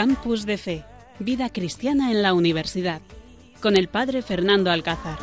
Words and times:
Campus 0.00 0.46
de 0.46 0.56
Fe, 0.56 0.82
Vida 1.18 1.50
Cristiana 1.50 2.10
en 2.10 2.22
la 2.22 2.32
Universidad, 2.32 3.02
con 3.60 3.76
el 3.76 3.88
Padre 3.88 4.22
Fernando 4.22 4.70
Alcázar. 4.70 5.18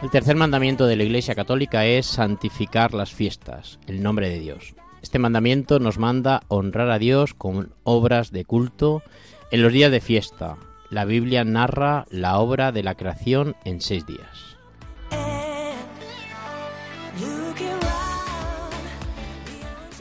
El 0.00 0.10
tercer 0.10 0.34
mandamiento 0.34 0.86
de 0.86 0.96
la 0.96 1.04
Iglesia 1.04 1.34
Católica 1.34 1.84
es 1.84 2.06
santificar 2.06 2.94
las 2.94 3.12
fiestas, 3.12 3.78
el 3.86 4.02
nombre 4.02 4.30
de 4.30 4.38
Dios. 4.38 4.74
Este 5.02 5.18
mandamiento 5.18 5.78
nos 5.78 5.98
manda 5.98 6.40
honrar 6.48 6.88
a 6.88 6.98
Dios 6.98 7.34
con 7.34 7.74
obras 7.84 8.32
de 8.32 8.46
culto 8.46 9.02
en 9.50 9.60
los 9.60 9.74
días 9.74 9.90
de 9.90 10.00
fiesta. 10.00 10.56
La 10.88 11.04
Biblia 11.04 11.44
narra 11.44 12.06
la 12.08 12.38
obra 12.38 12.72
de 12.72 12.82
la 12.82 12.94
creación 12.94 13.56
en 13.66 13.82
seis 13.82 14.06
días. 14.06 14.51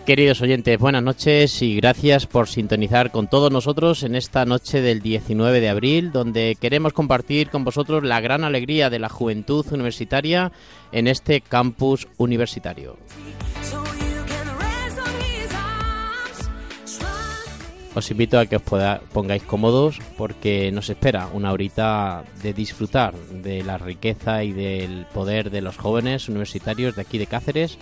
Queridos 0.05 0.41
oyentes, 0.41 0.79
buenas 0.79 1.03
noches 1.03 1.61
y 1.61 1.75
gracias 1.75 2.25
por 2.25 2.47
sintonizar 2.47 3.11
con 3.11 3.27
todos 3.27 3.51
nosotros 3.51 4.01
en 4.01 4.15
esta 4.15 4.45
noche 4.45 4.81
del 4.81 4.99
19 4.99 5.61
de 5.61 5.69
abril, 5.69 6.11
donde 6.11 6.57
queremos 6.59 6.91
compartir 6.91 7.49
con 7.49 7.63
vosotros 7.63 8.03
la 8.03 8.19
gran 8.19 8.43
alegría 8.43 8.89
de 8.89 8.97
la 8.97 9.09
juventud 9.09 9.63
universitaria 9.71 10.51
en 10.91 11.07
este 11.07 11.41
campus 11.41 12.07
universitario. 12.17 12.97
Os 17.93 18.09
invito 18.09 18.39
a 18.39 18.45
que 18.47 18.55
os 18.55 18.63
pongáis 19.13 19.43
cómodos 19.43 19.99
porque 20.17 20.71
nos 20.71 20.89
espera 20.89 21.27
una 21.33 21.51
horita 21.51 22.23
de 22.41 22.53
disfrutar 22.53 23.13
de 23.13 23.63
la 23.63 23.77
riqueza 23.77 24.43
y 24.43 24.51
del 24.51 25.05
poder 25.13 25.51
de 25.51 25.61
los 25.61 25.77
jóvenes 25.77 26.27
universitarios 26.27 26.95
de 26.95 27.01
aquí 27.01 27.17
de 27.17 27.27
Cáceres 27.27 27.77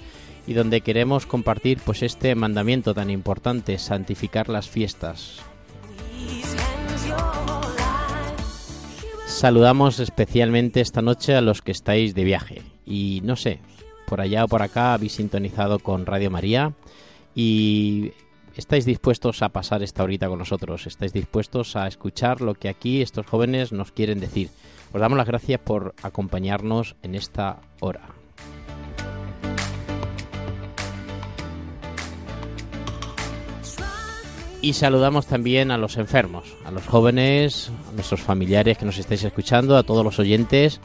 y 0.50 0.56
donde 0.56 0.82
queremos 0.82 1.28
compartir 1.28 1.78
pues 1.86 2.02
este 2.02 2.34
mandamiento 2.34 2.96
tan 2.96 3.12
importante, 3.12 3.78
santificar 3.78 4.50
las 4.50 4.68
fiestas. 4.68 5.38
Saludamos 9.28 10.00
especialmente 10.00 10.82
esta 10.82 11.04
noche 11.04 11.36
a 11.36 11.42
los 11.42 11.62
que 11.62 11.72
estáis 11.72 12.16
de 12.16 12.24
viaje 12.24 12.64
y 12.84 13.22
no 13.24 13.36
sé, 13.36 13.60
por 14.08 14.22
allá 14.22 14.44
o 14.44 14.48
por 14.48 14.64
acá 14.64 14.96
habéis 14.96 15.14
sintonizado 15.14 15.78
con 15.78 16.08
Radio 16.08 16.32
María 16.32 16.74
y 17.36 18.12
estáis 18.56 18.86
dispuestos 18.86 19.44
a 19.44 19.50
pasar 19.50 19.84
esta 19.84 20.02
horita 20.02 20.30
con 20.30 20.40
nosotros, 20.40 20.88
estáis 20.88 21.14
dispuestos 21.14 21.76
a 21.76 21.86
escuchar 21.86 22.42
lo 22.42 22.56
que 22.56 22.70
aquí 22.70 23.04
estos 23.04 23.28
jóvenes 23.28 23.72
nos 23.72 23.92
quieren 23.92 24.20
decir. 24.20 24.50
Os 24.94 25.00
damos 25.00 25.20
las 25.20 25.28
gracias 25.28 25.60
por 25.60 25.94
acompañarnos 26.02 26.96
en 27.04 27.14
esta 27.14 27.62
hora. 27.82 28.19
Y 34.62 34.74
saludamos 34.74 35.26
también 35.26 35.72
a 35.72 35.78
los 35.78 35.96
enfermos, 35.96 36.56
a 36.66 36.72
los 36.72 36.86
jóvenes, 36.86 37.72
a 37.90 37.94
nuestros 37.94 38.20
familiares 38.20 38.78
que 38.78 38.86
nos 38.86 38.98
estáis 38.98 39.24
escuchando, 39.24 39.78
a 39.78 39.84
todos 39.84 40.04
los 40.04 40.20
oyentes 40.20 40.82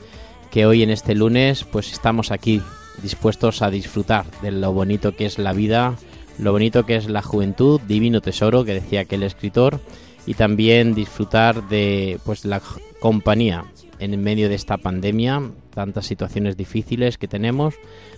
que 0.53 0.67
hoy 0.67 0.85
en 0.85 0.91
este 0.91 1.17
lunes 1.17 1.65
pues 1.65 1.93
estamos 1.93 2.31
aquí 2.31 2.63
dispuestos 3.03 3.63
a 3.63 3.71
disfrutar 3.71 4.25
de 4.43 4.53
lo 4.53 4.73
bonito 4.73 5.17
que 5.17 5.27
es 5.27 5.41
la 5.41 5.53
vida, 5.53 5.97
lo 6.39 6.53
bonito 6.53 6.87
que 6.87 6.95
es 6.95 7.09
la 7.09 7.23
juventud, 7.23 7.81
divino 7.81 8.21
tesoro 8.21 8.65
que 8.65 8.75
decía 8.75 9.01
aquel 9.01 9.25
escritor 9.25 9.81
y 10.27 10.35
también 10.35 10.95
disfrutar 10.95 11.69
de 11.69 12.21
pues 12.25 12.45
la 12.45 12.63
compañía 13.01 13.65
en 13.99 14.23
medio 14.23 14.49
de 14.49 14.55
esta 14.55 14.77
pandemia, 14.77 15.43
tantas 15.75 16.07
situaciones 16.07 16.57
difíciles 16.57 17.19
que 17.19 17.27
tenemos, 17.27 17.75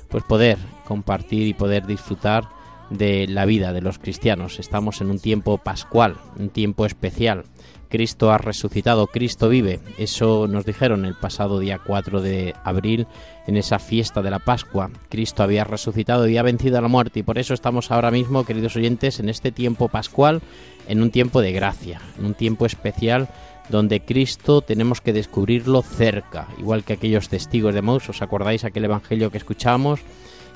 pues 0.08 0.22
poder 0.24 0.58
compartir 0.84 1.46
y 1.46 1.54
poder 1.54 1.86
disfrutar 1.86 2.44
de 2.90 3.26
la 3.26 3.44
vida 3.44 3.72
de 3.72 3.80
los 3.80 3.98
cristianos. 3.98 4.58
Estamos 4.58 5.00
en 5.00 5.10
un 5.10 5.18
tiempo 5.18 5.58
pascual, 5.58 6.16
un 6.38 6.50
tiempo 6.50 6.86
especial. 6.86 7.44
Cristo 7.88 8.32
ha 8.32 8.38
resucitado, 8.38 9.06
Cristo 9.06 9.48
vive. 9.48 9.80
Eso 9.98 10.48
nos 10.48 10.64
dijeron 10.64 11.04
el 11.04 11.14
pasado 11.14 11.58
día 11.58 11.78
4 11.84 12.20
de 12.20 12.54
abril 12.64 13.06
en 13.46 13.56
esa 13.56 13.78
fiesta 13.78 14.22
de 14.22 14.30
la 14.30 14.40
Pascua. 14.40 14.90
Cristo 15.08 15.42
había 15.42 15.64
resucitado 15.64 16.28
y 16.28 16.36
ha 16.36 16.42
vencido 16.42 16.78
a 16.78 16.80
la 16.80 16.88
muerte 16.88 17.20
y 17.20 17.22
por 17.22 17.38
eso 17.38 17.54
estamos 17.54 17.90
ahora 17.90 18.10
mismo, 18.10 18.44
queridos 18.44 18.76
oyentes, 18.76 19.20
en 19.20 19.28
este 19.28 19.52
tiempo 19.52 19.88
pascual, 19.88 20.42
en 20.88 21.00
un 21.00 21.10
tiempo 21.10 21.40
de 21.40 21.52
gracia, 21.52 22.00
en 22.18 22.26
un 22.26 22.34
tiempo 22.34 22.66
especial 22.66 23.28
donde 23.68 24.00
Cristo 24.00 24.60
tenemos 24.60 25.00
que 25.00 25.12
descubrirlo 25.12 25.82
cerca, 25.82 26.48
igual 26.58 26.84
que 26.84 26.92
aquellos 26.92 27.28
testigos 27.28 27.74
de 27.74 27.82
Maus, 27.82 28.08
¿os 28.08 28.22
acordáis 28.22 28.64
aquel 28.64 28.84
evangelio 28.84 29.30
que 29.30 29.38
escuchamos? 29.38 30.00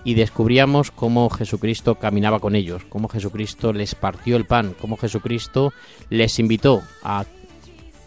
Y 0.05 0.15
descubríamos 0.15 0.91
cómo 0.91 1.29
Jesucristo 1.31 1.97
caminaba 1.97 2.41
con 2.41 2.55
ellos, 2.55 2.83
cómo 2.89 3.09
Jesucristo 3.09 3.73
les 3.73 3.95
partió 3.95 4.37
el 4.37 4.47
pan, 4.47 4.75
cómo 4.81 4.97
Jesucristo 4.97 5.73
les 6.09 6.39
invitó 6.39 6.83
a 7.03 7.25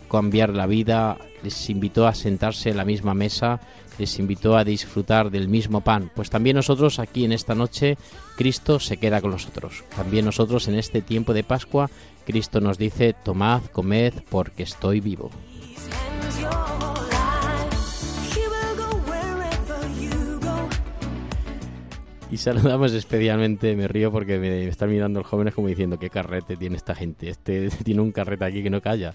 cambiar 0.10 0.50
la 0.50 0.68
vida, 0.68 1.18
les 1.44 1.70
invitó 1.70 2.08
a 2.08 2.14
sentarse 2.14 2.70
en 2.70 2.78
la 2.78 2.86
misma 2.86 3.14
mesa, 3.14 3.60
les 3.98 4.18
invitó 4.20 4.58
a 4.58 4.64
disfrutar 4.64 5.30
del 5.30 5.48
mismo 5.48 5.82
pan. 5.82 6.12
Pues 6.16 6.30
también 6.30 6.56
nosotros 6.56 7.00
aquí 7.00 7.26
en 7.26 7.32
esta 7.32 7.56
noche, 7.56 7.98
Cristo 8.36 8.80
se 8.80 8.98
queda 8.98 9.22
con 9.22 9.32
nosotros. 9.32 9.84
También 9.96 10.26
nosotros 10.26 10.68
en 10.68 10.76
este 10.76 11.02
tiempo 11.02 11.34
de 11.34 11.44
Pascua, 11.44 11.90
Cristo 12.26 12.62
nos 12.62 12.78
dice, 12.78 13.14
tomad, 13.24 13.64
comed, 13.72 14.14
porque 14.30 14.64
estoy 14.64 15.00
vivo. 15.00 15.30
Y 22.34 22.38
saludamos 22.38 22.92
especialmente, 22.94 23.76
me 23.76 23.88
río 23.88 24.12
porque 24.12 24.40
me 24.40 24.68
están 24.68 24.90
mirando 24.90 25.20
los 25.20 25.30
jóvenes 25.30 25.54
como 25.54 25.68
diciendo 25.68 26.00
qué 26.00 26.10
carrete 26.10 26.58
tiene 26.58 26.78
esta 26.78 26.96
gente, 26.96 27.30
este 27.30 27.70
tiene 27.84 28.02
un 28.02 28.12
carrete 28.12 28.44
aquí 28.44 28.64
que 28.64 28.72
no 28.72 28.82
calla. 28.82 29.14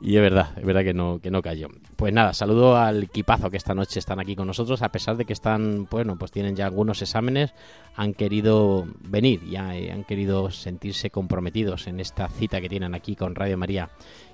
Y 0.00 0.16
es 0.16 0.20
verdad, 0.20 0.48
es 0.58 0.64
verdad 0.64 0.82
que 0.82 0.92
no, 0.92 1.20
que 1.20 1.30
no 1.30 1.42
cayó. 1.42 1.68
Pues 1.94 2.12
nada, 2.12 2.34
saludo 2.34 2.76
al 2.76 3.04
equipazo 3.04 3.52
que 3.52 3.56
esta 3.56 3.72
noche 3.72 4.00
están 4.00 4.18
aquí 4.18 4.34
con 4.34 4.48
nosotros, 4.48 4.82
a 4.82 4.88
pesar 4.88 5.16
de 5.16 5.24
que 5.24 5.32
están, 5.32 5.86
bueno, 5.88 6.16
pues 6.18 6.32
tienen 6.32 6.56
ya 6.56 6.66
algunos 6.66 7.00
exámenes, 7.02 7.54
han 7.94 8.14
querido 8.14 8.84
venir, 8.98 9.48
ya 9.48 9.68
han 9.68 10.02
querido 10.02 10.50
sentirse 10.50 11.10
comprometidos 11.10 11.86
en 11.86 12.00
esta 12.00 12.28
cita 12.28 12.60
que 12.60 12.68
tienen 12.68 12.96
aquí 12.96 13.14
con 13.14 13.36
Radio 13.36 13.56
María. 13.56 13.90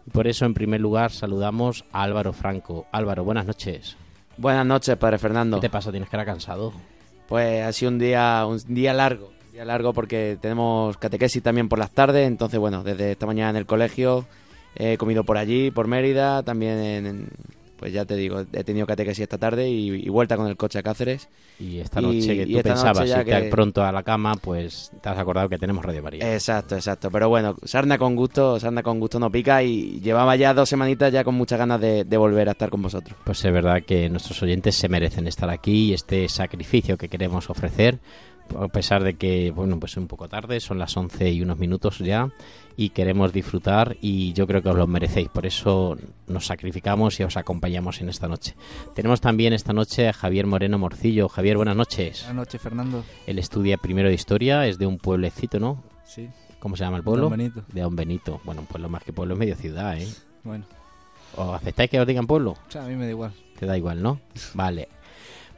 Y 0.07 0.11
por 0.11 0.27
eso, 0.27 0.47
en 0.47 0.55
primer 0.55 0.81
lugar, 0.81 1.11
saludamos 1.11 1.85
a 1.93 2.03
Álvaro 2.03 2.33
Franco. 2.33 2.87
Álvaro, 2.93 3.25
buenas 3.25 3.45
noches. 3.45 3.99
Buenas 4.39 4.65
noches, 4.65 4.97
padre 4.97 5.19
Fernando. 5.19 5.59
¿Qué 5.59 5.69
te 5.69 5.71
pasa? 5.71 5.91
¿Tienes 5.91 6.09
que 6.09 6.17
era 6.17 6.25
cansado? 6.25 6.73
Pues 7.29 7.65
ha 7.65 7.73
sido 7.73 7.91
un 7.93 7.99
día, 7.99 8.45
un 8.47 8.59
día 8.69 8.93
largo, 8.93 9.31
día 9.53 9.65
largo 9.65 9.93
porque 9.93 10.39
tenemos 10.41 10.97
catequesis 10.97 11.43
también 11.43 11.69
por 11.69 11.79
las 11.79 11.91
tardes, 11.91 12.27
entonces 12.27 12.59
bueno, 12.59 12.83
desde 12.83 13.13
esta 13.13 13.27
mañana 13.27 13.51
en 13.51 13.57
el 13.57 13.67
colegio 13.67 14.27
he 14.75 14.97
comido 14.97 15.25
por 15.25 15.39
allí, 15.39 15.71
por 15.71 15.87
Mérida, 15.87 16.43
también 16.43 16.79
en, 16.79 17.29
pues 17.83 17.93
ya 17.93 18.05
te 18.05 18.15
digo, 18.15 18.45
he 18.53 18.63
tenido 18.63 18.87
catequesis 18.87 19.25
esta 19.25 19.39
tarde 19.39 19.69
y, 19.69 20.09
vuelta 20.09 20.37
con 20.37 20.47
el 20.47 20.57
coche 20.57 20.79
a 20.79 20.85
Cáceres. 20.85 21.29
Y 21.59 21.81
esta 21.81 22.01
noche 22.01 22.37
que 22.37 22.47
tú 22.47 22.63
pensabas 22.63 23.09
irte 23.09 23.43
pronto 23.51 23.83
a 23.83 23.91
la 23.91 24.05
cama, 24.05 24.37
pues 24.37 24.93
te 25.01 25.09
has 25.09 25.19
acordado 25.19 25.49
que 25.49 25.59
tenemos 25.59 25.85
Radio 25.85 26.01
María. 26.01 26.33
Exacto, 26.33 26.77
exacto. 26.77 27.11
Pero 27.11 27.29
bueno, 27.29 27.57
sarna 27.65 27.99
con 27.99 28.15
gusto, 28.15 28.61
sarna 28.61 28.85
con 28.85 29.01
gusto 29.01 29.19
no 29.19 29.33
pica 29.33 29.65
y 29.65 29.99
llevaba 29.99 30.37
ya 30.37 30.55
dos 30.55 30.69
semanitas 30.69 31.13
ya 31.13 31.25
con 31.25 31.35
muchas 31.35 31.59
ganas 31.59 31.81
de, 31.81 32.05
de 32.05 32.17
volver 32.17 32.49
a 32.51 32.53
estar 32.53 32.71
con 32.71 32.83
vosotros. 32.83 33.19
Pues 33.25 33.45
es 33.45 33.53
verdad 33.53 33.83
que 33.85 34.09
nuestros 34.09 34.41
oyentes 34.45 34.77
se 34.77 34.89
merecen 34.89 35.27
estar 35.27 35.51
aquí 35.51 35.87
y 35.87 35.95
este 35.95 36.29
sacrificio 36.29 36.97
que 36.97 37.09
queremos 37.09 37.51
ofrecer 37.51 37.99
a 38.59 38.69
pesar 38.69 39.03
de 39.03 39.15
que, 39.15 39.51
bueno, 39.51 39.79
pues 39.79 39.93
es 39.93 39.99
un 39.99 40.07
poco 40.07 40.29
tarde, 40.29 40.61
son 40.61 40.79
las 40.79 40.97
11 40.97 41.31
y 41.31 41.43
unos 41.43 41.59
minutos 41.59 41.99
ya, 41.99 42.31
y 42.77 42.91
queremos 42.91 43.33
disfrutar 43.33 43.97
y 44.01 44.33
yo 44.33 44.47
creo 44.47 44.63
que 44.63 44.69
os 44.71 44.77
lo 44.77 44.87
merecéis, 44.87 45.29
por 45.29 45.47
eso 45.47 45.97
nos 46.27 46.47
sacrificamos 46.47 47.19
y 47.21 47.25
os 47.25 47.37
acompañamos 47.37 48.01
en 48.01 48.09
esta 48.09 48.29
noche. 48.29 48.55
Tenemos 48.95 49.21
también 49.21 49.53
esta 49.53 49.73
noche 49.73 50.09
a 50.09 50.13
Javier 50.13 50.47
Moreno 50.47 50.79
Morcillo. 50.79 51.29
Javier, 51.29 51.57
buenas 51.57 51.77
noches. 51.77 52.21
Buenas 52.21 52.37
noches, 52.37 52.61
Fernando. 52.61 53.05
Él 53.27 53.39
estudia 53.39 53.77
primero 53.77 54.09
de 54.09 54.15
historia, 54.15 54.67
es 54.67 54.79
de 54.79 54.87
un 54.87 54.99
pueblecito, 54.99 55.59
¿no? 55.59 55.83
Sí. 56.05 56.29
¿Cómo 56.59 56.77
se 56.77 56.85
llama 56.85 56.99
el 56.99 57.03
pueblo? 57.03 57.25
De 57.25 57.31
Don 57.31 57.39
Benito. 57.39 57.65
De 57.73 57.81
Don 57.81 57.97
Benito. 57.97 58.41
Bueno, 58.45 58.61
un 58.61 58.67
pueblo 58.67 58.89
más 58.89 59.03
que 59.03 59.13
pueblo 59.13 59.35
es 59.35 59.41
medio 59.41 59.57
ciudad, 59.57 59.99
¿eh? 59.99 60.09
Bueno. 60.45 60.65
¿Os 61.37 61.55
aceptáis 61.55 61.91
que 61.91 62.01
os 62.01 62.07
digan 62.07 62.27
pueblo? 62.27 62.53
O 62.53 62.71
sea, 62.71 62.85
a 62.85 62.89
mí 62.89 62.95
me 62.95 63.07
da 63.07 63.11
igual. 63.11 63.33
Te 63.59 63.67
da 63.67 63.77
igual, 63.77 64.03
¿no? 64.03 64.21
Vale. 64.55 64.89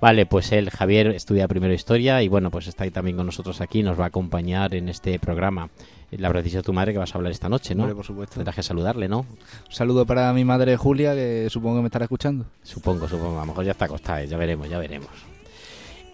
Vale, 0.00 0.26
pues 0.26 0.52
él, 0.52 0.70
Javier, 0.70 1.08
estudia 1.08 1.48
primero 1.48 1.72
historia 1.72 2.22
y 2.22 2.28
bueno, 2.28 2.50
pues 2.50 2.66
está 2.66 2.84
ahí 2.84 2.90
también 2.90 3.16
con 3.16 3.26
nosotros 3.26 3.60
aquí, 3.60 3.82
nos 3.82 3.98
va 3.98 4.04
a 4.04 4.08
acompañar 4.08 4.74
en 4.74 4.88
este 4.88 5.18
programa. 5.18 5.70
La 6.10 6.28
habrás 6.28 6.44
dicho 6.44 6.60
a 6.60 6.62
tu 6.62 6.72
madre 6.72 6.92
que 6.92 6.98
vas 6.98 7.14
a 7.14 7.18
hablar 7.18 7.32
esta 7.32 7.48
noche, 7.48 7.74
¿no? 7.74 7.88
por 7.94 8.04
supuesto. 8.04 8.34
Tendrás 8.34 8.54
que 8.54 8.62
saludarle, 8.62 9.08
¿no? 9.08 9.20
Un 9.20 9.72
saludo 9.72 10.06
para 10.06 10.32
mi 10.32 10.44
madre 10.44 10.76
Julia, 10.76 11.14
que 11.14 11.48
supongo 11.50 11.76
que 11.76 11.82
me 11.82 11.88
estará 11.88 12.04
escuchando. 12.04 12.44
Supongo, 12.62 13.08
supongo. 13.08 13.38
A 13.38 13.42
lo 13.42 13.46
mejor 13.46 13.64
ya 13.64 13.72
está 13.72 13.86
acostada, 13.86 14.24
ya 14.24 14.36
veremos, 14.36 14.68
ya 14.68 14.78
veremos. 14.78 15.10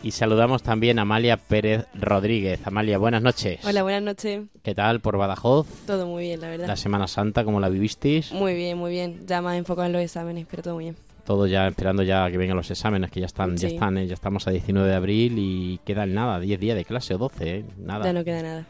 Y 0.03 0.13
saludamos 0.13 0.63
también 0.63 0.99
a 0.99 1.03
Amalia 1.03 1.37
Pérez 1.37 1.85
Rodríguez. 1.93 2.67
Amalia, 2.67 2.97
buenas 2.97 3.21
noches. 3.21 3.61
Hola, 3.65 3.83
buenas 3.83 4.03
noches. 4.03 4.45
¿Qué 4.63 4.75
tal 4.75 5.01
por 5.01 5.19
Badajoz? 5.19 5.67
Todo 5.87 6.07
muy 6.07 6.23
bien, 6.25 6.41
la 6.41 6.49
verdad. 6.49 6.69
La 6.69 6.77
Semana 6.77 7.07
Santa, 7.07 7.45
¿cómo 7.45 7.61
la 7.61 7.69
vivisteis? 7.69 8.33
Muy 8.33 8.55
bien, 8.55 8.79
muy 8.79 8.93
bien. 8.93 9.27
Ya 9.27 9.43
más 9.43 9.57
enfocado 9.59 9.87
en 9.87 9.93
los 9.93 10.01
exámenes, 10.01 10.47
pero 10.51 10.63
todo 10.63 10.75
muy 10.75 10.85
bien. 10.85 10.97
Todo 11.25 11.47
ya 11.47 11.67
esperando 11.69 12.03
ya 12.03 12.31
que 12.31 12.37
vengan 12.39 12.57
los 12.57 12.71
exámenes, 12.71 13.11
que 13.11 13.21
ya 13.21 13.27
están, 13.27 13.57
ya 13.57 13.69
están, 13.69 13.99
¿eh? 13.99 14.07
ya 14.07 14.15
estamos 14.15 14.47
a 14.47 14.51
19 14.51 14.89
de 14.89 14.95
abril 14.95 15.35
y 15.39 15.81
quedan 15.85 16.15
nada, 16.15 16.41
10 16.41 16.59
días 16.61 16.77
de 16.77 16.85
clase 16.85 17.15
o 17.15 17.19
12, 17.19 17.57
¿eh? 17.59 17.65
nada. 17.79 18.05
Ya 18.05 18.13
no 18.13 18.25
queda 18.25 18.43
nada. 18.43 18.67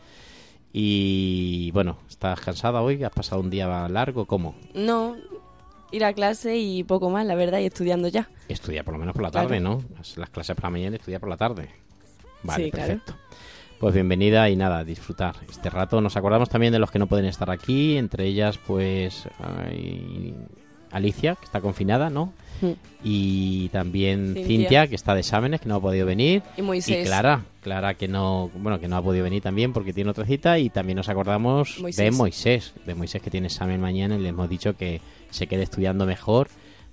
Y 0.72 1.70
bueno, 1.72 1.98
¿estás 2.08 2.40
cansada 2.40 2.80
hoy? 2.82 3.02
¿Has 3.02 3.12
pasado 3.12 3.40
un 3.40 3.50
día 3.50 3.88
largo? 3.88 4.26
¿Cómo? 4.26 4.54
No, 4.74 5.16
ir 5.90 6.04
a 6.04 6.12
clase 6.12 6.56
y 6.58 6.84
poco 6.84 7.10
más, 7.10 7.26
la 7.26 7.34
verdad, 7.34 7.58
y 7.60 7.66
estudiando 7.66 8.08
ya. 8.08 8.28
Estudia 8.48 8.84
por 8.84 8.94
lo 8.94 9.00
menos 9.00 9.14
por 9.14 9.22
la 9.22 9.30
Claro. 9.30 9.48
tarde, 9.48 9.60
¿no? 9.60 9.82
Las, 9.96 10.16
las 10.16 10.30
clases 10.30 10.54
por 10.54 10.64
la 10.64 10.70
mañana, 10.70 10.96
estudia 10.96 11.18
por 11.18 11.28
la 11.28 11.36
tarde. 11.36 11.70
Vale, 12.42 12.64
Sí, 12.66 12.70
claro. 12.70 12.86
perfecto. 12.88 13.14
Pues 13.80 13.94
bienvenida 13.94 14.48
y 14.50 14.56
nada, 14.56 14.84
disfrutar 14.84 15.36
este 15.48 15.70
rato. 15.70 16.00
Nos 16.02 16.16
acordamos 16.16 16.48
también 16.50 16.72
de 16.72 16.78
los 16.78 16.90
que 16.90 16.98
no 16.98 17.06
pueden 17.06 17.24
estar 17.24 17.50
aquí, 17.50 17.96
entre 17.96 18.26
ellas 18.26 18.58
pues 18.66 19.26
hay 19.38 20.34
Alicia, 20.90 21.36
que 21.36 21.44
está 21.44 21.60
confinada, 21.60 22.10
¿no? 22.10 22.32
Mm. 22.60 22.72
Y 23.02 23.68
también 23.70 24.34
Cintia. 24.34 24.46
Cintia. 24.46 24.86
que 24.88 24.94
está 24.94 25.14
de 25.14 25.20
exámenes, 25.20 25.60
que 25.60 25.68
no 25.68 25.76
ha 25.76 25.80
podido 25.80 26.06
venir. 26.06 26.42
Y 26.56 26.62
Moisés. 26.62 27.02
Y 27.02 27.06
Clara, 27.06 27.44
Clara 27.62 27.94
que 27.94 28.08
no, 28.08 28.50
bueno, 28.54 28.78
que 28.80 28.88
no 28.88 28.96
ha 28.96 29.02
podido 29.02 29.24
venir 29.24 29.42
también 29.42 29.72
porque 29.72 29.92
tiene 29.92 30.10
otra 30.10 30.24
cita 30.24 30.58
y 30.58 30.70
también 30.70 30.96
nos 30.96 31.08
acordamos 31.08 31.76
de 31.76 31.82
Moisés. 31.82 32.14
Moisés, 32.16 32.74
de 32.84 32.94
Moisés 32.94 33.22
que 33.22 33.30
tiene 33.30 33.46
examen 33.46 33.80
mañana 33.80 34.16
y 34.16 34.20
le 34.20 34.28
hemos 34.28 34.48
dicho 34.48 34.76
que 34.76 35.00
se 35.30 35.46
quede 35.46 35.62
estudiando 35.62 36.06
mejor 36.06 36.48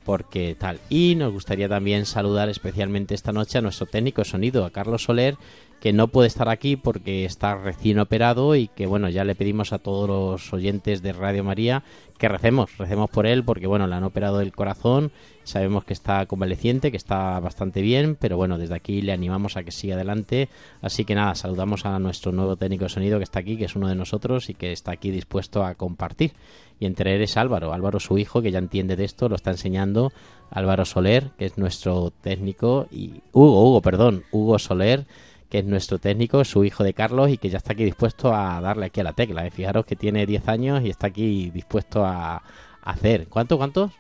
porque 0.08 0.56
tal. 0.58 0.80
Y 0.90 1.16
nos 1.16 1.34
gustaría 1.34 1.68
también 1.68 2.06
saludar 2.06 2.48
especialmente 2.48 3.14
esta 3.14 3.34
noche 3.34 3.58
a 3.58 3.62
nuestro 3.62 3.88
técnico 3.88 4.22
de 4.22 4.30
sonido, 4.30 4.64
a 4.64 4.72
Carlos 4.72 5.04
Soler, 5.04 5.36
que 5.80 5.94
no 5.94 6.08
puede 6.08 6.28
estar 6.28 6.50
aquí 6.50 6.76
porque 6.76 7.26
está 7.26 7.56
recién 7.56 8.00
operado 8.00 8.56
y 8.56 8.68
que 8.68 8.88
bueno, 8.88 9.10
ya 9.10 9.24
le 9.24 9.36
pedimos 9.36 9.74
a 9.74 9.80
todos 9.80 10.10
los 10.10 10.54
oyentes 10.54 11.02
de 11.02 11.14
Radio 11.14 11.44
María 11.44 11.84
que 12.18 12.28
recemos, 12.28 12.76
recemos 12.78 13.10
por 13.10 13.28
él 13.28 13.44
porque 13.44 13.68
bueno, 13.68 13.86
le 13.86 13.96
han 13.96 14.04
operado 14.04 14.42
el 14.42 14.52
corazón, 14.52 15.12
sabemos 15.44 15.86
que 15.86 15.94
está 15.94 16.26
convaleciente, 16.26 16.90
que 16.90 16.98
está 16.98 17.40
bastante 17.40 17.82
bien, 17.82 18.18
pero 18.20 18.38
bueno, 18.38 18.58
desde 18.58 18.76
aquí 18.76 19.02
le 19.02 19.14
animamos 19.14 19.56
a 19.56 19.64
que 19.64 19.72
siga 19.72 19.96
adelante, 19.96 20.50
así 20.82 21.06
que 21.06 21.14
nada, 21.14 21.36
saludamos 21.36 21.86
a 21.86 22.00
nuestro 22.00 22.32
nuevo 22.32 22.56
técnico 22.56 22.86
de 22.86 22.90
sonido 22.90 23.20
que 23.20 23.24
está 23.24 23.40
aquí, 23.40 23.56
que 23.56 23.66
es 23.66 23.76
uno 23.76 23.88
de 23.88 23.96
nosotros 23.96 24.50
y 24.50 24.56
que 24.56 24.72
está 24.72 24.92
aquí 24.92 25.12
dispuesto 25.12 25.64
a 25.64 25.76
compartir. 25.76 26.34
Y 26.80 26.86
entre 26.86 27.16
él 27.16 27.22
es 27.22 27.38
Álvaro, 27.38 27.74
Álvaro 27.74 28.00
su 28.00 28.18
hijo, 28.18 28.42
que 28.42 28.52
ya 28.52 28.60
entiende 28.60 28.96
de 28.96 29.06
esto, 29.06 29.30
lo 29.30 29.36
está 29.36 29.52
enseñando, 29.52 30.12
Álvaro 30.52 30.86
Soler, 30.86 31.32
que 31.38 31.46
es 31.46 31.58
nuestro 31.58 32.12
técnico, 32.22 32.88
y 32.92 33.22
Hugo, 33.32 33.68
Hugo, 33.68 33.82
perdón, 33.82 34.24
Hugo 34.32 34.60
Soler, 34.60 35.06
que 35.50 35.60
es 35.60 35.66
nuestro 35.66 35.98
técnico, 36.00 36.44
su 36.44 36.64
hijo 36.66 36.84
de 36.84 36.94
Carlos 36.94 37.30
y 37.30 37.38
que 37.38 37.50
ya 37.50 37.58
está 37.58 37.74
aquí 37.74 37.86
dispuesto 37.86 38.34
a 38.34 38.60
darle 38.62 38.88
aquí 38.88 39.00
a 39.00 39.04
la 39.04 39.14
tecla. 39.14 39.46
¿eh? 39.46 39.52
Fijaros 39.52 39.86
que 39.86 39.96
tiene 39.96 40.26
10 40.26 40.48
años 40.50 40.82
y 40.84 40.90
está 40.90 41.08
aquí 41.08 41.50
dispuesto 41.52 42.06
a, 42.06 42.42
hacer. 42.84 43.28
¿Cuánto, 43.28 43.58
cuántos? 43.58 43.92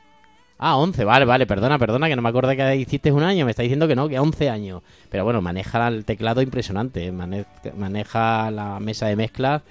Ah, 0.59 0.77
11, 0.77 1.03
vale, 1.05 1.25
vale, 1.25 1.45
perdona, 1.45 1.77
perdona, 1.77 2.07
que 2.07 2.15
no 2.15 2.21
me 2.21 2.29
acuerdo 2.29 2.49
que 2.55 2.75
hiciste 2.77 3.11
un 3.11 3.21
año, 3.21 3.45
me 3.45 3.51
está 3.51 3.61
diciendo 3.63 3.87
que 3.87 3.95
no, 3.95 4.07
que 4.07 4.17
11 4.17 4.49
años. 4.49 4.81
Pero 5.09 5.23
bueno, 5.23 5.41
maneja 5.41 5.87
el 5.87 6.03
teclado 6.05 6.41
impresionante, 6.41 7.05
¿eh? 7.05 7.11
mane- 7.11 7.45
maneja 7.75 8.49
la 8.49 8.79
mesa 8.79 9.07
de 9.07 9.15
mezclas 9.15 9.61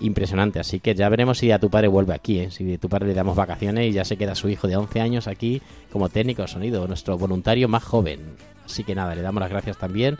impresionante. 0.00 0.58
Así 0.58 0.80
que 0.80 0.94
ya 0.94 1.08
veremos 1.08 1.38
si 1.38 1.50
a 1.50 1.58
tu 1.58 1.68
padre 1.70 1.88
vuelve 1.88 2.14
aquí, 2.14 2.38
¿eh? 2.38 2.50
si 2.50 2.74
a 2.74 2.78
tu 2.78 2.88
padre 2.88 3.08
le 3.08 3.14
damos 3.14 3.36
vacaciones 3.36 3.90
y 3.90 3.92
ya 3.92 4.04
se 4.04 4.16
queda 4.16 4.34
su 4.34 4.48
hijo 4.48 4.66
de 4.68 4.76
11 4.76 5.00
años 5.00 5.26
aquí 5.26 5.60
como 5.92 6.08
técnico 6.08 6.42
de 6.42 6.48
sonido, 6.48 6.86
nuestro 6.88 7.18
voluntario 7.18 7.68
más 7.68 7.82
joven. 7.84 8.36
Así 8.64 8.84
que 8.84 8.94
nada, 8.94 9.14
le 9.14 9.22
damos 9.22 9.40
las 9.40 9.50
gracias 9.50 9.76
también 9.76 10.18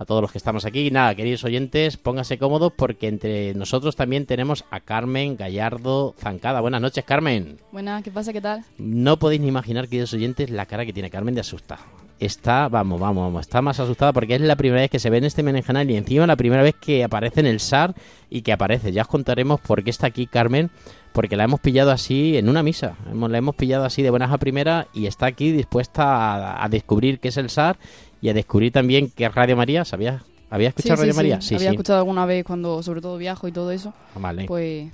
a 0.00 0.06
todos 0.06 0.22
los 0.22 0.32
que 0.32 0.38
estamos 0.38 0.64
aquí. 0.64 0.86
Y 0.86 0.90
nada, 0.90 1.14
queridos 1.14 1.44
oyentes, 1.44 1.98
pónganse 1.98 2.38
cómodos 2.38 2.72
porque 2.74 3.06
entre 3.06 3.52
nosotros 3.52 3.96
también 3.96 4.24
tenemos 4.24 4.64
a 4.70 4.80
Carmen 4.80 5.36
Gallardo 5.36 6.14
Zancada. 6.18 6.62
Buenas 6.62 6.80
noches, 6.80 7.04
Carmen. 7.04 7.58
Buenas, 7.70 8.02
¿qué 8.02 8.10
pasa? 8.10 8.32
¿Qué 8.32 8.40
tal? 8.40 8.64
No 8.78 9.18
podéis 9.18 9.42
ni 9.42 9.48
imaginar, 9.48 9.88
queridos 9.88 10.14
oyentes, 10.14 10.48
la 10.48 10.64
cara 10.64 10.86
que 10.86 10.94
tiene 10.94 11.10
Carmen 11.10 11.34
de 11.34 11.42
asustada. 11.42 11.82
Está, 12.18 12.68
vamos, 12.68 12.98
vamos, 12.98 13.24
vamos, 13.24 13.40
está 13.42 13.60
más 13.60 13.78
asustada 13.78 14.14
porque 14.14 14.34
es 14.34 14.40
la 14.40 14.56
primera 14.56 14.80
vez 14.80 14.90
que 14.90 14.98
se 14.98 15.10
ve 15.10 15.18
en 15.18 15.24
este 15.24 15.42
Menenjanal 15.42 15.90
y 15.90 15.96
encima 15.96 16.26
la 16.26 16.36
primera 16.36 16.62
vez 16.62 16.74
que 16.80 17.04
aparece 17.04 17.40
en 17.40 17.46
el 17.46 17.60
SAR 17.60 17.94
y 18.30 18.40
que 18.40 18.52
aparece. 18.52 18.92
Ya 18.92 19.02
os 19.02 19.08
contaremos 19.08 19.60
por 19.60 19.84
qué 19.84 19.90
está 19.90 20.06
aquí 20.06 20.26
Carmen, 20.26 20.70
porque 21.12 21.36
la 21.36 21.44
hemos 21.44 21.60
pillado 21.60 21.90
así 21.90 22.38
en 22.38 22.48
una 22.48 22.62
misa. 22.62 22.96
La 23.12 23.38
hemos 23.38 23.54
pillado 23.54 23.84
así 23.84 24.02
de 24.02 24.10
buenas 24.10 24.32
a 24.32 24.38
primera 24.38 24.86
y 24.94 25.06
está 25.06 25.26
aquí 25.26 25.52
dispuesta 25.52 26.04
a, 26.04 26.64
a 26.64 26.68
descubrir 26.70 27.20
qué 27.20 27.28
es 27.28 27.36
el 27.36 27.50
SAR 27.50 27.78
y 28.20 28.28
a 28.28 28.34
descubrir 28.34 28.72
también 28.72 29.10
qué 29.14 29.26
es 29.26 29.34
Radio 29.34 29.56
María. 29.56 29.84
¿Sabías? 29.84 30.22
¿Habías 30.50 30.70
escuchado 30.70 30.96
sí, 30.96 31.00
Radio 31.02 31.12
sí, 31.12 31.16
María? 31.16 31.40
sí. 31.40 31.54
Había 31.54 31.70
escuchado 31.70 31.98
alguna 31.98 32.26
vez 32.26 32.44
cuando, 32.44 32.82
sobre 32.82 33.00
todo, 33.00 33.16
viajo 33.18 33.48
y 33.48 33.52
todo 33.52 33.70
eso. 33.70 33.94
Vale. 34.16 34.46
Pues 34.46 34.90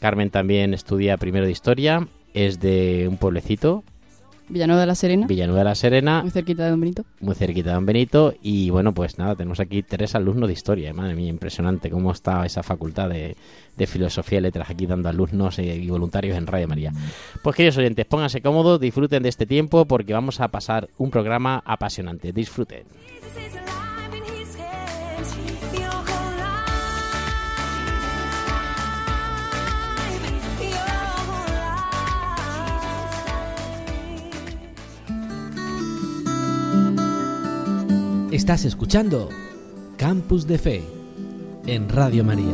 Carmen 0.00 0.30
también 0.30 0.74
estudia 0.74 1.16
primero 1.16 1.44
de 1.44 1.52
historia, 1.52 2.08
es 2.34 2.60
de 2.60 3.06
un 3.08 3.18
pueblecito, 3.18 3.84
Villanueva 4.48 4.80
de 4.80 4.86
la 4.86 4.94
Serena, 4.94 5.26
Villanueva 5.26 5.60
de 5.60 5.64
la 5.64 5.74
Serena, 5.74 6.22
muy 6.22 6.30
cerquita 6.30 6.64
de 6.64 6.70
Don 6.70 6.80
Benito. 6.80 7.04
muy 7.20 7.34
cerquita 7.34 7.70
de 7.70 7.74
Don 7.74 7.86
Benito. 7.86 8.34
Y 8.42 8.70
bueno, 8.70 8.92
pues 8.94 9.18
nada, 9.18 9.36
tenemos 9.36 9.60
aquí 9.60 9.82
tres 9.82 10.14
alumnos 10.14 10.48
de 10.48 10.52
historia. 10.54 10.92
Madre 10.94 11.14
mía, 11.14 11.28
impresionante 11.28 11.90
cómo 11.90 12.12
está 12.12 12.44
esa 12.46 12.62
facultad 12.62 13.08
de, 13.08 13.36
de 13.76 13.86
filosofía 13.86 14.38
y 14.38 14.42
letras 14.42 14.70
aquí 14.70 14.86
dando 14.86 15.08
alumnos 15.08 15.58
y 15.58 15.88
voluntarios 15.88 16.36
en 16.36 16.46
Radio 16.46 16.68
María. 16.68 16.92
Pues 17.42 17.56
queridos 17.56 17.76
oyentes, 17.78 18.06
pónganse 18.06 18.40
cómodos, 18.40 18.80
disfruten 18.80 19.22
de 19.22 19.28
este 19.28 19.46
tiempo 19.46 19.84
porque 19.86 20.12
vamos 20.12 20.40
a 20.40 20.48
pasar 20.48 20.88
un 20.98 21.10
programa 21.10 21.62
apasionante. 21.64 22.32
Disfruten. 22.32 22.84
Estás 38.38 38.64
escuchando 38.64 39.30
Campus 39.96 40.46
de 40.46 40.58
Fe 40.58 40.82
en 41.66 41.88
Radio 41.88 42.22
María. 42.22 42.46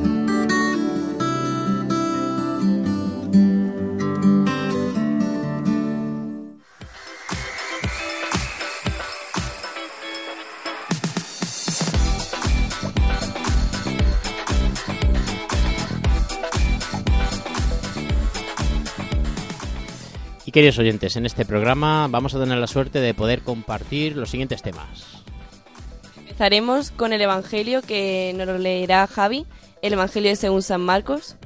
Y 20.46 20.50
queridos 20.50 20.78
oyentes, 20.78 21.16
en 21.16 21.26
este 21.26 21.44
programa 21.44 22.08
vamos 22.08 22.34
a 22.34 22.40
tener 22.40 22.56
la 22.56 22.66
suerte 22.66 23.00
de 23.00 23.12
poder 23.12 23.42
compartir 23.42 24.16
los 24.16 24.30
siguientes 24.30 24.62
temas. 24.62 25.23
Empezaremos 26.34 26.90
con 26.90 27.12
el 27.12 27.22
Evangelio 27.22 27.80
que 27.80 28.34
nos 28.36 28.48
lo 28.48 28.58
leerá 28.58 29.06
Javi, 29.06 29.46
el 29.82 29.92
Evangelio 29.92 30.34
según 30.34 30.62
San 30.62 30.80
Marcos. 30.80 31.36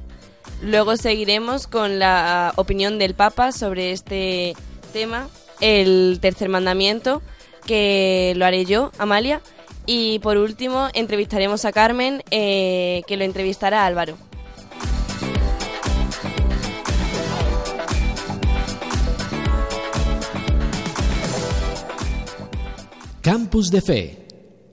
Luego 0.63 0.97
seguiremos 0.97 1.67
con 1.67 1.99
la 1.99 2.55
opinión 2.57 2.99
del 2.99 3.13
Papa 3.13 3.53
sobre 3.53 3.93
este 3.93 4.57
tema, 4.95 5.29
el 5.61 6.21
tercer 6.23 6.49
mandamiento, 6.49 7.21
que 7.67 8.33
lo 8.37 8.47
haré 8.47 8.65
yo, 8.65 8.91
Amalia. 8.97 9.43
Y 9.85 10.21
por 10.21 10.39
último, 10.39 10.89
entrevistaremos 10.95 11.67
a 11.67 11.73
Carmen, 11.73 12.23
eh, 12.31 13.03
que 13.07 13.19
lo 13.19 13.25
entrevistará 13.25 13.85
Álvaro. 13.85 14.17
Campus 23.21 23.71
de 23.71 23.83
Fe 23.83 24.28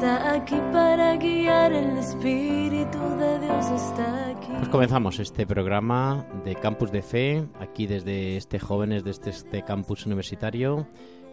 Está 0.00 0.32
aquí 0.32 0.56
para 0.72 1.14
guiar. 1.18 1.74
El 1.74 1.98
Espíritu 1.98 2.98
de 3.18 3.38
Dios 3.38 3.66
está 3.70 4.30
aquí. 4.30 4.46
Pues 4.56 4.70
comenzamos 4.70 5.18
este 5.18 5.46
programa 5.46 6.24
de 6.42 6.54
Campus 6.54 6.90
de 6.90 7.02
Fe, 7.02 7.46
aquí 7.60 7.86
desde 7.86 8.38
este 8.38 8.58
jóvenes, 8.58 9.04
desde 9.04 9.28
este 9.28 9.62
campus 9.62 10.06
universitario. 10.06 10.88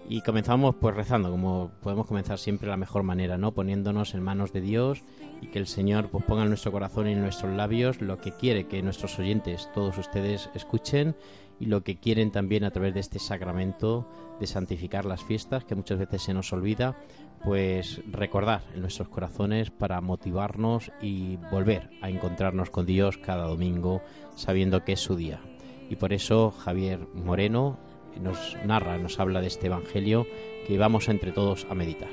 Y 0.10 0.20
comenzamos 0.20 0.76
pues 0.76 0.94
rezando, 0.94 1.32
como 1.32 1.72
podemos 1.82 2.08
comenzar 2.08 2.40
siempre 2.40 2.66
de 2.66 2.72
la 2.72 2.78
mejor 2.78 3.04
manera, 3.04 3.38
¿no? 3.38 3.54
Poniéndonos 3.54 4.14
en 4.14 4.22
manos 4.22 4.52
de 4.52 4.60
Dios 4.60 5.02
y 5.42 5.48
que 5.48 5.60
el 5.60 5.68
Señor 5.68 6.10
pues 6.10 6.26
ponga 6.26 6.44
en 6.44 6.50
nuestro 6.50 6.74
corazón 6.74 7.08
y 7.08 7.14
en 7.14 7.22
nuestros 7.22 7.56
labios 7.56 8.02
lo 8.02 8.18
que 8.18 8.34
quiere 8.34 8.68
que 8.68 8.82
nuestros 8.82 9.18
oyentes, 9.18 9.70
todos 9.74 9.98
ustedes, 9.98 10.50
escuchen 10.56 11.16
y 11.60 11.66
lo 11.66 11.84
que 11.84 11.98
quieren 11.98 12.32
también 12.32 12.64
a 12.64 12.72
través 12.72 12.94
de 12.94 13.00
este 13.00 13.20
sacramento 13.20 14.08
de 14.40 14.48
santificar 14.48 15.06
las 15.06 15.24
fiestas, 15.24 15.66
que 15.66 15.76
muchas 15.76 16.00
veces 16.00 16.22
se 16.22 16.34
nos 16.34 16.54
olvida, 16.54 16.96
pues 17.44 18.02
recordar 18.12 18.64
en 18.74 18.82
nuestros 18.82 19.10
corazones 19.10 19.72
para 19.72 20.02
motivarnos 20.02 20.92
y 21.02 21.38
volver 21.52 21.90
a 22.02 22.10
encontrarnos 22.10 22.70
con 22.70 22.86
Dios 22.86 23.18
cada 23.18 23.48
domingo, 23.48 24.02
sabiendo 24.36 24.84
que 24.84 24.94
es 24.94 25.00
su 25.00 25.16
día. 25.16 25.40
Y 25.90 25.96
por 25.96 26.14
eso 26.14 26.52
Javier 26.52 27.00
Moreno 27.14 27.78
nos 28.22 28.58
narra, 28.66 28.98
nos 28.98 29.20
habla 29.20 29.42
de 29.42 29.48
este 29.48 29.68
Evangelio 29.68 30.26
que 30.66 30.78
vamos 30.78 31.08
entre 31.08 31.32
todos 31.32 31.66
a 31.70 31.76
meditar. 31.76 32.10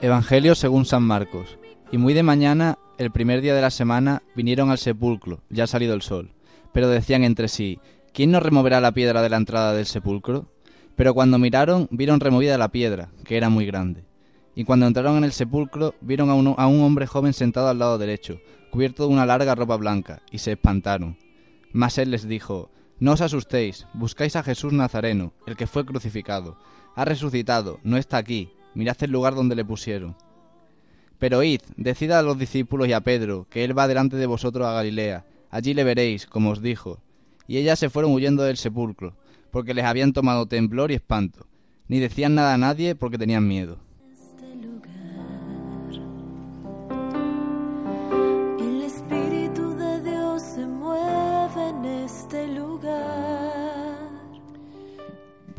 Evangelio 0.00 0.54
según 0.54 0.84
San 0.84 1.04
Marcos. 1.04 1.58
Y 1.92 1.98
muy 1.98 2.14
de 2.14 2.22
mañana, 2.22 2.78
el 2.98 3.10
primer 3.10 3.40
día 3.40 3.54
de 3.54 3.60
la 3.60 3.70
semana, 3.70 4.22
vinieron 4.34 4.70
al 4.70 4.78
sepulcro, 4.78 5.40
ya 5.50 5.64
ha 5.64 5.66
salido 5.66 5.94
el 5.94 6.02
sol. 6.02 6.32
Pero 6.72 6.88
decían 6.88 7.24
entre 7.24 7.48
sí, 7.48 7.80
¿quién 8.12 8.30
nos 8.30 8.42
removerá 8.42 8.80
la 8.80 8.92
piedra 8.92 9.22
de 9.22 9.28
la 9.28 9.36
entrada 9.36 9.72
del 9.72 9.86
sepulcro? 9.86 10.46
Pero 10.96 11.14
cuando 11.14 11.38
miraron, 11.38 11.88
vieron 11.90 12.20
removida 12.20 12.58
la 12.58 12.70
piedra, 12.70 13.10
que 13.24 13.36
era 13.36 13.48
muy 13.48 13.66
grande. 13.66 14.04
Y 14.54 14.64
cuando 14.64 14.86
entraron 14.86 15.16
en 15.16 15.24
el 15.24 15.32
sepulcro, 15.32 15.94
vieron 16.00 16.30
a 16.30 16.34
un, 16.34 16.54
a 16.56 16.66
un 16.66 16.82
hombre 16.82 17.06
joven 17.06 17.32
sentado 17.32 17.68
al 17.68 17.78
lado 17.78 17.98
derecho, 17.98 18.40
cubierto 18.70 19.06
de 19.06 19.12
una 19.12 19.26
larga 19.26 19.54
ropa 19.54 19.76
blanca, 19.76 20.22
y 20.30 20.38
se 20.38 20.52
espantaron. 20.52 21.16
Mas 21.72 21.96
él 21.98 22.10
les 22.10 22.28
dijo, 22.28 22.70
No 23.00 23.12
os 23.12 23.22
asustéis, 23.22 23.86
buscáis 23.94 24.36
a 24.36 24.42
Jesús 24.42 24.72
Nazareno, 24.72 25.32
el 25.46 25.56
que 25.56 25.66
fue 25.66 25.86
crucificado. 25.86 26.58
Ha 26.94 27.06
resucitado, 27.06 27.80
no 27.82 27.96
está 27.96 28.18
aquí, 28.18 28.50
mirad 28.74 28.96
el 29.00 29.10
lugar 29.10 29.34
donde 29.34 29.56
le 29.56 29.64
pusieron. 29.64 30.14
Pero 31.22 31.44
id, 31.44 31.60
decid 31.76 32.10
a 32.10 32.20
los 32.20 32.36
discípulos 32.36 32.88
y 32.88 32.92
a 32.92 33.00
Pedro, 33.00 33.46
que 33.48 33.62
él 33.62 33.78
va 33.78 33.86
delante 33.86 34.16
de 34.16 34.26
vosotros 34.26 34.66
a 34.66 34.72
Galilea, 34.72 35.24
allí 35.50 35.72
le 35.72 35.84
veréis, 35.84 36.26
como 36.26 36.50
os 36.50 36.60
dijo. 36.60 36.98
Y 37.46 37.58
ellas 37.58 37.78
se 37.78 37.90
fueron 37.90 38.10
huyendo 38.10 38.42
del 38.42 38.56
sepulcro, 38.56 39.14
porque 39.52 39.72
les 39.72 39.84
habían 39.84 40.12
tomado 40.12 40.46
temblor 40.46 40.90
y 40.90 40.94
espanto. 40.94 41.46
Ni 41.86 42.00
decían 42.00 42.34
nada 42.34 42.54
a 42.54 42.58
nadie 42.58 42.96
porque 42.96 43.18
tenían 43.18 43.46
miedo. 43.46 43.78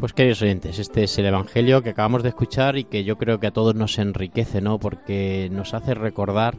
Pues 0.04 0.12
queridos 0.12 0.42
oyentes, 0.42 0.80
este 0.80 1.06
es 1.06 1.18
el 1.18 1.28
Evangelio 1.28 1.82
que 1.82 1.92
acabamos 1.92 2.24
de 2.24 2.28
escuchar 2.28 2.78
y 2.78 2.84
que 2.84 3.06
yo 3.06 3.18
creo 3.18 3.40
que 3.40 3.48
a 3.48 3.52
todos 3.52 3.74
nos 3.74 3.98
enriquece, 3.98 4.60
¿no? 4.60 4.78
Porque 4.78 5.48
nos 5.50 5.74
hace 5.74 5.94
recordar 5.94 6.58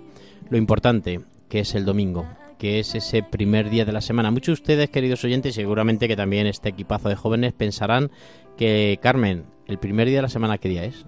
lo 0.48 0.56
importante 0.56 1.20
que 1.50 1.60
es 1.60 1.74
el 1.74 1.84
domingo, 1.84 2.26
que 2.58 2.80
es 2.80 2.94
ese 2.94 3.22
primer 3.22 3.68
día 3.68 3.84
de 3.84 3.92
la 3.92 4.00
semana. 4.00 4.30
Muchos 4.30 4.46
de 4.46 4.62
ustedes, 4.62 4.88
queridos 4.88 5.24
oyentes, 5.24 5.56
seguramente 5.56 6.08
que 6.08 6.16
también 6.16 6.46
este 6.46 6.70
equipazo 6.70 7.10
de 7.10 7.16
jóvenes 7.16 7.52
pensarán 7.52 8.10
que, 8.56 8.98
Carmen, 9.02 9.44
el 9.66 9.76
primer 9.76 10.08
día 10.08 10.16
de 10.16 10.22
la 10.22 10.30
semana, 10.30 10.56
¿qué 10.56 10.70
día 10.70 10.84
es? 10.84 11.04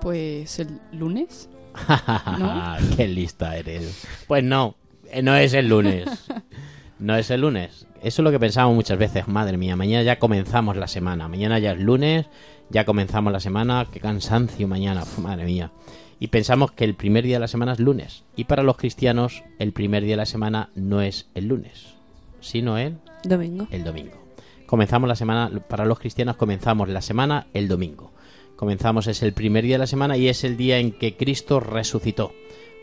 Pues 0.00 0.60
el 0.60 0.80
lunes. 0.92 1.50
¡Qué 2.96 3.06
lista 3.06 3.54
eres! 3.54 4.06
Pues 4.26 4.42
no, 4.42 4.76
eh, 5.10 5.20
no 5.20 5.36
es 5.36 5.52
el 5.52 5.68
lunes. 5.68 6.08
No 7.00 7.16
es 7.16 7.30
el 7.30 7.40
lunes. 7.40 7.86
Eso 8.02 8.20
es 8.20 8.24
lo 8.24 8.30
que 8.30 8.38
pensamos 8.38 8.74
muchas 8.74 8.98
veces. 8.98 9.26
Madre 9.26 9.56
mía, 9.56 9.74
mañana 9.74 10.02
ya 10.02 10.18
comenzamos 10.18 10.76
la 10.76 10.86
semana. 10.86 11.28
Mañana 11.28 11.58
ya 11.58 11.72
es 11.72 11.80
lunes, 11.80 12.26
ya 12.68 12.84
comenzamos 12.84 13.32
la 13.32 13.40
semana. 13.40 13.86
Qué 13.90 14.00
cansancio 14.00 14.68
mañana, 14.68 15.04
madre 15.18 15.46
mía. 15.46 15.72
Y 16.18 16.28
pensamos 16.28 16.72
que 16.72 16.84
el 16.84 16.94
primer 16.94 17.24
día 17.24 17.36
de 17.36 17.40
la 17.40 17.48
semana 17.48 17.72
es 17.72 17.80
lunes. 17.80 18.24
Y 18.36 18.44
para 18.44 18.62
los 18.62 18.76
cristianos, 18.76 19.42
el 19.58 19.72
primer 19.72 20.02
día 20.02 20.12
de 20.12 20.18
la 20.18 20.26
semana 20.26 20.68
no 20.74 21.00
es 21.00 21.30
el 21.34 21.48
lunes, 21.48 21.94
sino 22.40 22.76
el, 22.76 22.98
Domingo. 23.24 23.66
el 23.70 23.82
domingo. 23.82 24.22
Comenzamos 24.66 25.08
la 25.08 25.16
semana, 25.16 25.50
para 25.68 25.86
los 25.86 25.98
cristianos 25.98 26.36
comenzamos 26.36 26.90
la 26.90 27.00
semana 27.00 27.46
el 27.54 27.66
domingo. 27.66 28.12
Comenzamos, 28.56 29.06
es 29.06 29.22
el 29.22 29.32
primer 29.32 29.64
día 29.64 29.76
de 29.76 29.80
la 29.80 29.86
semana 29.86 30.18
y 30.18 30.28
es 30.28 30.44
el 30.44 30.58
día 30.58 30.78
en 30.78 30.92
que 30.92 31.16
Cristo 31.16 31.60
resucitó. 31.60 32.34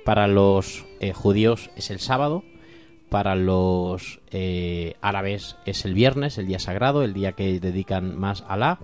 Para 0.04 0.28
los 0.28 0.86
eh, 1.00 1.14
judíos 1.14 1.70
es 1.76 1.92
el 1.92 2.00
sábado, 2.00 2.44
para 3.10 3.36
los 3.36 4.20
eh, 4.32 4.96
árabes 5.02 5.56
es 5.66 5.86
el 5.86 5.94
viernes, 5.94 6.38
el 6.38 6.48
día 6.48 6.60
sagrado, 6.60 7.04
el 7.04 7.14
día 7.14 7.32
que 7.34 7.60
dedican 7.60 8.18
más 8.18 8.42
a 8.42 8.54
Alá. 8.54 8.80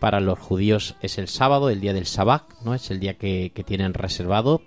Para 0.00 0.20
los 0.20 0.38
judíos 0.38 0.96
es 1.00 1.18
el 1.18 1.28
sábado, 1.28 1.70
el 1.70 1.80
día 1.80 1.94
del 1.94 2.06
Sabbat, 2.06 2.44
¿no? 2.64 2.74
Es 2.74 2.90
el 2.90 3.00
día 3.00 3.14
que, 3.14 3.50
tienen 3.66 3.94
reservado. 3.94 4.62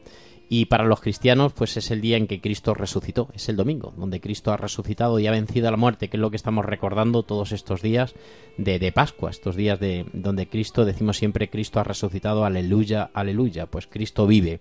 Y 0.52 0.66
para 0.66 0.84
los 0.84 1.02
cristianos, 1.02 1.54
pues 1.54 1.78
es 1.78 1.92
el 1.92 2.02
día 2.02 2.18
en 2.18 2.26
que 2.26 2.42
Cristo 2.42 2.74
resucitó, 2.74 3.30
es 3.36 3.48
el 3.50 3.56
domingo, 3.56 3.94
donde 3.96 4.20
Cristo 4.20 4.52
ha 4.52 4.58
resucitado 4.58 5.20
y 5.20 5.28
ha 5.28 5.32
vencido 5.32 5.68
a 5.68 5.72
la 5.72 5.78
muerte, 5.78 6.08
que 6.08 6.18
es 6.18 6.22
lo 6.22 6.32
que 6.32 6.38
estamos 6.38 6.66
recordando 6.66 7.22
todos 7.22 7.52
estos 7.52 7.84
días 7.84 8.16
de, 8.58 8.80
de 8.80 8.92
Pascua, 8.92 9.30
estos 9.30 9.56
días 9.56 9.80
de 9.80 10.08
donde 10.12 10.48
Cristo, 10.48 10.86
decimos 10.86 11.18
siempre, 11.18 11.52
Cristo 11.52 11.80
ha 11.80 11.84
resucitado, 11.84 12.46
aleluya, 12.46 13.12
aleluya, 13.14 13.68
pues 13.68 13.86
Cristo 13.86 14.26
vive. 14.26 14.60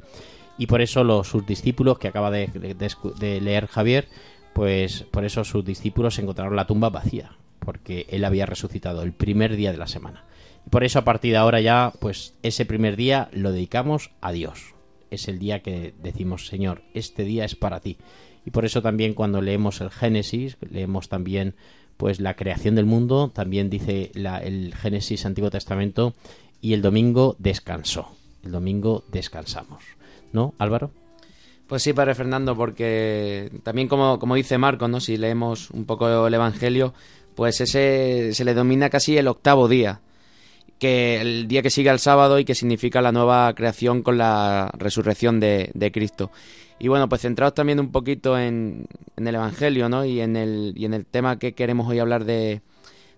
Y 0.59 0.67
por 0.67 0.83
eso 0.83 1.05
los, 1.05 1.27
sus 1.27 1.47
discípulos, 1.47 1.99
que 1.99 2.09
acaba 2.09 2.31
de, 2.31 2.49
de 3.19 3.41
leer 3.41 3.67
Javier, 3.67 4.09
pues 4.53 5.03
por 5.11 5.25
eso 5.25 5.45
sus 5.45 5.65
discípulos 5.65 6.19
encontraron 6.19 6.57
la 6.57 6.67
tumba 6.67 6.91
vacía, 6.91 7.33
porque 7.61 8.07
él 8.11 8.25
había 8.25 8.47
resucitado 8.47 9.03
el 9.03 9.13
primer 9.13 9.57
día 9.57 9.73
de 9.73 9.79
la 9.79 9.87
semana. 9.87 10.25
Y 10.67 10.71
por 10.71 10.85
eso 10.85 10.99
a 10.99 11.05
partir 11.05 11.33
de 11.33 11.37
ahora 11.39 11.61
ya, 11.61 11.93
pues 12.01 12.35
ese 12.43 12.65
primer 12.67 12.97
día 12.97 13.29
lo 13.33 13.53
dedicamos 13.53 14.11
a 14.21 14.33
Dios. 14.33 14.75
Es 15.11 15.29
el 15.29 15.39
día 15.39 15.63
que 15.63 15.95
decimos, 16.03 16.47
Señor, 16.47 16.83
este 16.93 17.25
día 17.25 17.45
es 17.45 17.55
para 17.55 17.81
ti. 17.81 17.97
Y 18.45 18.51
por 18.51 18.65
eso 18.65 18.83
también 18.83 19.15
cuando 19.15 19.41
leemos 19.41 19.81
el 19.81 19.91
Génesis, 19.91 20.57
leemos 20.69 21.09
también 21.09 21.55
pues 21.97 22.21
la 22.21 22.35
creación 22.35 22.75
del 22.77 22.87
mundo, 22.87 23.31
también 23.35 23.71
dice 23.71 24.11
la- 24.15 24.39
el 24.39 24.75
Génesis 24.75 25.27
Antiguo 25.27 25.51
Testamento, 25.51 26.15
y 26.61 26.73
el 26.75 26.83
domingo 26.83 27.37
descansó. 27.39 28.17
El 28.45 28.53
domingo 28.53 29.05
descansamos. 29.11 29.83
¿No, 30.33 30.55
Álvaro? 30.59 30.91
Pues 31.69 31.83
sí, 31.83 31.93
Padre 31.93 32.15
Fernando, 32.15 32.57
porque 32.57 33.51
también 33.63 33.89
como, 33.89 34.19
como 34.19 34.35
dice 34.35 34.57
Marcos, 34.57 34.89
¿no? 34.89 35.01
Si 35.01 35.19
leemos 35.19 35.71
un 35.71 35.85
poco 35.85 36.27
el 36.27 36.33
Evangelio, 36.33 36.95
pues 37.35 37.61
ese 37.61 38.33
se 38.33 38.45
le 38.47 38.55
domina 38.55 38.89
casi 38.89 39.19
el 39.19 39.29
octavo 39.29 39.69
día, 39.69 40.01
que 40.79 41.21
el 41.21 41.47
día 41.47 41.61
que 41.61 41.69
sigue 41.69 41.91
al 41.91 41.99
sábado 41.99 42.39
y 42.39 42.47
que 42.47 42.55
significa 42.55 43.03
la 43.03 43.13
nueva 43.13 43.53
creación 43.55 44.03
con 44.03 44.17
la 44.17 44.71
resurrección 44.79 45.41
de, 45.41 45.71
de 45.75 45.93
Cristo. 45.93 46.31
Y 46.79 46.89
bueno, 46.89 47.07
pues 47.07 47.21
centrados 47.21 47.53
también 47.53 47.81
un 47.81 47.93
poquito 47.93 48.39
en, 48.39 48.87
en 49.17 49.29
el 49.29 49.35
Evangelio, 49.35 49.91
¿no? 49.91 50.07
Y 50.07 50.23
en 50.23 50.37
el, 50.37 50.73
y 50.75 50.87
en 50.87 50.95
el 50.95 51.05
tema 51.05 51.39
que 51.39 51.53
queremos 51.53 51.87
hoy 51.87 51.99
hablar 51.99 52.25
de, 52.25 52.63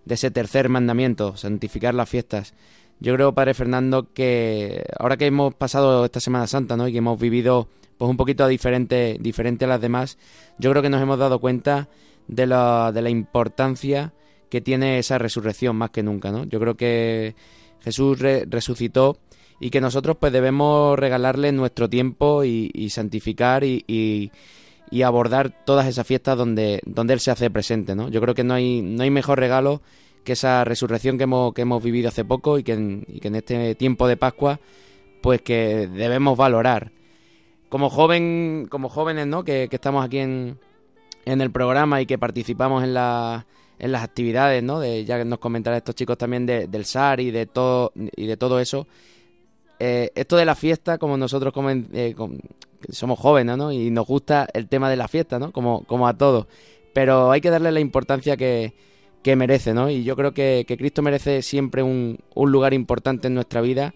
de 0.04 0.14
ese 0.14 0.32
tercer 0.32 0.68
mandamiento, 0.68 1.36
santificar 1.36 1.94
las 1.94 2.08
fiestas. 2.08 2.54
Yo 3.00 3.14
creo, 3.14 3.32
Padre 3.34 3.54
Fernando, 3.54 4.12
que 4.12 4.84
ahora 4.98 5.16
que 5.16 5.26
hemos 5.26 5.54
pasado 5.54 6.04
esta 6.04 6.20
Semana 6.20 6.46
Santa, 6.46 6.76
¿no? 6.76 6.86
Y 6.86 6.92
que 6.92 6.98
hemos 6.98 7.18
vivido 7.18 7.68
pues 7.96 8.10
un 8.10 8.16
poquito 8.16 8.46
diferente, 8.46 9.16
diferente 9.20 9.64
a 9.64 9.68
las 9.68 9.80
demás, 9.80 10.18
yo 10.58 10.70
creo 10.70 10.82
que 10.82 10.88
nos 10.90 11.02
hemos 11.02 11.18
dado 11.18 11.38
cuenta 11.38 11.88
de 12.28 12.46
la, 12.46 12.92
de 12.92 13.02
la 13.02 13.10
importancia 13.10 14.12
que 14.48 14.60
tiene 14.60 14.98
esa 14.98 15.18
resurrección 15.18 15.76
más 15.76 15.90
que 15.90 16.02
nunca, 16.02 16.30
¿no? 16.30 16.44
Yo 16.44 16.60
creo 16.60 16.76
que 16.76 17.34
Jesús 17.80 18.18
re- 18.18 18.46
resucitó 18.48 19.18
y 19.60 19.70
que 19.70 19.80
nosotros 19.80 20.16
pues 20.18 20.32
debemos 20.32 20.98
regalarle 20.98 21.52
nuestro 21.52 21.88
tiempo 21.88 22.44
y, 22.44 22.70
y 22.74 22.90
santificar 22.90 23.64
y, 23.64 23.84
y- 23.86 24.30
y 24.90 25.02
abordar 25.02 25.64
todas 25.64 25.86
esas 25.86 26.04
fiestas 26.06 26.36
donde, 26.36 26.80
donde 26.84 27.14
Él 27.14 27.20
se 27.20 27.30
hace 27.30 27.48
presente, 27.48 27.94
¿no? 27.94 28.08
Yo 28.08 28.20
creo 28.20 28.34
que 28.34 28.42
no 28.42 28.54
hay, 28.54 28.82
no 28.82 29.02
hay 29.04 29.10
mejor 29.10 29.38
regalo 29.38 29.82
que 30.24 30.32
esa 30.32 30.64
resurrección 30.64 31.18
que 31.18 31.24
hemos, 31.24 31.52
que 31.54 31.62
hemos 31.62 31.82
vivido 31.82 32.08
hace 32.08 32.24
poco 32.24 32.58
y 32.58 32.62
que, 32.62 32.72
en, 32.72 33.06
este 33.34 33.74
tiempo 33.74 34.06
de 34.06 34.16
Pascua 34.16 34.60
pues 35.20 35.42
que 35.42 35.86
debemos 35.86 36.36
valorar. 36.36 36.92
Como 37.68 37.90
joven, 37.90 38.66
como 38.70 38.88
jóvenes, 38.88 39.26
¿no? 39.26 39.44
Que, 39.44 39.68
que 39.68 39.76
estamos 39.76 40.04
aquí 40.04 40.18
en, 40.18 40.58
en 41.24 41.40
el 41.40 41.50
programa 41.50 42.00
y 42.00 42.06
que 42.06 42.18
participamos 42.18 42.82
en, 42.82 42.94
la, 42.94 43.46
en 43.78 43.92
las 43.92 44.02
actividades, 44.02 44.62
¿no? 44.62 44.80
De, 44.80 45.04
ya 45.04 45.18
que 45.18 45.24
nos 45.24 45.38
comentarán 45.38 45.76
estos 45.76 45.94
chicos 45.94 46.18
también 46.18 46.46
de- 46.46 46.66
del 46.66 46.84
SAR 46.84 47.20
y 47.20 47.30
de 47.30 47.46
todo, 47.46 47.92
y 47.94 48.26
de 48.26 48.36
todo 48.36 48.60
eso. 48.60 48.86
Eh, 49.78 50.10
esto 50.14 50.36
de 50.36 50.44
la 50.44 50.54
fiesta, 50.54 50.98
como 50.98 51.16
nosotros 51.16 51.54
eh, 51.92 52.14
somos 52.90 53.18
jóvenes, 53.18 53.56
¿no? 53.56 53.70
Y 53.72 53.90
nos 53.90 54.06
gusta 54.06 54.48
el 54.52 54.68
tema 54.68 54.90
de 54.90 54.96
la 54.96 55.06
fiesta, 55.08 55.38
¿no? 55.38 55.52
Como, 55.52 55.84
como 55.84 56.08
a 56.08 56.16
todos. 56.16 56.46
Pero 56.92 57.30
hay 57.30 57.40
que 57.40 57.50
darle 57.50 57.70
la 57.72 57.80
importancia 57.80 58.36
que, 58.36 58.72
que 59.22 59.36
merece, 59.36 59.74
¿no? 59.74 59.90
Y 59.90 60.02
yo 60.04 60.16
creo 60.16 60.32
que, 60.32 60.64
Cristo 60.66 61.02
merece 61.02 61.42
siempre 61.42 61.82
un, 61.82 62.18
un 62.34 62.52
lugar 62.52 62.74
importante 62.74 63.28
en 63.28 63.34
nuestra 63.34 63.60
vida. 63.60 63.94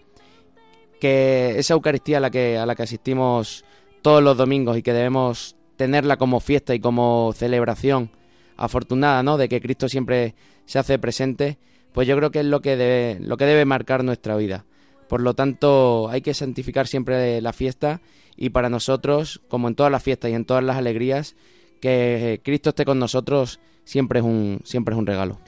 Que 0.99 1.59
esa 1.59 1.73
Eucaristía 1.73 2.17
a 2.17 2.21
la 2.21 2.31
que, 2.31 2.57
a 2.57 2.65
la 2.65 2.75
que 2.75 2.83
asistimos 2.83 3.65
todos 4.01 4.23
los 4.23 4.37
domingos 4.37 4.77
y 4.77 4.81
que 4.83 4.93
debemos 4.93 5.55
tenerla 5.77 6.17
como 6.17 6.39
fiesta 6.39 6.73
y 6.73 6.79
como 6.79 7.33
celebración 7.35 8.11
afortunada, 8.57 9.23
¿no? 9.23 9.37
De 9.37 9.49
que 9.49 9.61
Cristo 9.61 9.89
siempre 9.89 10.35
se 10.65 10.79
hace 10.79 10.99
presente, 10.99 11.57
pues 11.91 12.07
yo 12.07 12.15
creo 12.15 12.31
que 12.31 12.39
es 12.39 12.45
lo 12.45 12.61
que 12.61 12.77
debe, 12.77 13.19
lo 13.19 13.37
que 13.37 13.45
debe 13.45 13.65
marcar 13.65 14.03
nuestra 14.03 14.35
vida. 14.35 14.65
Por 15.07 15.21
lo 15.21 15.33
tanto, 15.33 16.09
hay 16.09 16.21
que 16.21 16.33
santificar 16.33 16.87
siempre 16.87 17.41
la 17.41 17.53
fiesta 17.53 18.01
y 18.35 18.49
para 18.49 18.69
nosotros, 18.69 19.41
como 19.47 19.67
en 19.67 19.75
todas 19.75 19.91
las 19.91 20.03
fiestas 20.03 20.31
y 20.31 20.33
en 20.33 20.45
todas 20.45 20.63
las 20.63 20.77
alegrías, 20.77 21.35
que 21.81 22.41
Cristo 22.43 22.69
esté 22.69 22.85
con 22.85 22.99
nosotros 22.99 23.59
siempre 23.85 24.19
es 24.19 24.25
un, 24.25 24.59
siempre 24.65 24.93
es 24.93 24.99
un 24.99 25.05
regalo. 25.05 25.39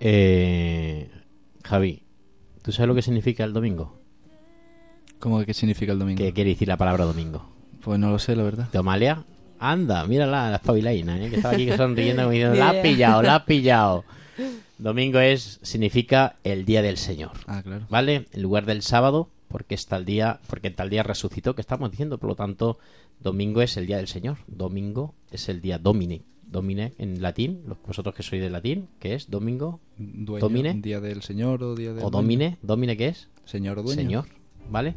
Eh, 0.00 1.10
Javi, 1.62 2.02
¿tú 2.62 2.72
sabes 2.72 2.88
lo 2.88 2.94
que 2.94 3.02
significa 3.02 3.44
el 3.44 3.52
domingo? 3.52 4.00
¿Cómo 5.18 5.38
que 5.38 5.46
qué 5.46 5.54
significa 5.54 5.92
el 5.92 5.98
domingo? 5.98 6.18
¿Qué 6.18 6.32
quiere 6.32 6.50
decir 6.50 6.66
la 6.66 6.76
palabra 6.76 7.04
domingo? 7.04 7.48
Pues 7.82 7.98
no 7.98 8.10
lo 8.10 8.18
sé, 8.18 8.34
la 8.34 8.42
verdad. 8.42 8.68
¿De 8.72 8.78
Amalia? 8.78 9.24
Anda, 9.58 10.04
mírala, 10.06 10.50
la 10.50 10.56
espabilaina, 10.56 11.22
¿eh? 11.22 11.30
que 11.30 11.36
estaba 11.36 11.54
aquí 11.54 11.70
sonriendo 11.76 12.22
como 12.24 12.32
diciendo, 12.32 12.56
la 12.56 12.70
ha 12.70 12.82
pillado, 12.82 13.22
la 13.22 13.34
ha 13.36 13.44
pillado. 13.44 14.04
Domingo 14.78 15.20
es, 15.20 15.60
significa 15.62 16.36
el 16.42 16.64
día 16.64 16.82
del 16.82 16.96
Señor. 16.96 17.32
Ah, 17.46 17.62
claro. 17.62 17.86
¿Vale? 17.88 18.26
En 18.32 18.42
lugar 18.42 18.66
del 18.66 18.82
sábado, 18.82 19.28
porque 19.46 19.76
está 19.76 19.96
el 19.96 20.04
día, 20.04 20.40
porque 20.48 20.70
tal 20.70 20.90
día 20.90 21.04
resucitó, 21.04 21.54
que 21.54 21.60
estamos 21.60 21.92
diciendo, 21.92 22.18
por 22.18 22.30
lo 22.30 22.34
tanto, 22.34 22.78
domingo 23.20 23.62
es 23.62 23.76
el 23.76 23.86
día 23.86 23.98
del 23.98 24.08
Señor. 24.08 24.38
Domingo 24.48 25.14
es 25.30 25.48
el 25.48 25.60
día 25.60 25.78
Domine. 25.78 26.22
Domine 26.52 26.92
en 26.98 27.20
latín, 27.22 27.62
los- 27.66 27.78
vosotros 27.86 28.14
que 28.14 28.22
sois 28.22 28.40
de 28.42 28.50
latín, 28.50 28.88
¿qué 29.00 29.14
es? 29.14 29.28
Domingo 29.30 29.80
Dueño, 29.96 30.40
Domine. 30.40 30.74
Día 30.80 31.00
del 31.00 31.22
Señor 31.22 31.62
o 31.64 31.74
Día 31.74 31.88
del 31.94 31.98
o 32.04 32.10
dueño. 32.10 32.10
Domine, 32.10 32.58
Domine 32.62 32.96
¿qué 32.96 33.08
es? 33.08 33.28
Señor 33.44 33.78
o 33.78 33.82
dueño. 33.82 34.00
Señor, 34.00 34.24
¿vale? 34.70 34.94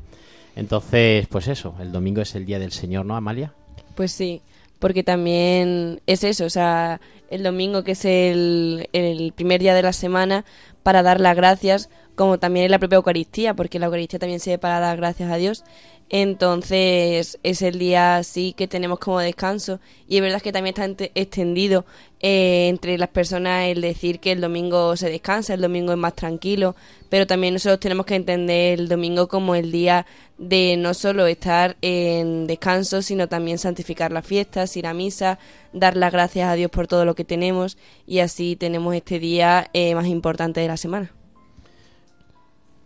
Entonces, 0.55 1.27
pues 1.27 1.47
eso, 1.47 1.75
el 1.79 1.91
domingo 1.91 2.21
es 2.21 2.35
el 2.35 2.45
día 2.45 2.59
del 2.59 2.71
Señor, 2.71 3.05
¿no, 3.05 3.15
Amalia? 3.15 3.53
Pues 3.95 4.11
sí, 4.11 4.41
porque 4.79 5.03
también 5.03 6.01
es 6.05 6.23
eso, 6.23 6.45
o 6.45 6.49
sea, 6.49 7.01
el 7.29 7.43
domingo 7.43 7.83
que 7.83 7.91
es 7.93 8.05
el, 8.05 8.87
el 8.93 9.33
primer 9.33 9.59
día 9.61 9.73
de 9.73 9.81
la 9.81 9.93
semana 9.93 10.45
para 10.83 11.01
dar 11.03 11.19
las 11.19 11.35
gracias, 11.35 11.89
como 12.15 12.37
también 12.39 12.65
en 12.65 12.71
la 12.71 12.79
propia 12.79 12.95
Eucaristía, 12.97 13.53
porque 13.55 13.79
la 13.79 13.87
Eucaristía 13.87 14.19
también 14.19 14.39
sirve 14.39 14.57
para 14.59 14.79
dar 14.79 14.95
gracias 14.97 15.29
a 15.31 15.35
Dios. 15.35 15.63
Entonces 16.09 17.39
es 17.41 17.61
el 17.63 17.79
día 17.79 18.17
así 18.17 18.53
que 18.53 18.67
tenemos 18.67 18.99
como 18.99 19.19
descanso. 19.19 19.79
Y 20.07 20.17
es 20.17 20.21
verdad 20.21 20.41
que 20.41 20.51
también 20.51 20.75
está 20.77 21.03
extendido 21.15 21.85
eh, 22.19 22.67
entre 22.69 22.97
las 22.97 23.09
personas 23.09 23.65
el 23.65 23.81
decir 23.81 24.19
que 24.19 24.31
el 24.31 24.41
domingo 24.41 24.95
se 24.97 25.09
descansa, 25.09 25.55
el 25.55 25.61
domingo 25.61 25.91
es 25.91 25.97
más 25.97 26.15
tranquilo, 26.15 26.75
pero 27.09 27.25
también 27.25 27.53
nosotros 27.53 27.79
tenemos 27.79 28.05
que 28.05 28.15
entender 28.15 28.79
el 28.79 28.87
domingo 28.87 29.27
como 29.27 29.55
el 29.55 29.71
día 29.71 30.05
de 30.37 30.77
no 30.77 30.93
solo 30.93 31.25
estar 31.25 31.75
en 31.81 32.45
descanso, 32.45 33.01
sino 33.01 33.27
también 33.27 33.57
santificar 33.57 34.11
las 34.11 34.25
fiestas, 34.25 34.77
ir 34.77 34.85
a 34.85 34.93
misa, 34.93 35.39
dar 35.73 35.97
las 35.97 36.11
gracias 36.11 36.49
a 36.49 36.53
Dios 36.53 36.69
por 36.69 36.87
todo 36.87 37.03
lo 37.05 37.15
que 37.15 37.23
tenemos. 37.23 37.77
Y 38.05 38.19
así 38.19 38.55
tenemos 38.55 38.93
este 38.93 39.17
día 39.17 39.69
eh, 39.73 39.95
más 39.95 40.05
importante 40.05 40.61
de 40.61 40.67
la 40.67 40.77
semana. 40.77 41.11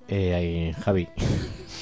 Eh, 0.08 0.34
ahí, 0.34 0.74
Javi, 0.82 1.08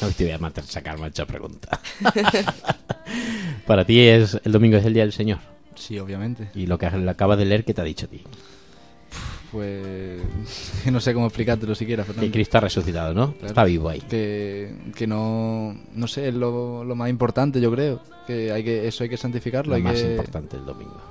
no 0.01 0.09
te 0.09 0.23
voy 0.23 0.33
a 0.33 0.37
matar, 0.37 0.63
sacar 0.63 0.97
mucha 0.97 1.25
pregunta. 1.25 1.79
Para 3.65 3.85
ti 3.85 3.99
es 4.01 4.39
el 4.43 4.51
domingo 4.51 4.77
es 4.77 4.85
el 4.85 4.93
día 4.93 5.03
del 5.03 5.13
Señor. 5.13 5.39
Sí, 5.75 5.99
obviamente. 5.99 6.49
Y 6.55 6.65
lo 6.65 6.77
que 6.77 6.85
acabas 6.85 7.37
de 7.37 7.45
leer, 7.45 7.63
¿qué 7.63 7.73
te 7.73 7.81
ha 7.81 7.83
dicho 7.83 8.05
a 8.05 8.09
ti? 8.09 8.21
Pues 9.51 10.21
que 10.83 10.91
no 10.91 10.99
sé 10.99 11.13
cómo 11.13 11.27
explicártelo 11.27 11.75
siquiera, 11.75 12.03
Que 12.03 12.13
Fernando. 12.13 12.33
Cristo 12.33 12.57
ha 12.57 12.61
resucitado, 12.61 13.13
¿no? 13.13 13.33
Claro. 13.33 13.47
Está 13.47 13.63
vivo 13.63 13.89
ahí. 13.89 14.01
Que, 14.01 14.73
que 14.95 15.07
no, 15.07 15.75
no 15.93 16.07
sé, 16.07 16.29
es 16.29 16.33
lo, 16.33 16.83
lo 16.83 16.95
más 16.95 17.09
importante, 17.09 17.61
yo 17.61 17.71
creo. 17.71 18.01
Que 18.25 18.51
hay 18.51 18.63
que 18.63 18.87
eso 18.87 19.03
hay 19.03 19.09
que 19.09 19.17
santificarlo. 19.17 19.71
Lo 19.71 19.75
hay 19.75 19.83
más 19.83 20.01
que... 20.01 20.11
importante 20.11 20.57
el 20.57 20.65
domingo. 20.65 21.01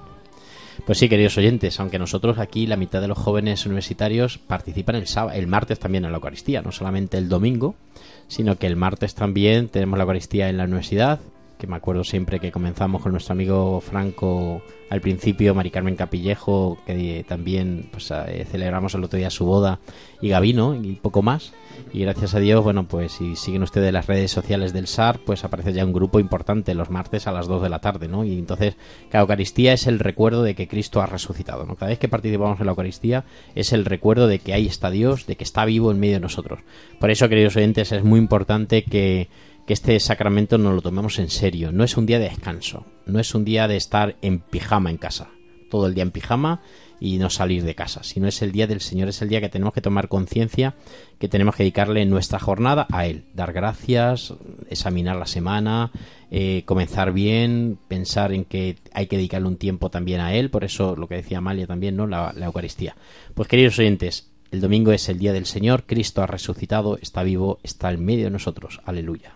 Pues 0.84 0.98
sí, 0.98 1.08
queridos 1.08 1.36
oyentes, 1.38 1.80
aunque 1.80 1.98
nosotros 1.98 2.38
aquí, 2.38 2.66
la 2.66 2.76
mitad 2.76 3.00
de 3.00 3.08
los 3.08 3.18
jóvenes 3.18 3.64
universitarios 3.64 4.38
participan 4.38 4.96
el, 4.96 5.06
sábado, 5.06 5.36
el 5.36 5.46
martes 5.46 5.78
también 5.78 6.04
en 6.04 6.12
la 6.12 6.18
Eucaristía, 6.18 6.60
no 6.62 6.70
solamente 6.70 7.16
el 7.16 7.28
domingo, 7.28 7.74
sino 8.28 8.58
que 8.58 8.66
el 8.66 8.76
martes 8.76 9.14
también 9.14 9.68
tenemos 9.68 9.98
la 9.98 10.04
Eucaristía 10.04 10.48
en 10.48 10.56
la 10.56 10.64
universidad, 10.64 11.20
que 11.66 11.70
me 11.70 11.76
acuerdo 11.76 12.04
siempre 12.04 12.40
que 12.40 12.52
comenzamos 12.52 13.02
con 13.02 13.12
nuestro 13.12 13.32
amigo 13.32 13.80
Franco 13.80 14.62
al 14.88 15.00
principio, 15.00 15.54
Mari 15.54 15.70
Carmen 15.70 15.96
Capillejo, 15.96 16.78
que 16.86 17.24
también 17.28 17.88
pues, 17.90 18.10
eh, 18.12 18.46
celebramos 18.48 18.94
el 18.94 19.02
otro 19.02 19.18
día 19.18 19.30
su 19.30 19.44
boda, 19.44 19.80
y 20.20 20.28
Gavino, 20.28 20.76
y 20.76 20.92
poco 20.94 21.22
más. 21.22 21.52
Y 21.92 22.00
gracias 22.00 22.34
a 22.34 22.38
Dios, 22.38 22.62
bueno, 22.62 22.86
pues 22.86 23.12
si 23.12 23.36
siguen 23.36 23.64
ustedes 23.64 23.92
las 23.92 24.06
redes 24.06 24.30
sociales 24.30 24.72
del 24.72 24.86
SAR, 24.86 25.18
pues 25.26 25.44
aparece 25.44 25.72
ya 25.72 25.84
un 25.84 25.92
grupo 25.92 26.20
importante 26.20 26.72
los 26.74 26.88
martes 26.88 27.26
a 27.26 27.32
las 27.32 27.48
2 27.48 27.62
de 27.62 27.68
la 27.68 27.80
tarde, 27.80 28.06
¿no? 28.06 28.24
Y 28.24 28.38
entonces, 28.38 28.76
la 29.12 29.20
Eucaristía 29.20 29.72
es 29.72 29.86
el 29.86 29.98
recuerdo 29.98 30.42
de 30.42 30.54
que 30.54 30.68
Cristo 30.68 31.02
ha 31.02 31.06
resucitado, 31.06 31.66
¿no? 31.66 31.74
Cada 31.74 31.90
vez 31.90 31.98
que 31.98 32.08
participamos 32.08 32.60
en 32.60 32.66
la 32.66 32.72
Eucaristía 32.72 33.24
es 33.54 33.72
el 33.72 33.84
recuerdo 33.84 34.28
de 34.28 34.38
que 34.38 34.54
ahí 34.54 34.66
está 34.66 34.90
Dios, 34.90 35.26
de 35.26 35.36
que 35.36 35.44
está 35.44 35.64
vivo 35.64 35.90
en 35.90 35.98
medio 35.98 36.14
de 36.14 36.20
nosotros. 36.20 36.60
Por 37.00 37.10
eso, 37.10 37.28
queridos 37.28 37.56
oyentes, 37.56 37.92
es 37.92 38.04
muy 38.04 38.20
importante 38.20 38.84
que, 38.84 39.28
que 39.66 39.72
este 39.72 39.98
sacramento 40.00 40.58
nos 40.58 40.74
lo 40.74 40.82
tomemos 40.82 41.18
en 41.18 41.28
serio. 41.28 41.72
No 41.72 41.84
es 41.84 41.96
un 41.96 42.06
día 42.06 42.18
de 42.18 42.28
descanso, 42.28 42.86
no 43.04 43.18
es 43.18 43.34
un 43.34 43.44
día 43.44 43.66
de 43.68 43.76
estar 43.76 44.16
en 44.22 44.38
pijama 44.38 44.90
en 44.90 44.96
casa, 44.96 45.28
todo 45.70 45.86
el 45.86 45.94
día 45.94 46.04
en 46.04 46.12
pijama 46.12 46.62
y 47.00 47.18
no 47.18 47.28
salir 47.30 47.64
de 47.64 47.74
casa, 47.74 48.02
sino 48.02 48.26
es 48.26 48.40
el 48.42 48.52
día 48.52 48.66
del 48.66 48.80
Señor, 48.80 49.08
es 49.08 49.20
el 49.20 49.28
día 49.28 49.40
que 49.40 49.48
tenemos 49.48 49.74
que 49.74 49.80
tomar 49.80 50.08
conciencia, 50.08 50.76
que 51.18 51.28
tenemos 51.28 51.54
que 51.54 51.62
dedicarle 51.62 52.06
nuestra 52.06 52.38
jornada 52.38 52.86
a 52.90 53.06
Él, 53.06 53.24
dar 53.34 53.52
gracias, 53.52 54.32
examinar 54.70 55.16
la 55.16 55.26
semana, 55.26 55.90
eh, 56.30 56.62
comenzar 56.64 57.12
bien, 57.12 57.78
pensar 57.88 58.32
en 58.32 58.44
que 58.44 58.76
hay 58.92 59.08
que 59.08 59.16
dedicarle 59.16 59.48
un 59.48 59.58
tiempo 59.58 59.90
también 59.90 60.20
a 60.20 60.34
Él, 60.34 60.48
por 60.48 60.64
eso 60.64 60.96
lo 60.96 61.08
que 61.08 61.16
decía 61.16 61.38
Amalia 61.38 61.66
también, 61.66 61.96
¿no? 61.96 62.06
La, 62.06 62.32
la 62.34 62.46
Eucaristía. 62.46 62.96
Pues 63.34 63.48
queridos 63.48 63.78
oyentes, 63.78 64.30
el 64.50 64.60
domingo 64.60 64.92
es 64.92 65.08
el 65.08 65.18
día 65.18 65.32
del 65.32 65.44
Señor, 65.44 65.84
Cristo 65.84 66.22
ha 66.22 66.26
resucitado, 66.26 66.98
está 67.02 67.22
vivo, 67.24 67.58
está 67.62 67.90
en 67.90 68.04
medio 68.04 68.24
de 68.24 68.30
nosotros, 68.30 68.80
aleluya. 68.86 69.35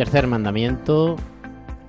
Tercer 0.00 0.26
mandamiento 0.26 1.16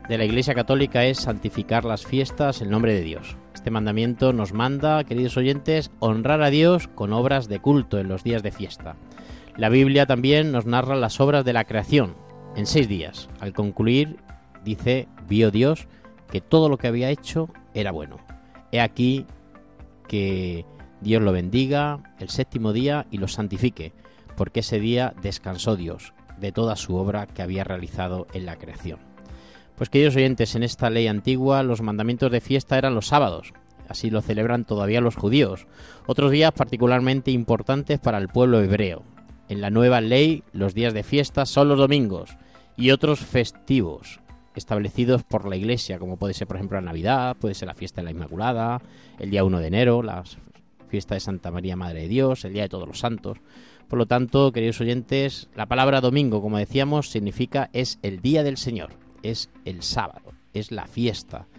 de 0.10 0.17
la 0.17 0.26
Iglesia 0.26 0.54
Católica 0.54 1.06
es 1.06 1.19
santificar 1.19 1.86
las 1.86 2.06
fiestas 2.06 2.62
en 2.62 2.69
nombre 2.69 2.93
de 2.93 3.04
Dios. 3.04 3.38
Este 3.54 3.71
mandamiento 3.71 4.34
nos 4.34 4.52
manda, 4.52 5.02
queridos 5.06 5.38
oyentes, 5.38 5.91
honrar 6.00 6.41
a 6.41 6.50
Dios 6.50 6.89
con 6.89 7.13
obras 7.13 7.47
de 7.47 7.60
culto 7.60 8.00
en 8.00 8.10
los 8.10 8.26
días 8.26 8.43
de 8.43 8.52
fiesta. 8.52 8.97
La 9.56 9.69
Biblia 9.69 10.08
también 10.08 10.52
nos 10.52 10.65
narra 10.65 10.97
las 10.97 11.21
obras 11.21 11.45
de 11.45 11.54
la 11.54 11.63
creación 11.63 12.17
en 12.58 12.65
seis 12.65 12.89
días. 12.89 13.30
Al 13.39 13.54
concluir, 13.54 14.17
dice, 14.65 15.08
vio 15.30 15.50
Dios 15.50 15.88
que 16.30 16.41
todo 16.41 16.67
lo 16.67 16.78
que 16.78 16.88
había 16.88 17.12
hecho 17.12 17.47
era 17.74 17.93
bueno. 17.93 18.17
He 18.74 18.82
aquí 18.82 19.26
que 20.10 20.65
Dios 21.00 21.21
lo 21.21 21.32
bendiga 21.32 22.13
el 22.19 22.28
séptimo 22.28 22.74
día 22.74 23.08
y 23.10 23.19
lo 23.19 23.30
santifique, 23.30 23.93
porque 24.36 24.60
ese 24.60 24.82
día 24.82 25.13
descansó 25.21 25.78
Dios 25.78 26.13
de 26.41 26.51
toda 26.51 26.75
su 26.75 26.95
obra 26.95 27.27
que 27.27 27.41
había 27.41 27.63
realizado 27.63 28.27
en 28.34 28.45
la 28.45 28.58
creación. 28.58 28.99
Pues 29.77 29.89
queridos 29.89 30.15
oyentes, 30.15 30.56
en 30.56 30.63
esta 30.63 30.89
ley 30.89 31.08
antigua 31.08 31.63
los 31.63 31.82
mandamientos 31.82 32.32
de 32.32 32.41
fiesta 32.41 32.77
eran 32.77 32.93
los 32.93 33.08
sábados, 33.08 33.54
así 33.88 34.10
lo 34.10 34.21
celebran 34.21 34.65
todavía 34.65 35.01
los 35.01 35.15
judíos, 35.15 35.67
otros 36.06 36.32
días 36.32 36.51
particularmente 36.51 37.32
importantes 37.32 37.99
para 37.99 38.17
el 38.17 38.27
pueblo 38.27 38.62
hebreo. 38.62 39.04
En 39.47 39.62
la 39.62 39.69
nueva 39.69 40.01
ley 40.01 40.43
los 40.51 40.73
días 40.73 40.93
de 40.93 41.04
fiesta 41.04 41.45
son 41.45 41.69
los 41.69 41.77
domingos 41.77 42.38
y 42.77 42.91
otros 42.91 43.19
festivos 43.19 44.19
establecidos 44.56 45.23
por 45.23 45.47
la 45.47 45.56
iglesia, 45.56 45.99
como 45.99 46.17
puede 46.17 46.34
ser 46.34 46.47
por 46.47 46.58
ejemplo 46.58 46.77
la 46.77 46.86
Navidad, 46.86 47.38
puede 47.39 47.56
ser 47.56 47.67
la 47.67 47.73
fiesta 47.73 48.01
de 48.01 48.06
la 48.06 48.12
Inmaculada, 48.12 48.82
el 49.19 49.30
día 49.30 49.43
1 49.43 49.60
de 49.60 49.67
enero, 49.67 50.04
la 50.04 50.23
fiesta 50.89 51.15
de 51.15 51.21
Santa 51.21 51.51
María 51.51 51.75
Madre 51.75 52.01
de 52.01 52.08
Dios, 52.08 52.43
el 52.45 52.54
día 52.54 52.63
de 52.63 52.69
todos 52.69 52.88
los 52.88 52.99
santos. 52.99 53.38
Por 53.91 53.99
lo 53.99 54.06
tanto, 54.06 54.54
queridos 54.54 54.80
oyentes, 54.80 55.49
la 55.54 55.65
palabra 55.65 55.99
domingo, 55.99 56.41
como 56.41 56.58
decíamos, 56.58 57.10
significa 57.10 57.69
es 57.73 57.99
el 58.04 58.21
día 58.21 58.41
del 58.41 58.56
Señor, 58.56 58.91
es 59.21 59.49
el 59.65 59.84
sábado, 59.84 60.32
es 60.54 60.71
la 60.71 60.88
fiesta, 60.88 61.49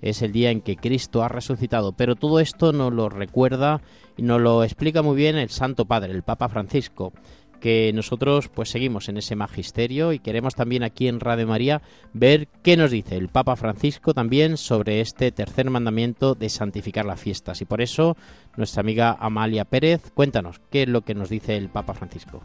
es 0.00 0.22
el 0.22 0.30
día 0.30 0.52
en 0.52 0.60
que 0.60 0.76
Cristo 0.76 1.24
ha 1.24 1.28
resucitado. 1.28 1.90
Pero 1.90 2.14
todo 2.14 2.38
esto 2.38 2.72
nos 2.72 2.92
lo 2.92 3.08
recuerda 3.08 3.82
y 4.16 4.22
nos 4.22 4.40
lo 4.40 4.62
explica 4.62 5.02
muy 5.02 5.16
bien 5.16 5.36
el 5.36 5.48
Santo 5.50 5.84
Padre, 5.84 6.12
el 6.12 6.22
Papa 6.22 6.48
Francisco, 6.48 7.12
que 7.60 7.92
nosotros 7.94 8.48
pues 8.48 8.70
seguimos 8.70 9.08
en 9.08 9.18
ese 9.18 9.36
magisterio 9.36 10.12
y 10.12 10.18
queremos 10.18 10.54
también 10.54 10.82
aquí 10.82 11.06
en 11.06 11.20
Radio 11.20 11.46
María 11.46 11.82
ver 12.12 12.48
qué 12.62 12.76
nos 12.76 12.90
dice 12.90 13.16
el 13.16 13.28
Papa 13.28 13.56
Francisco 13.56 14.14
también 14.14 14.56
sobre 14.56 15.00
este 15.00 15.30
tercer 15.30 15.70
mandamiento 15.70 16.34
de 16.34 16.48
santificar 16.48 17.04
las 17.04 17.20
fiestas. 17.20 17.60
Y 17.60 17.64
por 17.66 17.80
eso 17.80 18.16
nuestra 18.56 18.80
amiga 18.80 19.16
Amalia 19.20 19.64
Pérez, 19.64 20.10
cuéntanos 20.14 20.60
qué 20.70 20.82
es 20.82 20.88
lo 20.88 21.02
que 21.02 21.14
nos 21.14 21.28
dice 21.28 21.56
el 21.56 21.68
Papa 21.68 21.94
Francisco. 21.94 22.42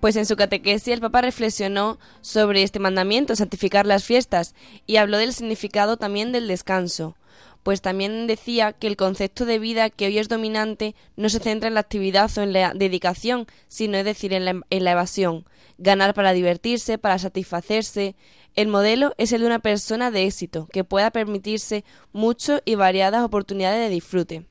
Pues 0.00 0.16
en 0.16 0.26
su 0.26 0.34
catequesis 0.34 0.88
el 0.88 1.00
Papa 1.00 1.20
reflexionó 1.20 1.98
sobre 2.22 2.64
este 2.64 2.80
mandamiento, 2.80 3.36
santificar 3.36 3.86
las 3.86 4.02
fiestas, 4.02 4.54
y 4.84 4.96
habló 4.96 5.16
del 5.16 5.32
significado 5.32 5.96
también 5.96 6.32
del 6.32 6.48
descanso. 6.48 7.16
Pues 7.62 7.80
también 7.80 8.26
decía 8.26 8.72
que 8.72 8.86
el 8.86 8.96
concepto 8.96 9.44
de 9.44 9.58
vida 9.58 9.90
que 9.90 10.06
hoy 10.06 10.18
es 10.18 10.28
dominante 10.28 10.94
no 11.16 11.28
se 11.28 11.38
centra 11.38 11.68
en 11.68 11.74
la 11.74 11.80
actividad 11.80 12.30
o 12.36 12.42
en 12.42 12.52
la 12.52 12.72
dedicación, 12.74 13.46
sino 13.68 13.98
es 13.98 14.04
decir, 14.04 14.32
en 14.32 14.44
la, 14.44 14.60
en 14.70 14.84
la 14.84 14.92
evasión. 14.92 15.44
Ganar 15.78 16.14
para 16.14 16.32
divertirse, 16.32 16.98
para 16.98 17.18
satisfacerse. 17.18 18.16
El 18.54 18.68
modelo 18.68 19.14
es 19.16 19.32
el 19.32 19.40
de 19.40 19.46
una 19.46 19.60
persona 19.60 20.10
de 20.10 20.24
éxito, 20.26 20.68
que 20.72 20.84
pueda 20.84 21.10
permitirse 21.10 21.84
mucho 22.12 22.60
y 22.64 22.74
variadas 22.74 23.24
oportunidades 23.24 23.80
de 23.80 23.94
disfrute. 23.94 24.46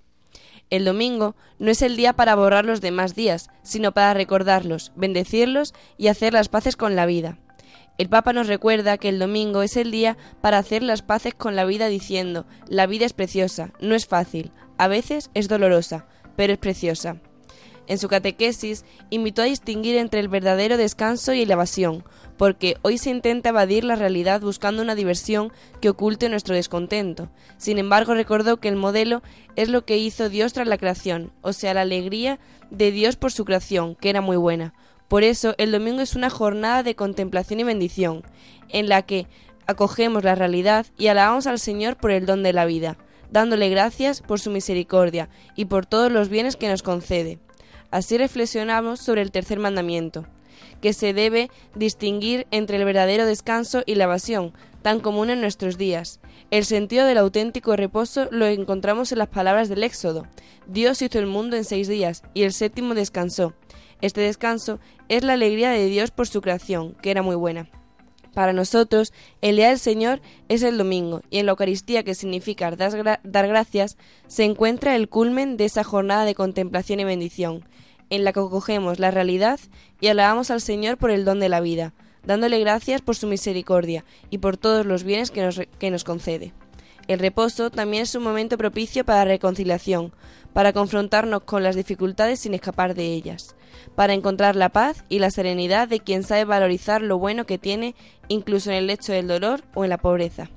El 0.71 0.85
domingo 0.85 1.35
no 1.59 1.69
es 1.69 1.81
el 1.81 1.97
día 1.97 2.13
para 2.13 2.33
borrar 2.33 2.63
los 2.63 2.79
demás 2.79 3.13
días, 3.13 3.49
sino 3.61 3.91
para 3.91 4.13
recordarlos, 4.13 4.93
bendecirlos 4.95 5.73
y 5.97 6.07
hacer 6.07 6.31
las 6.31 6.47
paces 6.47 6.77
con 6.77 6.95
la 6.95 7.05
vida. 7.05 7.37
El 8.01 8.09
Papa 8.09 8.33
nos 8.33 8.47
recuerda 8.47 8.97
que 8.97 9.09
el 9.09 9.19
domingo 9.19 9.61
es 9.61 9.77
el 9.77 9.91
día 9.91 10.17
para 10.41 10.57
hacer 10.57 10.81
las 10.81 11.03
paces 11.03 11.35
con 11.35 11.55
la 11.55 11.65
vida 11.65 11.85
diciendo, 11.85 12.47
la 12.67 12.87
vida 12.87 13.05
es 13.05 13.13
preciosa, 13.13 13.73
no 13.79 13.93
es 13.93 14.07
fácil, 14.07 14.51
a 14.79 14.87
veces 14.87 15.29
es 15.35 15.47
dolorosa, 15.47 16.07
pero 16.35 16.51
es 16.51 16.57
preciosa. 16.57 17.21
En 17.85 17.99
su 17.99 18.07
catequesis 18.07 18.85
invitó 19.11 19.43
a 19.43 19.45
distinguir 19.45 19.97
entre 19.97 20.19
el 20.19 20.29
verdadero 20.29 20.77
descanso 20.77 21.33
y 21.33 21.45
la 21.45 21.53
evasión, 21.53 22.03
porque 22.37 22.77
hoy 22.81 22.97
se 22.97 23.11
intenta 23.11 23.49
evadir 23.49 23.83
la 23.83 23.95
realidad 23.95 24.41
buscando 24.41 24.81
una 24.81 24.95
diversión 24.95 25.51
que 25.79 25.89
oculte 25.89 26.27
nuestro 26.27 26.55
descontento. 26.55 27.29
Sin 27.57 27.77
embargo, 27.77 28.15
recordó 28.15 28.57
que 28.57 28.69
el 28.69 28.77
modelo 28.77 29.21
es 29.55 29.69
lo 29.69 29.85
que 29.85 29.99
hizo 29.99 30.27
Dios 30.27 30.53
tras 30.53 30.67
la 30.67 30.79
creación, 30.79 31.33
o 31.41 31.53
sea, 31.53 31.75
la 31.75 31.81
alegría 31.81 32.39
de 32.71 32.91
Dios 32.91 33.15
por 33.15 33.31
su 33.31 33.45
creación, 33.45 33.93
que 33.93 34.09
era 34.09 34.21
muy 34.21 34.37
buena. 34.37 34.73
Por 35.11 35.25
eso, 35.25 35.55
el 35.57 35.73
domingo 35.73 35.99
es 35.99 36.15
una 36.15 36.29
jornada 36.29 36.83
de 36.83 36.95
contemplación 36.95 37.59
y 37.59 37.65
bendición, 37.65 38.23
en 38.69 38.87
la 38.87 39.01
que 39.01 39.27
acogemos 39.67 40.23
la 40.23 40.35
realidad 40.35 40.85
y 40.97 41.07
alabamos 41.07 41.47
al 41.47 41.59
Señor 41.59 41.97
por 41.97 42.11
el 42.11 42.25
don 42.25 42.43
de 42.43 42.53
la 42.53 42.63
vida, 42.63 42.97
dándole 43.29 43.69
gracias 43.69 44.21
por 44.21 44.39
su 44.39 44.51
misericordia 44.51 45.27
y 45.53 45.65
por 45.65 45.85
todos 45.85 46.13
los 46.13 46.29
bienes 46.29 46.55
que 46.55 46.69
nos 46.69 46.81
concede. 46.81 47.39
Así 47.91 48.17
reflexionamos 48.17 49.01
sobre 49.01 49.21
el 49.21 49.31
tercer 49.31 49.59
mandamiento, 49.59 50.27
que 50.79 50.93
se 50.93 51.11
debe 51.11 51.51
distinguir 51.75 52.47
entre 52.49 52.77
el 52.77 52.85
verdadero 52.85 53.25
descanso 53.25 53.83
y 53.85 53.95
la 53.95 54.05
evasión, 54.05 54.53
tan 54.81 55.01
común 55.01 55.29
en 55.29 55.41
nuestros 55.41 55.77
días. 55.77 56.21
El 56.51 56.63
sentido 56.63 57.05
del 57.05 57.17
auténtico 57.17 57.75
reposo 57.75 58.29
lo 58.31 58.45
encontramos 58.45 59.11
en 59.11 59.17
las 59.17 59.27
palabras 59.27 59.67
del 59.67 59.83
Éxodo. 59.83 60.25
Dios 60.67 61.01
hizo 61.01 61.19
el 61.19 61.25
mundo 61.25 61.57
en 61.57 61.65
seis 61.65 61.89
días, 61.89 62.23
y 62.33 62.43
el 62.43 62.53
séptimo 62.53 62.93
descansó. 62.93 63.53
Este 64.01 64.21
descanso 64.21 64.79
es 65.09 65.23
la 65.23 65.33
alegría 65.33 65.69
de 65.71 65.85
Dios 65.85 66.11
por 66.11 66.27
su 66.27 66.41
creación, 66.41 66.93
que 67.01 67.11
era 67.11 67.21
muy 67.21 67.35
buena. 67.35 67.69
Para 68.33 68.53
nosotros, 68.53 69.11
el 69.41 69.57
día 69.57 69.69
del 69.69 69.79
Señor 69.79 70.21
es 70.47 70.63
el 70.63 70.77
domingo, 70.77 71.21
y 71.29 71.39
en 71.39 71.45
la 71.45 71.51
Eucaristía, 71.51 72.03
que 72.03 72.15
significa 72.15 72.71
dar, 72.71 72.91
gra 72.97 73.19
dar, 73.23 73.47
gracias, 73.47 73.97
se 74.27 74.45
encuentra 74.45 74.95
el 74.95 75.09
culmen 75.09 75.57
de 75.57 75.65
esa 75.65 75.83
jornada 75.83 76.23
de 76.23 76.35
contemplación 76.35 77.01
y 77.01 77.03
bendición, 77.03 77.65
en 78.09 78.23
la 78.23 78.31
que 78.31 78.39
acogemos 78.39 78.99
la 78.99 79.11
realidad 79.11 79.59
y 79.99 80.07
alabamos 80.07 80.49
al 80.49 80.61
Señor 80.61 80.97
por 80.97 81.11
el 81.11 81.25
don 81.25 81.39
de 81.39 81.49
la 81.49 81.59
vida, 81.59 81.93
dándole 82.25 82.59
gracias 82.59 83.01
por 83.01 83.15
su 83.15 83.27
misericordia 83.27 84.05
y 84.29 84.37
por 84.37 84.57
todos 84.57 84.85
los 84.85 85.03
bienes 85.03 85.29
que 85.29 85.41
nos, 85.41 85.59
que 85.79 85.91
nos 85.91 86.03
concede. 86.03 86.53
El 87.07 87.19
reposo 87.19 87.69
también 87.69 88.03
es 88.03 88.15
un 88.15 88.23
momento 88.23 88.57
propicio 88.57 89.03
para 89.03 89.19
la 89.19 89.31
reconciliación, 89.31 90.13
para 90.53 90.73
confrontarnos 90.73 91.43
con 91.43 91.63
las 91.63 91.75
dificultades 91.75 92.39
sin 92.39 92.53
escapar 92.53 92.93
de 92.95 93.13
ellas, 93.13 93.55
para 93.95 94.13
encontrar 94.13 94.55
la 94.55 94.69
paz 94.69 95.03
y 95.09 95.19
la 95.19 95.31
serenidad 95.31 95.87
de 95.87 95.99
quien 95.99 96.23
sabe 96.23 96.45
valorizar 96.45 97.01
lo 97.01 97.17
bueno 97.17 97.45
que 97.45 97.57
tiene 97.57 97.95
incluso 98.27 98.71
en 98.71 98.77
el 98.77 98.87
lecho 98.87 99.13
del 99.13 99.27
dolor 99.27 99.61
o 99.73 99.83
en 99.83 99.89
la 99.89 99.97
pobreza. 99.97 100.49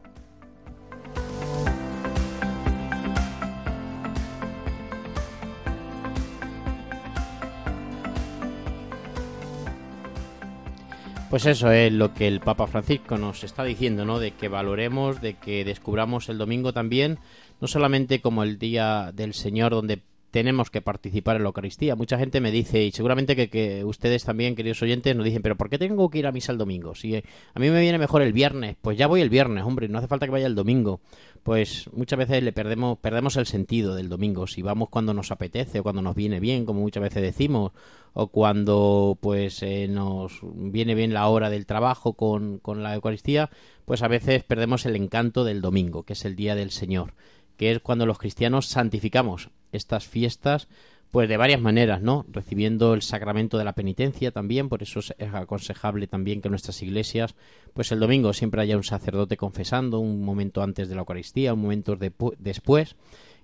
Pues 11.34 11.46
eso 11.46 11.72
es 11.72 11.92
lo 11.92 12.14
que 12.14 12.28
el 12.28 12.38
Papa 12.38 12.68
Francisco 12.68 13.18
nos 13.18 13.42
está 13.42 13.64
diciendo, 13.64 14.04
¿no? 14.04 14.20
De 14.20 14.30
que 14.30 14.46
valoremos, 14.46 15.20
de 15.20 15.34
que 15.34 15.64
descubramos 15.64 16.28
el 16.28 16.38
domingo 16.38 16.72
también, 16.72 17.18
no 17.60 17.66
solamente 17.66 18.20
como 18.20 18.42
el 18.42 18.58
día 18.58 19.12
del 19.14 19.34
Señor 19.34 19.72
donde 19.72 20.02
tenemos 20.34 20.68
que 20.68 20.82
participar 20.82 21.36
en 21.36 21.44
la 21.44 21.50
Eucaristía. 21.50 21.94
Mucha 21.94 22.18
gente 22.18 22.40
me 22.40 22.50
dice, 22.50 22.82
y 22.82 22.90
seguramente 22.90 23.36
que, 23.36 23.48
que, 23.48 23.84
ustedes 23.84 24.24
también, 24.24 24.56
queridos 24.56 24.82
oyentes, 24.82 25.14
nos 25.14 25.24
dicen, 25.24 25.42
pero 25.42 25.56
¿por 25.56 25.70
qué 25.70 25.78
tengo 25.78 26.10
que 26.10 26.18
ir 26.18 26.26
a 26.26 26.32
misa 26.32 26.50
el 26.50 26.58
domingo? 26.58 26.96
Si 26.96 27.14
a 27.14 27.60
mí 27.60 27.70
me 27.70 27.80
viene 27.80 27.98
mejor 27.98 28.20
el 28.20 28.32
viernes, 28.32 28.74
pues 28.82 28.98
ya 28.98 29.06
voy 29.06 29.20
el 29.20 29.30
viernes, 29.30 29.62
hombre, 29.62 29.86
no 29.86 29.98
hace 29.98 30.08
falta 30.08 30.26
que 30.26 30.32
vaya 30.32 30.48
el 30.48 30.56
domingo. 30.56 30.98
Pues 31.44 31.88
muchas 31.92 32.18
veces 32.18 32.42
le 32.42 32.52
perdemos, 32.52 32.98
perdemos 32.98 33.36
el 33.36 33.46
sentido 33.46 33.94
del 33.94 34.08
domingo, 34.08 34.48
si 34.48 34.60
vamos 34.60 34.88
cuando 34.88 35.14
nos 35.14 35.30
apetece 35.30 35.78
o 35.78 35.82
cuando 35.84 36.02
nos 36.02 36.16
viene 36.16 36.40
bien, 36.40 36.66
como 36.66 36.80
muchas 36.80 37.04
veces 37.04 37.22
decimos, 37.22 37.70
o 38.12 38.26
cuando 38.26 39.16
pues 39.20 39.62
eh, 39.62 39.86
nos 39.86 40.40
viene 40.42 40.96
bien 40.96 41.14
la 41.14 41.28
hora 41.28 41.48
del 41.48 41.64
trabajo 41.64 42.14
con, 42.14 42.58
con 42.58 42.82
la 42.82 42.92
Eucaristía, 42.96 43.50
pues 43.84 44.02
a 44.02 44.08
veces 44.08 44.42
perdemos 44.42 44.84
el 44.84 44.96
encanto 44.96 45.44
del 45.44 45.60
domingo, 45.60 46.02
que 46.02 46.14
es 46.14 46.24
el 46.24 46.34
día 46.34 46.56
del 46.56 46.72
Señor 46.72 47.14
que 47.56 47.70
es 47.72 47.80
cuando 47.80 48.06
los 48.06 48.18
cristianos 48.18 48.66
santificamos 48.66 49.50
estas 49.72 50.06
fiestas 50.06 50.68
pues 51.14 51.28
de 51.28 51.36
varias 51.36 51.60
maneras, 51.60 52.02
¿no? 52.02 52.26
Recibiendo 52.28 52.92
el 52.92 53.02
sacramento 53.02 53.56
de 53.56 53.62
la 53.62 53.74
penitencia 53.74 54.32
también, 54.32 54.68
por 54.68 54.82
eso 54.82 54.98
es 54.98 55.14
aconsejable 55.32 56.08
también 56.08 56.40
que 56.40 56.48
en 56.48 56.50
nuestras 56.50 56.82
iglesias, 56.82 57.36
pues 57.72 57.92
el 57.92 58.00
domingo 58.00 58.32
siempre 58.32 58.60
haya 58.62 58.76
un 58.76 58.82
sacerdote 58.82 59.36
confesando, 59.36 60.00
un 60.00 60.24
momento 60.24 60.60
antes 60.60 60.88
de 60.88 60.96
la 60.96 61.02
Eucaristía, 61.02 61.54
un 61.54 61.62
momento 61.62 61.94
de, 61.94 62.10
después, 62.40 62.96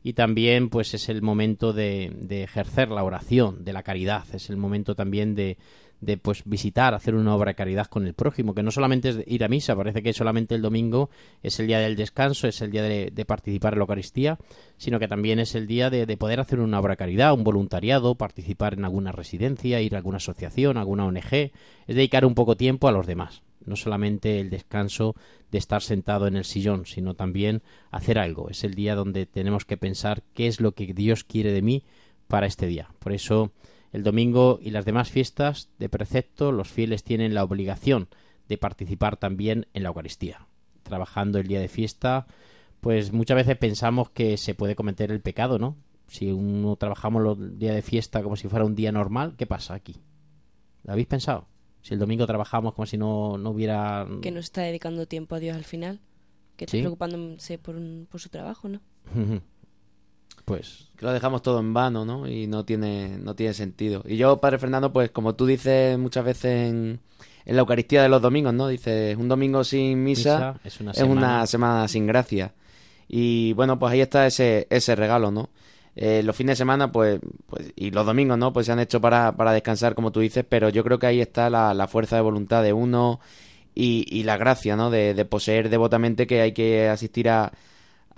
y 0.03 0.15
también 0.15 0.69
pues 0.69 0.95
es 0.95 1.09
el 1.09 1.23
momento 1.23 1.73
de, 1.73 2.11
de 2.21 2.43
ejercer 2.43 2.89
la 2.89 3.05
oración, 3.05 3.65
de 3.65 3.73
la 3.73 3.85
caridad, 3.85 4.25
es 4.33 4.51
el 4.51 4.57
momento 4.57 4.97
también 4.97 5.37
de, 5.37 5.57
de 6.01 6.17
pues 6.17 6.43
visitar, 6.45 6.95
hacer 6.95 7.15
una 7.15 7.35
obra 7.35 7.51
de 7.51 7.55
caridad 7.55 7.87
con 7.87 8.07
el 8.07 8.15
prójimo, 8.15 8.55
que 8.55 8.63
no 8.63 8.71
solamente 8.71 9.11
es 9.11 9.19
ir 9.27 9.45
a 9.45 9.49
misa, 9.49 9.77
parece 9.77 10.03
que 10.03 10.13
solamente 10.13 10.55
el 10.55 10.63
domingo 10.63 11.11
es 11.43 11.61
el 11.61 11.67
día 11.67 11.79
del 11.79 11.97
descanso, 11.97 12.49
es 12.49 12.61
el 12.63 12.71
día 12.71 12.83
de, 12.83 13.25
participar 13.27 13.75
en 13.75 13.81
la 13.81 13.83
Eucaristía, 13.83 14.39
sino 14.77 14.99
que 14.99 15.09
también 15.09 15.39
es 15.39 15.55
el 15.55 15.67
día 15.67 15.91
de, 15.91 16.07
de, 16.07 16.17
poder 16.17 16.41
hacer 16.41 16.61
una 16.61 16.81
obra 16.81 16.95
de 16.95 16.99
caridad, 16.99 17.35
un 17.35 17.45
voluntariado, 17.45 18.15
participar 18.15 18.75
en 18.75 18.85
alguna 18.85 19.13
residencia, 19.13 19.81
ir 19.81 19.95
a 19.95 19.99
alguna 19.99 20.17
asociación, 20.17 20.77
alguna 20.77 21.07
ONG, 21.07 21.33
es 21.33 21.53
dedicar 21.87 22.25
un 22.25 22.35
poco 22.35 22.57
tiempo 22.57 22.89
a 22.89 22.93
los 22.93 23.07
demás, 23.07 23.43
no 23.65 23.77
solamente 23.77 24.41
el 24.41 24.51
descanso 24.51 25.15
de 25.51 25.59
estar 25.59 25.83
sentado 25.83 26.27
en 26.27 26.37
el 26.37 26.45
sillón, 26.45 26.87
sino 26.87 27.15
también 27.15 27.63
hacer 27.91 28.19
algo, 28.19 28.49
es 28.49 28.65
el 28.65 28.75
día 28.75 28.95
donde 28.95 29.27
tenemos 29.27 29.65
que 29.65 29.77
pensar 29.77 30.23
qué 30.35 30.47
es 30.47 30.61
lo 30.61 30.73
que 30.73 30.95
Dios 30.95 31.25
quiere 31.25 31.53
de 31.53 31.63
mí 31.63 31.85
para 32.27 32.47
este 32.47 32.67
día. 32.67 32.89
Por 33.01 33.13
eso 33.13 33.53
el 33.93 34.03
domingo 34.03 34.59
y 34.63 34.71
las 34.71 34.85
demás 34.85 35.11
fiestas 35.11 35.71
de 35.79 35.89
precepto, 35.89 36.53
los 36.53 36.69
fieles 36.69 37.05
tienen 37.05 37.35
la 37.35 37.45
obligación 37.45 38.09
de 38.49 38.59
participar 38.59 39.17
también 39.17 39.67
en 39.75 39.83
la 39.83 39.89
Eucaristía. 39.89 40.47
Trabajando 40.83 41.39
el 41.39 41.47
día 41.47 41.61
de 41.61 41.69
fiesta, 41.69 42.27
pues 42.81 43.13
muchas 43.13 43.37
veces 43.37 43.57
pensamos 43.57 44.11
que 44.11 44.37
se 44.37 44.55
puede 44.55 44.75
cometer 44.75 45.11
el 45.11 45.21
pecado, 45.21 45.59
¿no? 45.59 45.77
Si 46.09 46.33
uno 46.33 46.77
trabajamos 46.77 47.39
el 47.39 47.59
día 47.59 47.73
de 47.73 47.83
fiesta 47.83 48.23
como 48.23 48.37
si 48.37 48.49
fuera 48.49 48.65
un 48.65 48.75
día 48.75 48.91
normal, 48.91 49.35
¿qué 49.37 49.47
pasa 49.47 49.75
aquí? 49.75 49.97
¿Lo 50.83 50.93
habéis 50.93 51.07
pensado? 51.07 51.47
Si 51.83 51.95
el 51.95 52.01
domingo 52.01 52.27
trabajamos 52.27 52.75
como 52.75 52.87
si 52.87 52.99
no, 52.99 53.39
no 53.39 53.51
hubiera... 53.51 54.07
Que 54.21 54.31
no 54.31 54.41
está 54.41 54.63
dedicando 54.63 55.07
tiempo 55.07 55.35
a 55.37 55.41
Dios 55.41 55.57
al 55.57 55.65
final. 55.65 56.01
Que 56.57 56.65
está 56.65 56.77
¿Sí? 56.77 56.81
preocupándose 56.81 57.59
por, 57.59 57.77
por 58.09 58.21
su 58.21 58.29
trabajo, 58.29 58.69
¿no? 58.69 58.81
pues 60.57 60.91
que 61.01 61.07
lo 61.07 61.13
dejamos 61.13 61.41
todo 61.41 61.61
en 61.61 61.73
vano, 61.73 62.05
¿no? 62.05 62.29
Y 62.29 62.47
no 62.47 62.65
tiene, 62.67 63.17
no 63.19 63.35
tiene 63.35 63.55
sentido. 63.55 64.03
Y 64.07 64.19
yo, 64.19 64.37
Padre 64.37 64.59
Fernando, 64.59 64.93
pues 64.93 65.11
como 65.11 65.35
tú 65.35 65.47
dices 65.47 65.99
muchas 65.99 66.27
veces 66.27 66.69
en, 66.69 67.01
en 67.47 67.57
la 67.57 67.61
Eucaristía 67.61 68.03
de 68.03 68.11
los 68.11 68.21
domingos, 68.21 68.53
¿no? 68.53 68.69
Dices, 68.69 69.17
un 69.17 69.27
domingo 69.27 69.65
sin 69.65 70.05
misa, 70.05 70.53
misa 70.53 70.61
es, 70.63 70.81
una, 70.81 70.91
es 70.91 70.99
semana. 70.99 71.13
una 71.21 71.47
semana 71.47 71.89
sin 71.89 72.07
gracia. 72.07 72.53
Y 73.09 73.55
bueno, 73.55 73.79
pues 73.79 73.93
ahí 73.95 74.03
está 74.03 74.27
ese, 74.27 74.67
ese 74.69 74.95
regalo, 74.95 75.31
¿no? 75.31 75.49
Eh, 75.97 76.23
los 76.23 76.37
fines 76.37 76.53
de 76.53 76.57
semana, 76.57 76.93
pues, 76.93 77.19
pues, 77.47 77.73
y 77.77 77.91
los 77.91 78.05
domingos, 78.05 78.37
¿no? 78.37 78.53
Pues 78.53 78.67
se 78.67 78.73
han 78.73 78.79
hecho 78.79 79.01
para, 79.01 79.35
para 79.37 79.53
descansar, 79.53 79.95
como 79.95 80.13
tú 80.13 80.21
dices, 80.21 80.45
pero 80.47 80.69
yo 80.69 80.85
creo 80.85 80.99
que 80.99 81.07
ahí 81.07 81.21
está 81.21 81.49
la, 81.49 81.73
la 81.73 81.89
fuerza 81.89 82.17
de 82.17 82.23
voluntad 82.23 82.63
de 82.63 82.75
uno 82.75 83.21
y, 83.75 84.05
y 84.09 84.25
la 84.25 84.37
gracia, 84.37 84.77
¿no? 84.77 84.91
De, 84.91 85.15
de 85.15 85.25
poseer 85.25 85.71
devotamente 85.71 86.27
que 86.27 86.43
hay 86.43 86.53
que 86.53 86.89
asistir 86.89 87.31
a 87.31 87.53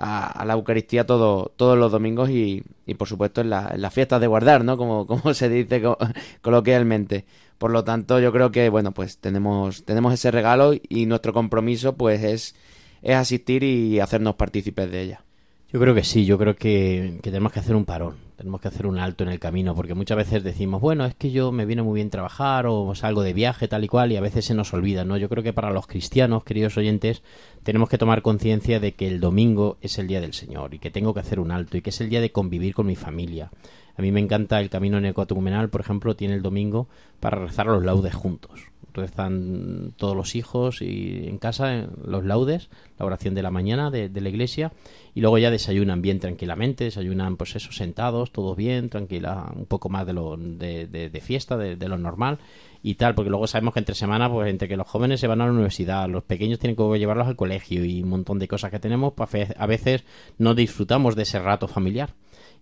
a, 0.03 0.27
a 0.27 0.45
la 0.45 0.55
Eucaristía 0.55 1.07
todo, 1.07 1.53
todos 1.57 1.79
los 1.79 1.93
domingos 1.93 2.29
y, 2.29 2.65
y 2.87 2.95
por 2.95 3.07
supuesto 3.07 3.41
en, 3.41 3.51
la, 3.51 3.73
las 3.77 3.95
fiestas 3.95 4.21
de 4.21 4.27
guardar, 4.27 4.65
¿no? 4.65 4.77
Como, 4.77 5.07
como 5.07 5.33
se 5.33 5.49
dice 5.49 5.81
co 5.81 5.97
coloquialmente. 6.43 7.25
Por 7.59 7.71
lo 7.71 7.85
tanto, 7.85 8.19
yo 8.19 8.33
creo 8.33 8.51
que, 8.51 8.69
bueno, 8.69 8.93
pues 8.93 9.19
tenemos, 9.19 9.85
tenemos 9.85 10.13
ese 10.13 10.33
regalo 10.33 10.73
y 10.89 11.07
nuestro 11.07 11.33
compromiso, 11.33 11.97
pues, 11.97 12.23
es, 12.25 12.57
es 13.03 13.15
asistir 13.15 13.63
y 13.63 14.01
hacernos 14.01 14.35
partícipes 14.35 14.91
de 14.91 15.03
ella. 15.03 15.25
Yo 15.73 15.81
creo 15.81 15.95
que 15.95 16.05
sí, 16.05 16.27
yo 16.27 16.37
creo 16.37 16.55
que, 16.55 17.19
tenemos 17.23 17.51
que 17.51 17.61
hacer 17.61 17.75
un 17.75 17.87
parón 17.87 18.17
tenemos 18.37 18.61
que 18.61 18.67
hacer 18.67 18.89
un 18.89 18.99
alto 18.99 19.23
en 19.23 19.31
el 19.31 19.39
camino, 19.39 19.73
porque 19.77 19.95
muchas 19.95 20.17
veces 20.17 20.43
decimos, 20.43 20.81
bueno, 20.81 21.05
es 21.05 21.15
que 21.15 21.31
yo 21.31 21.53
me 21.53 21.65
viene 21.65 21.83
muy 21.83 21.95
bien 21.95 22.11
trabajar 22.11 22.67
o 22.67 22.93
salgo 22.97 23.23
de 23.23 23.33
viaje 23.33 23.69
tal 23.69 23.85
y 23.85 23.89
cual, 23.89 24.11
y 24.11 24.17
a 24.17 24.21
veces 24.21 24.45
se 24.47 24.53
nos 24.53 24.75
olvida, 24.75 25.05
¿no? 25.05 25.17
Yo 25.17 25.29
creo 25.29 25.45
que 25.45 25.53
para 25.53 25.71
los 25.71 25.87
cristianos, 25.87 26.43
queridos 26.43 26.77
oyentes, 26.77 27.23
tenemos 27.63 27.89
que 27.89 27.99
tomar 27.99 28.21
conciencia 28.21 28.81
de 28.81 28.95
que 28.95 29.07
el 29.07 29.21
domingo 29.21 29.79
es 29.81 29.97
el 30.01 30.09
día 30.09 30.21
del 30.21 30.33
Señor 30.33 30.75
y 30.75 30.81
que 30.81 30.91
tengo 30.91 31.15
que 31.15 31.21
hacer 31.21 31.39
un 31.39 31.53
alto 31.53 31.77
y 31.77 31.83
que 31.83 31.91
es 31.91 32.01
el 32.01 32.11
día 32.11 32.21
de 32.21 32.33
convivir 32.33 32.75
con 32.75 32.87
mi 32.87 32.97
familia. 32.97 33.53
A 33.97 34.03
mí 34.03 34.11
me 34.11 34.19
encanta 34.19 34.61
el 34.61 34.71
camino 34.71 35.01
necotumenal, 35.01 35.69
por 35.69 35.83
ejemplo, 35.83 36.17
tiene 36.17 36.35
el 36.35 36.43
domingo 36.43 36.89
para 37.21 37.39
rezar 37.39 37.67
los 37.67 37.85
laudes 37.85 38.15
juntos 38.15 38.72
rezan 38.93 39.93
todos 39.97 40.17
los 40.17 40.35
hijos 40.35 40.83
y 40.83 41.27
en 41.27 41.39
casa 41.39 41.87
los 42.05 42.25
laudes, 42.25 42.69
la 42.99 43.07
oración 43.07 43.35
de 43.35 43.43
la 43.43 43.51
mañana 43.51 43.91
de, 43.91 44.09
la 44.09 44.29
iglesia 44.29 44.73
y 45.15 45.21
luego 45.21 45.39
ya 45.39 45.51
desayunan 45.51 46.03
bien 46.03 46.21
tranquilamente, 46.21 46.85
desayunan 46.85 47.37
pues 47.37 47.57
eso 47.57 47.73
sentados, 47.73 48.33
todos 48.33 48.57
bien, 48.57 48.89
tranquila, 48.89 49.53
un 49.55 49.67
poco 49.67 49.89
más 49.89 50.07
de 50.07 50.13
lo 50.13 50.37
de, 50.37 50.87
de, 50.87 51.21
fiesta, 51.21 51.57
de, 51.57 51.89
lo 51.89 51.99
normal 51.99 52.39
y 52.83 52.95
tal, 52.95 53.15
porque 53.15 53.31
luego 53.31 53.47
sabemos 53.47 53.75
que 53.75 53.81
entre 53.81 53.95
semana, 53.95 54.31
pues 54.31 54.51
entre 54.51 54.69
que 54.69 54.77
los 54.77 54.89
jóvenes 54.89 55.21
se 55.21 55.27
van 55.27 55.41
a 55.41 55.47
la 55.47 55.53
universidad, 55.53 56.09
los 56.09 56.25
pequeños 56.25 56.59
tienen 56.59 56.77
que 56.77 56.99
llevarlos 56.99 57.27
al 57.27 57.37
colegio 57.37 57.85
y 57.85 58.03
un 58.03 58.09
montón 58.09 58.39
de 58.39 58.49
cosas 58.49 58.71
que 58.71 58.79
tenemos, 58.79 59.13
pues 59.15 59.49
a 59.57 59.67
veces 59.67 60.05
no 60.39 60.55
disfrutamos 60.55 61.17
de 61.17 61.23
ese 61.23 61.39
rato 61.39 61.69
familiar 61.69 62.15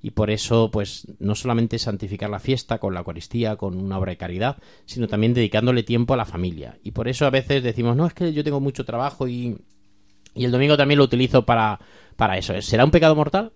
y 0.03 0.11
por 0.11 0.31
eso 0.31 0.71
pues 0.71 1.07
no 1.19 1.35
solamente 1.35 1.79
santificar 1.79 2.31
la 2.31 2.39
fiesta 2.39 2.79
con 2.79 2.95
la 2.95 3.01
Eucaristía, 3.01 3.57
con 3.57 3.77
una 3.77 3.99
obra 3.99 4.11
de 4.11 4.17
caridad, 4.17 4.57
sino 4.87 5.09
también 5.09 5.35
dedicándole 5.35 5.83
tiempo 5.83 6.15
a 6.15 6.17
la 6.17 6.25
familia. 6.25 6.79
Y 6.83 6.93
por 6.93 7.09
eso 7.09 7.27
a 7.27 7.31
veces 7.31 7.63
decimos, 7.63 7.97
no, 7.97 8.07
es 8.07 8.15
que 8.15 8.33
yo 8.33 8.45
tengo 8.45 8.61
mucho 8.61 8.85
trabajo 8.85 9.29
y, 9.29 9.59
y 10.35 10.45
el 10.45 10.53
domingo 10.53 10.77
también 10.77 10.99
lo 10.99 11.05
utilizo 11.05 11.45
para, 11.45 11.81
para 12.17 12.39
eso. 12.39 12.61
¿Será 12.63 12.85
un 12.85 12.91
pecado 12.91 13.15
mortal? 13.15 13.53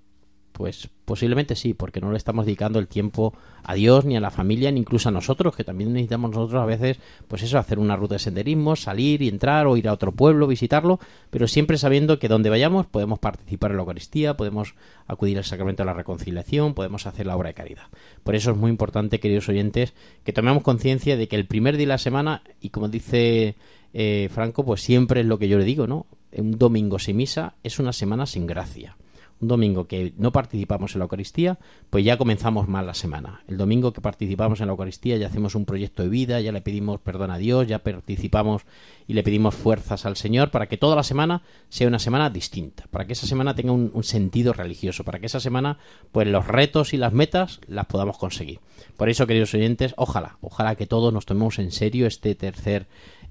Pues 0.55 0.89
posiblemente 1.05 1.57
sí, 1.57 1.75
porque 1.75 2.01
no 2.01 2.13
le 2.13 2.17
estamos 2.17 2.47
dedicando 2.47 2.79
el 2.79 2.87
tiempo 2.87 3.35
a 3.65 3.75
Dios, 3.75 4.05
ni 4.05 4.17
a 4.17 4.21
la 4.21 4.31
familia, 4.31 4.71
ni 4.71 4.79
incluso 4.79 5.09
a 5.09 5.13
nosotros, 5.13 5.57
que 5.57 5.65
también 5.65 5.93
necesitamos 5.93 6.31
nosotros 6.31 6.63
a 6.63 6.65
veces, 6.65 7.01
pues 7.27 7.43
eso, 7.43 7.59
hacer 7.59 7.81
una 7.81 7.97
ruta 7.97 8.15
de 8.15 8.21
senderismo, 8.21 8.77
salir 8.77 9.21
y 9.21 9.29
entrar, 9.29 9.67
o 9.67 9.77
ir 9.77 9.89
a 9.89 9.93
otro 9.93 10.13
pueblo, 10.13 10.47
visitarlo, 10.47 11.01
pero 11.31 11.49
siempre 11.49 11.77
sabiendo 11.77 12.21
que 12.21 12.29
donde 12.29 12.51
vayamos 12.51 12.87
podemos 12.87 13.19
participar 13.19 13.73
en 13.73 13.79
la 13.79 13.83
Eucaristía, 13.83 14.37
podemos 14.37 14.77
acudir 15.09 15.39
al 15.39 15.45
sacramento 15.45 15.83
de 15.83 15.87
la 15.87 15.95
reconciliación, 15.95 16.75
podemos 16.75 17.05
hacer 17.09 17.27
la 17.27 17.35
obra 17.35 17.49
de 17.49 17.55
caridad. 17.55 17.89
Por 18.23 18.37
eso 18.37 18.53
es 18.53 18.57
muy 18.57 18.71
importante, 18.71 19.19
queridos 19.19 19.49
oyentes, 19.49 19.93
que 20.23 20.33
tomemos 20.33 20.63
conciencia 20.63 21.17
de 21.17 21.27
que 21.27 21.35
el 21.35 21.47
primer 21.47 21.77
día 21.77 21.87
de 21.87 21.95
la 21.95 21.99
semana, 21.99 22.45
y 22.61 22.71
como 22.71 22.89
dice 22.89 23.57
eh, 23.93 24.29
Franco, 24.33 24.65
pues 24.65 24.83
siempre 24.83 25.23
es 25.23 25.27
lo 25.27 25.37
que 25.37 25.49
yo 25.49 25.59
le 25.59 25.65
digo, 25.65 25.89
¿no? 25.89 26.07
Un 26.31 26.57
domingo 26.59 27.01
sin 27.01 27.17
misa 27.17 27.57
es 27.65 27.81
una 27.81 27.93
semana 27.93 28.27
sin 28.27 28.47
gracia 28.47 28.97
un 29.41 29.49
domingo 29.49 29.87
que 29.87 30.13
no 30.17 30.33
participamos 30.33 30.95
en 30.95 31.01
la 31.01 31.05
Eucaristía, 31.05 31.59
pues 31.91 32.05
ya 32.05 32.17
comenzamos 32.17 32.69
mal 32.69 32.87
la 32.87 32.95
semana. 32.95 33.43
El 33.49 33.57
domingo 33.57 33.93
que 33.93 34.01
participamos 34.01 34.61
en 34.61 34.67
la 34.67 34.73
Eucaristía 34.73 35.17
ya 35.17 35.27
hacemos 35.27 35.55
un 35.55 35.65
proyecto 35.65 36.03
de 36.03 36.09
vida, 36.09 36.41
ya 36.41 36.53
le 36.53 36.61
pedimos 36.61 37.01
perdón 37.01 37.31
a 37.31 37.39
Dios, 37.39 37.67
ya 37.67 37.81
participamos 37.81 38.63
y 39.07 39.15
le 39.15 39.23
pedimos 39.23 39.55
fuerzas 39.55 40.07
al 40.07 40.17
Señor 40.17 40.51
para 40.51 40.67
que 40.67 40.77
toda 40.77 40.97
la 40.97 41.03
semana 41.03 41.43
sea 41.69 41.89
una 41.89 41.99
semana 41.99 42.31
distinta, 42.31 42.85
para 42.91 43.07
que 43.07 43.13
esa 43.13 43.27
semana 43.27 43.55
tenga 43.55 43.73
un, 43.73 44.05
sentido 44.05 44.53
religioso, 44.53 45.05
para 45.05 45.19
que 45.19 45.27
esa 45.27 45.41
semana 45.41 45.79
pues 46.13 46.27
los 46.29 46.47
retos 46.47 46.95
y 46.95 46.97
las 46.97 47.13
metas 47.13 47.61
las 47.67 47.87
podamos 47.87 48.19
conseguir. 48.19 48.61
Por 48.97 49.09
eso, 49.09 49.27
queridos 49.27 49.55
oyentes, 49.55 49.95
ojalá, 49.97 50.39
ojalá 50.41 50.77
que 50.77 50.87
todos 50.87 51.13
nos 51.13 51.27
tomemos 51.27 51.59
en 51.59 51.73
serio 51.73 52.07
este 52.07 52.35
tercer 52.35 52.87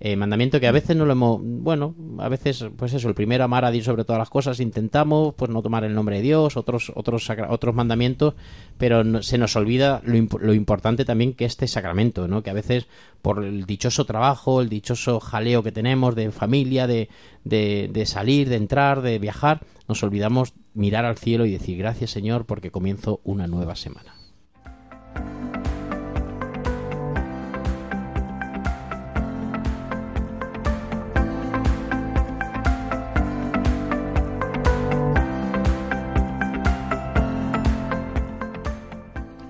eh, 0.05 0.17
mandamiento 0.17 0.59
que 0.59 0.67
a 0.67 0.73
veces 0.73 0.97
no 0.97 1.05
lo 1.05 1.13
hemos, 1.13 1.39
bueno, 1.41 1.95
a 2.19 2.27
veces, 2.27 2.65
pues 2.75 2.93
eso, 2.93 3.07
el 3.07 3.15
primero 3.15 3.45
amar 3.45 3.63
a 3.63 3.71
Dios 3.71 3.85
sobre 3.85 4.03
todas 4.03 4.19
las 4.19 4.29
cosas, 4.29 4.59
intentamos, 4.59 5.33
pues 5.33 5.49
no 5.49 5.61
tomar 5.61 5.85
el 5.85 5.95
nombre 5.95 6.17
de 6.17 6.23
Dios, 6.23 6.57
otros, 6.57 6.91
otros, 6.93 7.29
otros 7.47 7.73
mandamientos, 7.73 8.33
pero 8.77 9.23
se 9.23 9.37
nos 9.37 9.55
olvida 9.55 10.01
lo, 10.03 10.17
lo, 10.39 10.53
importante 10.53 11.05
también 11.05 11.31
que 11.31 11.45
este 11.45 11.69
sacramento, 11.69 12.27
¿no? 12.27 12.43
Que 12.43 12.49
a 12.49 12.53
veces 12.53 12.87
por 13.21 13.45
el 13.45 13.65
dichoso 13.65 14.03
trabajo, 14.03 14.59
el 14.59 14.67
dichoso 14.67 15.21
jaleo 15.21 15.63
que 15.63 15.71
tenemos 15.71 16.15
de 16.15 16.31
familia, 16.31 16.85
de, 16.85 17.07
de, 17.45 17.89
de 17.89 18.05
salir, 18.05 18.49
de 18.49 18.57
entrar, 18.57 19.03
de 19.03 19.19
viajar, 19.19 19.61
nos 19.87 20.03
olvidamos 20.03 20.53
mirar 20.73 21.05
al 21.05 21.17
cielo 21.17 21.45
y 21.45 21.51
decir 21.51 21.77
gracias 21.77 22.11
Señor 22.11 22.45
porque 22.45 22.71
comienzo 22.71 23.21
una 23.23 23.47
nueva 23.47 23.77
semana. 23.77 24.22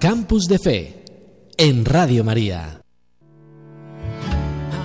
Campus 0.03 0.47
de 0.49 0.59
Fe 0.59 1.05
en 1.55 1.85
Radio 1.85 2.25
María. 2.25 2.81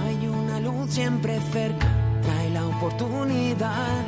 Hay 0.01 0.29
una 0.29 0.61
luz 0.61 0.93
siempre 0.93 1.41
cerca, 1.53 1.89
trae 2.23 2.51
la 2.51 2.65
oportunidad. 2.65 4.05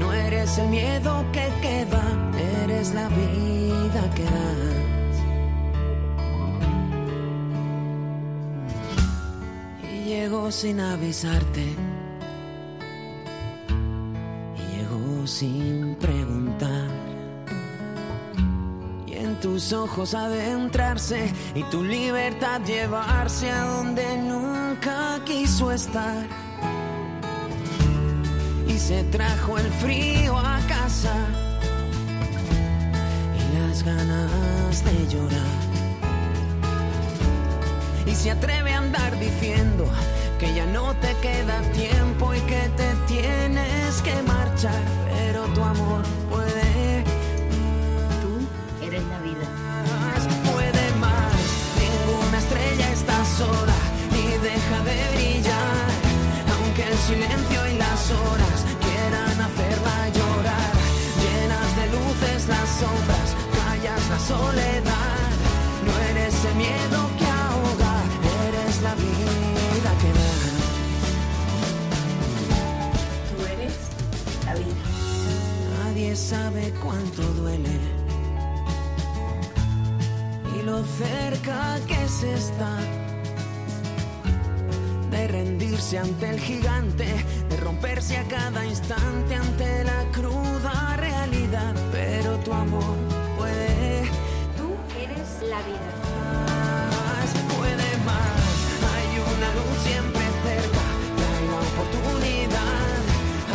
No 0.00 0.12
eres 0.12 0.58
el 0.58 0.68
miedo 0.70 1.24
que 1.30 1.46
queda, 1.62 2.02
eres 2.64 2.92
la 2.92 3.08
vida 3.08 4.10
que 4.16 4.24
das. 4.24 5.14
Y 9.92 10.08
llegó 10.08 10.50
sin 10.50 10.80
avisarte. 10.80 11.66
Y 14.56 14.76
llegó 14.76 15.24
sin 15.24 15.94
preguntar 16.00 16.47
tus 19.40 19.72
ojos 19.72 20.14
adentrarse 20.14 21.32
y 21.54 21.62
tu 21.64 21.84
libertad 21.84 22.60
llevarse 22.62 23.50
a 23.50 23.64
donde 23.64 24.16
nunca 24.18 25.20
quiso 25.24 25.70
estar. 25.70 26.26
Y 28.66 28.78
se 28.78 29.04
trajo 29.04 29.58
el 29.58 29.70
frío 29.74 30.36
a 30.36 30.58
casa 30.68 31.14
y 33.36 33.58
las 33.58 33.82
ganas 33.82 34.84
de 34.84 35.06
llorar. 35.08 35.58
Y 38.06 38.14
se 38.14 38.30
atreve 38.30 38.72
a 38.72 38.78
andar 38.78 39.18
diciendo 39.18 39.84
que 40.38 40.54
ya 40.54 40.66
no 40.66 40.94
te 40.96 41.14
queda 41.16 41.60
tiempo 41.72 42.34
y 42.34 42.40
que 42.40 42.68
te 42.76 42.94
tienes 43.06 44.02
que 44.02 44.22
marchar, 44.22 44.82
pero 45.10 45.44
tu 45.54 45.62
amor 45.62 46.02
puede 46.30 46.87
deja 54.68 54.84
de 54.84 55.16
brillar, 55.16 55.88
aunque 56.54 56.82
el 56.82 56.98
silencio 56.98 57.66
y 57.68 57.78
las 57.78 58.10
horas 58.10 58.58
quieran 58.80 59.40
hacerla 59.40 60.08
llorar, 60.08 60.72
llenas 61.22 61.76
de 61.76 61.86
luces 61.96 62.48
las 62.48 62.68
sombras, 62.80 63.28
callas 63.56 64.08
la 64.10 64.18
soledad, 64.18 65.28
no 65.86 65.92
eres 66.10 66.44
el 66.44 66.54
miedo 66.56 66.98
que 67.18 67.26
ahoga, 67.26 67.94
eres 68.48 68.82
la 68.82 68.94
vida 68.94 69.90
que 70.00 70.10
da. 70.18 70.30
Tú 73.30 73.36
eres 73.54 73.76
la 74.44 74.54
vida. 74.54 74.84
Nadie 75.84 76.16
sabe 76.16 76.72
cuánto 76.82 77.22
duele. 77.40 77.78
Lo 80.64 80.84
cerca 80.84 81.78
que 81.86 82.06
se 82.08 82.34
está 82.34 82.76
rendirse 85.78 85.98
ante 85.98 86.30
el 86.30 86.40
gigante, 86.40 87.24
de 87.48 87.56
romperse 87.58 88.16
a 88.16 88.24
cada 88.24 88.64
instante 88.64 89.34
ante 89.34 89.84
la 89.84 90.04
cruda 90.12 90.96
realidad. 90.96 91.74
Pero 91.92 92.36
tu 92.38 92.52
amor 92.52 92.96
puede. 93.36 94.02
Tú 94.56 94.68
eres 95.00 95.28
la 95.48 95.58
vida. 95.62 95.92
puede 97.56 97.88
más. 98.04 98.40
Hay 98.94 99.10
una 99.34 99.48
luz 99.58 99.78
siempre 99.84 100.24
cerca, 100.46 100.84
hay 101.30 101.46
la 101.52 101.60
oportunidad 101.70 102.98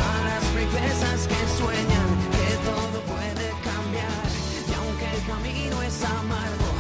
a 0.04 0.24
las 0.30 0.44
princesas 0.56 1.28
que 1.28 1.42
sueñan 1.60 2.10
que 2.36 2.50
todo 2.70 2.98
puede 3.14 3.48
cambiar. 3.70 4.26
Y 4.70 4.74
aunque 4.80 5.06
el 5.16 5.22
camino 5.28 5.82
es 5.82 6.04
amargo 6.04 6.74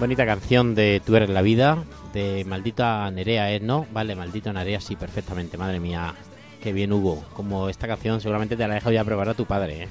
Bonita 0.00 0.26
canción 0.26 0.74
de 0.74 1.00
Tú 1.04 1.14
eres 1.14 1.30
la 1.30 1.42
vida, 1.42 1.84
de 2.12 2.44
Maldita 2.44 3.10
Nerea, 3.10 3.52
¿eh? 3.52 3.60
¿No? 3.60 3.86
Vale, 3.92 4.16
Maldita 4.16 4.52
Nerea, 4.52 4.80
sí, 4.80 4.96
perfectamente. 4.96 5.56
Madre 5.56 5.78
mía, 5.78 6.14
qué 6.60 6.72
bien 6.72 6.92
hubo. 6.92 7.22
Como 7.34 7.68
esta 7.68 7.86
canción 7.86 8.20
seguramente 8.20 8.56
te 8.56 8.66
la 8.66 8.74
dejo 8.74 8.90
ya 8.90 9.04
probar 9.04 9.28
a 9.28 9.34
tu 9.34 9.46
padre, 9.46 9.84
¿eh? 9.84 9.88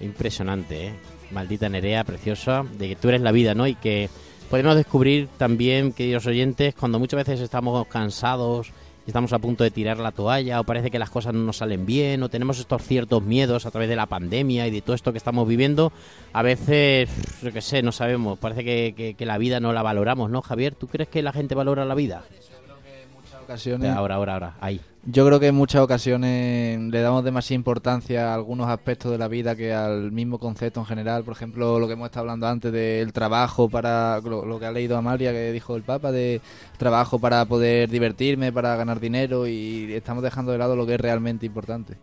Impresionante, 0.00 0.88
¿eh? 0.88 0.94
Maldita 1.30 1.68
Nerea, 1.68 2.04
preciosa, 2.04 2.64
de 2.78 2.88
que 2.88 2.96
tú 2.96 3.08
eres 3.08 3.20
la 3.20 3.32
vida, 3.32 3.54
¿no? 3.54 3.66
Y 3.66 3.74
que 3.74 4.08
podemos 4.48 4.76
descubrir 4.76 5.28
también, 5.36 5.92
queridos 5.92 6.26
oyentes, 6.26 6.74
cuando 6.74 6.98
muchas 6.98 7.18
veces 7.18 7.40
estamos 7.40 7.86
cansados 7.88 8.72
estamos 9.06 9.32
a 9.32 9.38
punto 9.38 9.64
de 9.64 9.70
tirar 9.70 9.98
la 9.98 10.12
toalla 10.12 10.60
o 10.60 10.64
parece 10.64 10.90
que 10.90 10.98
las 10.98 11.10
cosas 11.10 11.34
no 11.34 11.40
nos 11.40 11.58
salen 11.58 11.86
bien 11.86 12.22
o 12.22 12.28
tenemos 12.28 12.58
estos 12.58 12.82
ciertos 12.82 13.22
miedos 13.22 13.66
a 13.66 13.70
través 13.70 13.88
de 13.88 13.96
la 13.96 14.06
pandemia 14.06 14.66
y 14.66 14.70
de 14.70 14.80
todo 14.82 14.94
esto 14.96 15.12
que 15.12 15.18
estamos 15.18 15.46
viviendo, 15.46 15.92
a 16.32 16.42
veces, 16.42 17.08
yo 17.42 17.52
qué 17.52 17.60
sé, 17.60 17.82
no 17.82 17.92
sabemos, 17.92 18.38
parece 18.38 18.64
que, 18.64 18.94
que- 18.96 19.14
que 19.14 19.26
la 19.26 19.38
vida 19.38 19.60
no 19.60 19.72
la 19.72 19.82
valoramos, 19.82 20.30
¿no, 20.30 20.42
Javier? 20.42 20.74
¿Tú 20.74 20.86
crees 20.86 21.08
que 21.08 21.22
la 21.22 21.32
gente 21.32 21.54
valora 21.54 21.84
la 21.84 21.94
vida? 21.94 22.24
Ocasiones 23.44 23.90
Ahora, 23.90 24.16
ahora, 24.16 24.32
ahora, 24.34 24.54
ahí. 24.60 24.80
Yo 25.06 25.26
creo 25.26 25.38
que 25.38 25.48
en 25.48 25.54
muchas 25.54 25.82
ocasiones 25.82 26.80
le 26.80 27.00
damos 27.02 27.22
demasiada 27.24 27.56
importancia 27.56 28.30
a 28.30 28.34
algunos 28.34 28.68
aspectos 28.68 29.12
de 29.12 29.18
la 29.18 29.28
vida 29.28 29.54
que 29.54 29.72
al 29.74 30.10
mismo 30.12 30.38
concepto 30.38 30.80
en 30.80 30.86
general. 30.86 31.24
Por 31.24 31.34
ejemplo, 31.34 31.78
lo 31.78 31.86
que 31.86 31.92
hemos 31.92 32.06
estado 32.06 32.22
hablando 32.22 32.46
antes 32.48 32.72
del 32.72 33.12
trabajo 33.12 33.68
para 33.68 34.20
lo, 34.20 34.44
lo 34.46 34.58
que 34.58 34.64
ha 34.66 34.72
leído 34.72 34.96
Amalia 34.96 35.30
que 35.32 35.52
dijo 35.52 35.76
el 35.76 35.82
Papa 35.82 36.10
de 36.10 36.40
trabajo 36.78 37.18
para 37.18 37.44
poder 37.44 37.90
divertirme, 37.90 38.50
para 38.50 38.76
ganar 38.76 38.98
dinero 38.98 39.46
y 39.46 39.92
estamos 39.92 40.22
dejando 40.22 40.52
de 40.52 40.58
lado 40.58 40.74
lo 40.74 40.86
que 40.86 40.94
es 40.94 41.00
realmente 41.00 41.44
importante. 41.44 41.96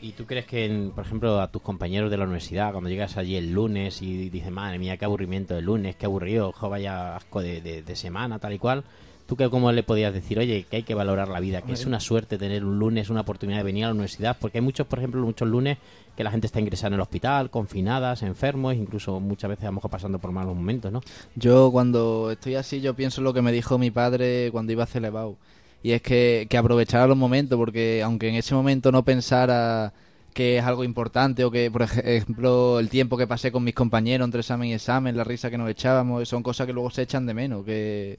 ¿Y 0.00 0.12
tú 0.12 0.26
crees 0.26 0.44
que, 0.46 0.66
en- 0.66 0.90
por 0.90 1.04
ejemplo, 1.04 1.40
a 1.40 1.48
tus 1.50 1.62
compañeros 1.62 2.10
de 2.10 2.16
la 2.18 2.24
universidad, 2.24 2.72
cuando 2.72 2.90
llegas 2.90 3.16
allí 3.16 3.36
el 3.36 3.52
lunes 3.52 4.02
y 4.02 4.28
dices, 4.28 4.50
madre 4.50 4.78
mía, 4.78 4.96
qué 4.98 5.04
aburrimiento 5.06 5.56
el 5.56 5.64
lunes, 5.64 5.96
qué 5.96 6.04
aburrido, 6.06 6.52
jo, 6.52 6.68
vaya 6.68 7.16
asco 7.16 7.40
de, 7.42 7.60
de- 7.62 7.82
de 7.82 7.96
semana, 7.96 8.38
tal 8.38 8.52
y 8.52 8.58
cual, 8.58 8.84
¿tú 9.26 9.36
qué, 9.36 9.48
cómo 9.48 9.72
le 9.72 9.82
podías 9.82 10.12
decir, 10.12 10.38
oye, 10.38 10.66
que 10.68 10.76
hay 10.76 10.82
que 10.82 10.94
valorar 10.94 11.28
la 11.28 11.40
vida, 11.40 11.62
que 11.62 11.72
es 11.72 11.86
una 11.86 12.00
suerte 12.00 12.38
tener 12.38 12.64
un 12.64 12.78
lunes, 12.78 13.10
una 13.10 13.22
oportunidad 13.22 13.58
de 13.58 13.64
venir 13.64 13.84
a 13.84 13.88
la 13.88 13.94
universidad? 13.94 14.36
Porque 14.38 14.58
hay 14.58 14.62
muchos, 14.62 14.86
por 14.86 14.98
ejemplo, 14.98 15.22
muchos 15.22 15.48
lunes 15.48 15.78
que 16.16 16.24
la 16.24 16.30
gente 16.30 16.46
está 16.46 16.60
ingresada 16.60 16.88
en 16.88 16.94
el 16.94 17.00
hospital, 17.00 17.50
confinadas, 17.50 18.22
enfermos, 18.22 18.74
incluso 18.74 19.20
muchas 19.20 19.48
veces 19.48 19.64
a 19.64 19.68
lo 19.68 19.74
mejor 19.74 19.90
pasando 19.90 20.18
por 20.18 20.32
malos 20.32 20.54
momentos, 20.54 20.92
¿no? 20.92 21.00
Yo 21.34 21.70
cuando 21.72 22.30
estoy 22.30 22.54
así, 22.54 22.80
yo 22.80 22.94
pienso 22.94 23.20
lo 23.22 23.32
que 23.32 23.42
me 23.42 23.52
dijo 23.52 23.78
mi 23.78 23.90
padre 23.90 24.50
cuando 24.52 24.72
iba 24.72 24.84
a 24.84 24.86
Celebao. 24.86 25.36
Y 25.82 25.92
es 25.92 26.02
que, 26.02 26.46
que 26.48 26.56
aprovechara 26.56 27.06
los 27.06 27.16
momentos, 27.16 27.58
porque 27.58 28.02
aunque 28.02 28.28
en 28.28 28.36
ese 28.36 28.54
momento 28.54 28.90
no 28.90 29.04
pensara 29.04 29.92
que 30.32 30.58
es 30.58 30.64
algo 30.64 30.82
importante 30.82 31.44
o 31.44 31.50
que, 31.50 31.70
por 31.70 31.82
ejemplo, 31.82 32.80
el 32.80 32.88
tiempo 32.88 33.16
que 33.16 33.26
pasé 33.26 33.52
con 33.52 33.64
mis 33.64 33.74
compañeros 33.74 34.24
entre 34.24 34.40
examen 34.40 34.70
y 34.70 34.74
examen, 34.74 35.16
la 35.16 35.24
risa 35.24 35.50
que 35.50 35.58
nos 35.58 35.70
echábamos, 35.70 36.28
son 36.28 36.42
cosas 36.42 36.66
que 36.66 36.72
luego 36.72 36.90
se 36.90 37.02
echan 37.02 37.26
de 37.26 37.34
menos, 37.34 37.64
que, 37.64 38.18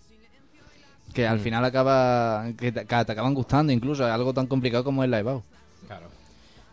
que 1.15 1.25
al 1.25 1.37
Mm. 1.39 1.41
final 1.41 1.65
acaba 1.65 2.45
que 2.57 2.71
te, 2.71 2.81
que 2.81 3.05
te 3.05 3.11
acaban 3.11 3.33
gustando 3.33 3.71
incluso, 3.73 4.05
algo 4.05 4.33
tan 4.33 4.45
complicado 4.45 4.83
como 4.83 5.03
es 5.03 5.09
la 5.09 5.19
EBAU. 5.19 5.41
Claro. 5.87 6.05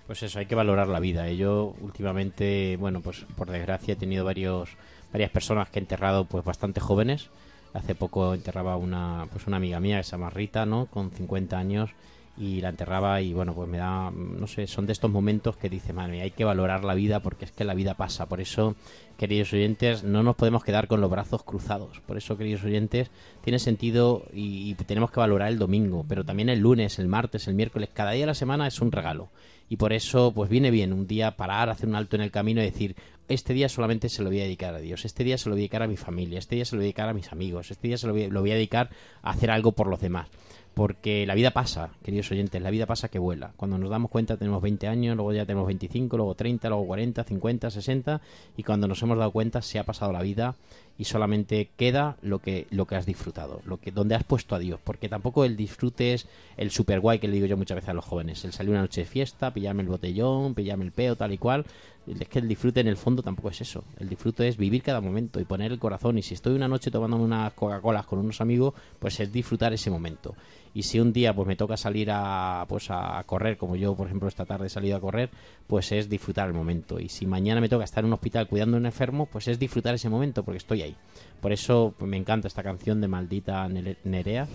Pues 0.06 0.22
eso, 0.24 0.38
hay 0.40 0.46
que 0.46 0.54
valorar 0.54 0.88
la 0.88 1.00
vida. 1.00 1.30
Yo 1.30 1.74
últimamente, 1.80 2.76
bueno, 2.78 3.00
pues 3.00 3.24
por 3.36 3.48
desgracia 3.50 3.92
he 3.94 3.96
tenido 3.96 4.24
varios, 4.24 4.68
varias 5.12 5.30
personas 5.30 5.70
que 5.70 5.78
he 5.78 5.82
enterrado 5.82 6.24
pues 6.26 6.44
bastante 6.44 6.80
jóvenes. 6.80 7.28
Hace 7.72 7.94
poco 7.94 8.34
enterraba 8.34 8.76
una, 8.76 9.26
pues 9.32 9.46
una 9.46 9.56
amiga 9.56 9.80
mía 9.80 9.98
que 9.98 10.02
se 10.04 10.10
llama 10.10 10.28
Rita, 10.28 10.66
¿no? 10.66 10.86
Con 10.86 11.10
50 11.10 11.56
años 11.56 11.90
y 12.36 12.62
la 12.62 12.70
enterraba 12.70 13.20
y 13.20 13.34
bueno, 13.34 13.54
pues 13.54 13.68
me 13.68 13.78
da, 13.78 14.10
no 14.10 14.46
sé, 14.46 14.66
son 14.66 14.86
de 14.86 14.92
estos 14.92 15.10
momentos 15.10 15.56
que 15.56 15.68
dice, 15.68 15.92
madre 15.92 16.22
hay 16.22 16.30
que 16.30 16.44
valorar 16.44 16.82
la 16.82 16.94
vida 16.94 17.20
porque 17.20 17.44
es 17.44 17.52
que 17.52 17.64
la 17.64 17.74
vida 17.74 17.94
pasa. 17.94 18.26
Por 18.26 18.40
eso, 18.40 18.74
queridos 19.18 19.52
oyentes, 19.52 20.02
no 20.02 20.22
nos 20.22 20.36
podemos 20.36 20.64
quedar 20.64 20.88
con 20.88 21.00
los 21.00 21.10
brazos 21.10 21.42
cruzados. 21.42 22.00
Por 22.00 22.16
eso, 22.16 22.38
queridos 22.38 22.64
oyentes, 22.64 23.10
tiene 23.42 23.58
sentido 23.58 24.24
y, 24.32 24.74
tenemos 24.86 25.10
que 25.10 25.20
valorar 25.20 25.48
el 25.48 25.58
domingo, 25.58 26.04
pero 26.08 26.24
también 26.24 26.48
el 26.48 26.60
lunes, 26.60 26.98
el 26.98 27.06
martes, 27.06 27.46
el 27.48 27.54
miércoles, 27.54 27.90
cada 27.92 28.12
día 28.12 28.22
de 28.22 28.28
la 28.28 28.34
semana 28.34 28.66
es 28.66 28.80
un 28.80 28.92
regalo. 28.92 29.28
Y 29.68 29.76
por 29.76 29.92
eso, 29.92 30.32
pues 30.32 30.50
viene 30.50 30.70
bien 30.70 30.92
un 30.92 31.06
día 31.06 31.36
parar, 31.36 31.70
hacer 31.70 31.88
un 31.88 31.94
alto 31.94 32.16
en 32.16 32.22
el 32.22 32.30
camino 32.30 32.60
y 32.60 32.64
decir, 32.64 32.96
este 33.28 33.54
día 33.54 33.68
solamente 33.68 34.08
se 34.08 34.22
lo 34.22 34.28
voy 34.28 34.40
a 34.40 34.44
dedicar 34.44 34.74
a 34.74 34.80
Dios, 34.80 35.04
este 35.04 35.24
día 35.24 35.38
se 35.38 35.48
lo 35.48 35.54
voy 35.54 35.60
a 35.60 35.62
dedicar 35.62 35.82
a 35.82 35.86
mi 35.86 35.96
familia, 35.96 36.38
este 36.38 36.56
día 36.56 36.64
se 36.64 36.74
lo 36.74 36.80
voy 36.80 36.84
a 36.84 36.88
dedicar 36.88 37.08
a 37.08 37.14
mis 37.14 37.32
amigos, 37.32 37.70
este 37.70 37.88
día 37.88 37.96
se 37.96 38.06
lo 38.06 38.12
voy 38.12 38.50
a 38.50 38.54
dedicar 38.54 38.90
a 39.22 39.30
hacer 39.30 39.50
algo 39.50 39.72
por 39.72 39.86
los 39.86 40.00
demás. 40.00 40.28
Porque 40.74 41.26
la 41.26 41.34
vida 41.34 41.50
pasa, 41.50 41.90
queridos 42.02 42.30
oyentes, 42.30 42.62
la 42.62 42.70
vida 42.70 42.86
pasa 42.86 43.08
que 43.08 43.18
vuela. 43.18 43.52
Cuando 43.56 43.76
nos 43.76 43.90
damos 43.90 44.10
cuenta 44.10 44.38
tenemos 44.38 44.62
20 44.62 44.88
años, 44.88 45.16
luego 45.16 45.32
ya 45.32 45.44
tenemos 45.44 45.66
25, 45.66 46.16
luego 46.16 46.34
30, 46.34 46.68
luego 46.68 46.86
40, 46.86 47.24
50, 47.24 47.70
60 47.70 48.20
y 48.56 48.62
cuando 48.62 48.88
nos 48.88 49.02
hemos 49.02 49.18
dado 49.18 49.30
cuenta 49.32 49.60
se 49.60 49.78
ha 49.78 49.84
pasado 49.84 50.12
la 50.12 50.22
vida 50.22 50.56
y 50.98 51.04
solamente 51.04 51.70
queda 51.76 52.16
lo 52.22 52.38
que 52.38 52.66
lo 52.70 52.86
que 52.86 52.96
has 52.96 53.06
disfrutado, 53.06 53.60
lo 53.64 53.78
que 53.78 53.90
donde 53.90 54.14
has 54.14 54.24
puesto 54.24 54.54
a 54.54 54.58
Dios, 54.58 54.80
porque 54.82 55.08
tampoco 55.08 55.44
el 55.44 55.56
disfrute 55.56 56.14
es 56.14 56.26
el 56.56 56.70
super 56.70 57.00
guay 57.00 57.18
que 57.18 57.28
le 57.28 57.34
digo 57.34 57.46
yo 57.46 57.56
muchas 57.56 57.76
veces 57.76 57.90
a 57.90 57.94
los 57.94 58.04
jóvenes, 58.04 58.44
el 58.44 58.52
salir 58.52 58.70
una 58.70 58.82
noche 58.82 59.02
de 59.02 59.06
fiesta, 59.06 59.52
pillarme 59.52 59.82
el 59.82 59.88
botellón, 59.88 60.54
pillarme 60.54 60.84
el 60.84 60.92
peo, 60.92 61.16
tal 61.16 61.32
y 61.32 61.38
cual. 61.38 61.64
Es 62.06 62.28
que 62.28 62.40
el 62.40 62.48
disfrute 62.48 62.80
en 62.80 62.88
el 62.88 62.96
fondo 62.96 63.22
tampoco 63.22 63.50
es 63.50 63.60
eso. 63.60 63.84
El 63.98 64.08
disfrute 64.08 64.48
es 64.48 64.56
vivir 64.56 64.82
cada 64.82 65.00
momento 65.00 65.38
y 65.38 65.44
poner 65.44 65.70
el 65.70 65.78
corazón. 65.78 66.18
Y 66.18 66.22
si 66.22 66.34
estoy 66.34 66.54
una 66.54 66.66
noche 66.66 66.90
tomándome 66.90 67.22
unas 67.22 67.52
Coca-Colas 67.52 68.06
con 68.06 68.18
unos 68.18 68.40
amigos, 68.40 68.74
pues 68.98 69.20
es 69.20 69.32
disfrutar 69.32 69.72
ese 69.72 69.88
momento. 69.88 70.34
Y 70.74 70.82
si 70.82 70.98
un 70.98 71.12
día 71.12 71.32
pues 71.34 71.46
me 71.46 71.54
toca 71.54 71.76
salir 71.76 72.08
a 72.10 72.64
pues 72.68 72.86
a 72.90 73.22
correr, 73.24 73.56
como 73.56 73.76
yo 73.76 73.94
por 73.94 74.06
ejemplo 74.06 74.26
esta 74.26 74.44
tarde 74.46 74.66
he 74.66 74.70
salido 74.70 74.96
a 74.96 75.00
correr, 75.00 75.30
pues 75.68 75.92
es 75.92 76.08
disfrutar 76.08 76.48
el 76.48 76.54
momento. 76.54 76.98
Y 76.98 77.08
si 77.08 77.24
mañana 77.26 77.60
me 77.60 77.68
toca 77.68 77.84
estar 77.84 78.02
en 78.02 78.06
un 78.08 78.14
hospital 78.14 78.48
cuidando 78.48 78.76
a 78.76 78.80
un 78.80 78.86
enfermo, 78.86 79.26
pues 79.26 79.46
es 79.48 79.58
disfrutar 79.60 79.94
ese 79.94 80.08
momento 80.08 80.42
porque 80.42 80.58
estoy 80.58 80.82
ahí. 80.82 80.96
Por 81.40 81.52
eso 81.52 81.94
me 82.00 82.16
encanta 82.16 82.48
esta 82.48 82.62
canción 82.64 83.00
de 83.00 83.06
Maldita 83.08 83.68
Nere- 83.68 83.98
Nerea 84.04 84.48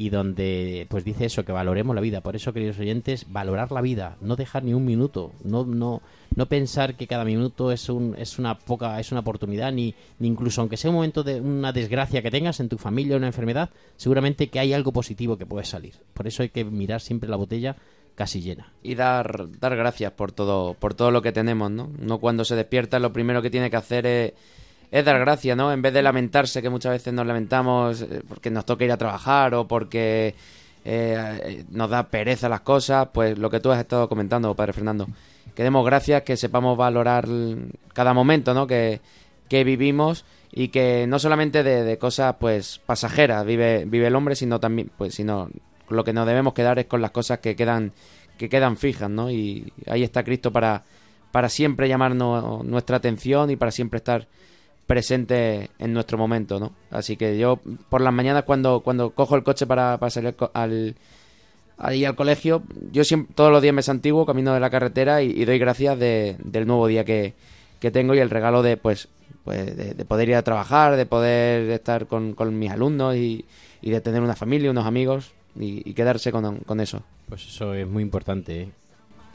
y 0.00 0.08
donde 0.08 0.86
pues 0.88 1.04
dice 1.04 1.26
eso 1.26 1.44
que 1.44 1.52
valoremos 1.52 1.94
la 1.94 2.00
vida. 2.00 2.22
Por 2.22 2.34
eso 2.34 2.54
queridos 2.54 2.78
oyentes 2.78 3.26
valorar 3.30 3.70
la 3.70 3.82
vida 3.82 4.16
no 4.22 4.34
dejar 4.34 4.64
ni 4.64 4.72
un 4.72 4.86
minuto 4.86 5.32
no 5.44 5.66
no 5.66 6.00
no 6.34 6.46
pensar 6.46 6.94
que 6.94 7.06
cada 7.06 7.22
minuto 7.22 7.70
es 7.70 7.90
un 7.90 8.14
es 8.16 8.38
una 8.38 8.58
poca 8.58 8.98
es 8.98 9.12
una 9.12 9.20
oportunidad 9.20 9.72
ni, 9.72 9.94
ni 10.18 10.28
incluso 10.28 10.62
aunque 10.62 10.78
sea 10.78 10.88
un 10.88 10.96
momento 10.96 11.22
de 11.22 11.42
una 11.42 11.72
desgracia 11.72 12.22
que 12.22 12.30
tengas 12.30 12.60
en 12.60 12.70
tu 12.70 12.78
familia 12.78 13.18
una 13.18 13.26
enfermedad 13.26 13.68
seguramente 13.98 14.48
que 14.48 14.58
hay 14.58 14.72
algo 14.72 14.90
positivo 14.90 15.36
que 15.36 15.44
puede 15.44 15.66
salir. 15.66 15.92
Por 16.14 16.26
eso 16.26 16.42
hay 16.42 16.48
que 16.48 16.64
mirar 16.64 17.02
siempre 17.02 17.28
la 17.28 17.36
botella 17.36 17.76
casi 18.14 18.40
llena. 18.40 18.72
Y 18.82 18.94
dar, 18.94 19.50
dar 19.60 19.76
gracias 19.76 20.12
por 20.12 20.32
todo, 20.32 20.72
por 20.72 20.94
todo 20.94 21.10
lo 21.10 21.20
que 21.20 21.32
tenemos, 21.32 21.70
¿no? 21.70 21.90
Uno 22.00 22.18
cuando 22.18 22.46
se 22.46 22.56
despierta 22.56 22.98
lo 22.98 23.12
primero 23.12 23.42
que 23.42 23.50
tiene 23.50 23.68
que 23.68 23.76
hacer 23.76 24.06
es, 24.06 24.32
es 24.90 25.04
dar 25.04 25.18
gracias, 25.18 25.56
¿no? 25.56 25.72
En 25.72 25.82
vez 25.82 25.92
de 25.92 26.02
lamentarse, 26.02 26.62
que 26.62 26.70
muchas 26.70 26.92
veces 26.92 27.12
nos 27.12 27.26
lamentamos 27.26 28.02
eh, 28.02 28.22
porque 28.28 28.50
nos 28.50 28.64
toca 28.64 28.84
ir 28.84 28.92
a 28.92 28.96
trabajar 28.96 29.54
o 29.54 29.68
porque 29.68 30.34
eh, 30.84 31.64
nos 31.70 31.90
da 31.90 32.08
pereza 32.08 32.48
las 32.48 32.60
cosas, 32.60 33.08
pues 33.12 33.38
lo 33.38 33.50
que 33.50 33.60
tú 33.60 33.70
has 33.70 33.80
estado 33.80 34.08
comentando, 34.08 34.54
Padre 34.54 34.72
Fernando. 34.72 35.06
Que 35.54 35.62
demos 35.62 35.84
gracias, 35.84 36.22
que 36.22 36.36
sepamos 36.36 36.76
valorar 36.76 37.28
cada 37.92 38.14
momento, 38.14 38.54
¿no? 38.54 38.66
Que, 38.66 39.00
que 39.48 39.64
vivimos 39.64 40.24
y 40.52 40.68
que 40.68 41.06
no 41.06 41.18
solamente 41.18 41.62
de, 41.62 41.84
de 41.84 41.98
cosas 41.98 42.36
pues 42.40 42.80
pasajeras 42.84 43.44
vive, 43.44 43.84
vive 43.84 44.08
el 44.08 44.16
hombre, 44.16 44.34
sino 44.34 44.58
también, 44.58 44.90
pues 44.96 45.14
sino 45.14 45.50
lo 45.88 46.04
que 46.04 46.12
nos 46.12 46.26
debemos 46.26 46.54
quedar 46.54 46.78
es 46.78 46.86
con 46.86 47.02
las 47.02 47.10
cosas 47.10 47.38
que 47.38 47.54
quedan 47.54 47.92
que 48.40 48.48
quedan 48.48 48.78
fijas, 48.78 49.10
¿no? 49.10 49.30
Y 49.30 49.70
ahí 49.86 50.02
está 50.02 50.24
Cristo 50.24 50.50
para, 50.50 50.82
para 51.30 51.50
siempre 51.50 51.88
llamarnos 51.88 52.64
nuestra 52.64 52.96
atención 52.96 53.50
y 53.50 53.56
para 53.56 53.70
siempre 53.70 53.98
estar 53.98 54.26
presente 54.94 55.70
en 55.78 55.92
nuestro 55.92 56.18
momento, 56.18 56.58
¿no? 56.58 56.72
Así 56.90 57.16
que 57.16 57.38
yo 57.38 57.60
por 57.88 58.00
las 58.00 58.12
mañanas 58.12 58.42
cuando, 58.42 58.80
cuando 58.80 59.10
cojo 59.10 59.36
el 59.36 59.44
coche 59.44 59.64
para, 59.64 59.96
para 59.98 60.10
salir 60.10 60.34
co- 60.34 60.50
al, 60.52 60.96
ahí 61.78 62.04
al 62.04 62.16
colegio, 62.16 62.64
yo 62.90 63.04
siempre, 63.04 63.32
todos 63.36 63.52
los 63.52 63.62
días 63.62 63.72
me 63.72 63.82
santiguo, 63.82 64.26
camino 64.26 64.52
de 64.52 64.58
la 64.58 64.68
carretera 64.68 65.22
y, 65.22 65.44
doy 65.44 65.58
gracias 65.60 65.96
de- 65.96 66.36
del 66.42 66.66
nuevo 66.66 66.88
día 66.88 67.04
que, 67.04 67.34
que 67.78 67.92
tengo 67.92 68.14
y 68.14 68.18
el 68.18 68.30
regalo 68.30 68.64
de, 68.64 68.76
pues, 68.76 69.06
pues 69.44 69.76
de, 69.76 69.94
de 69.94 70.04
poder 70.04 70.28
ir 70.28 70.34
a 70.34 70.42
trabajar, 70.42 70.96
de 70.96 71.06
poder 71.06 71.70
estar 71.70 72.08
con, 72.08 72.34
con 72.34 72.58
mis 72.58 72.72
alumnos 72.72 73.14
y, 73.14 73.44
y 73.82 73.90
de 73.90 74.00
tener 74.00 74.20
una 74.22 74.34
familia, 74.34 74.72
unos 74.72 74.86
amigos 74.86 75.30
y, 75.56 75.88
y 75.88 75.94
quedarse 75.94 76.32
con, 76.32 76.58
con 76.66 76.80
eso. 76.80 77.04
Pues 77.28 77.46
eso 77.46 77.74
es 77.74 77.86
muy 77.86 78.02
importante, 78.02 78.62
¿eh? 78.62 78.68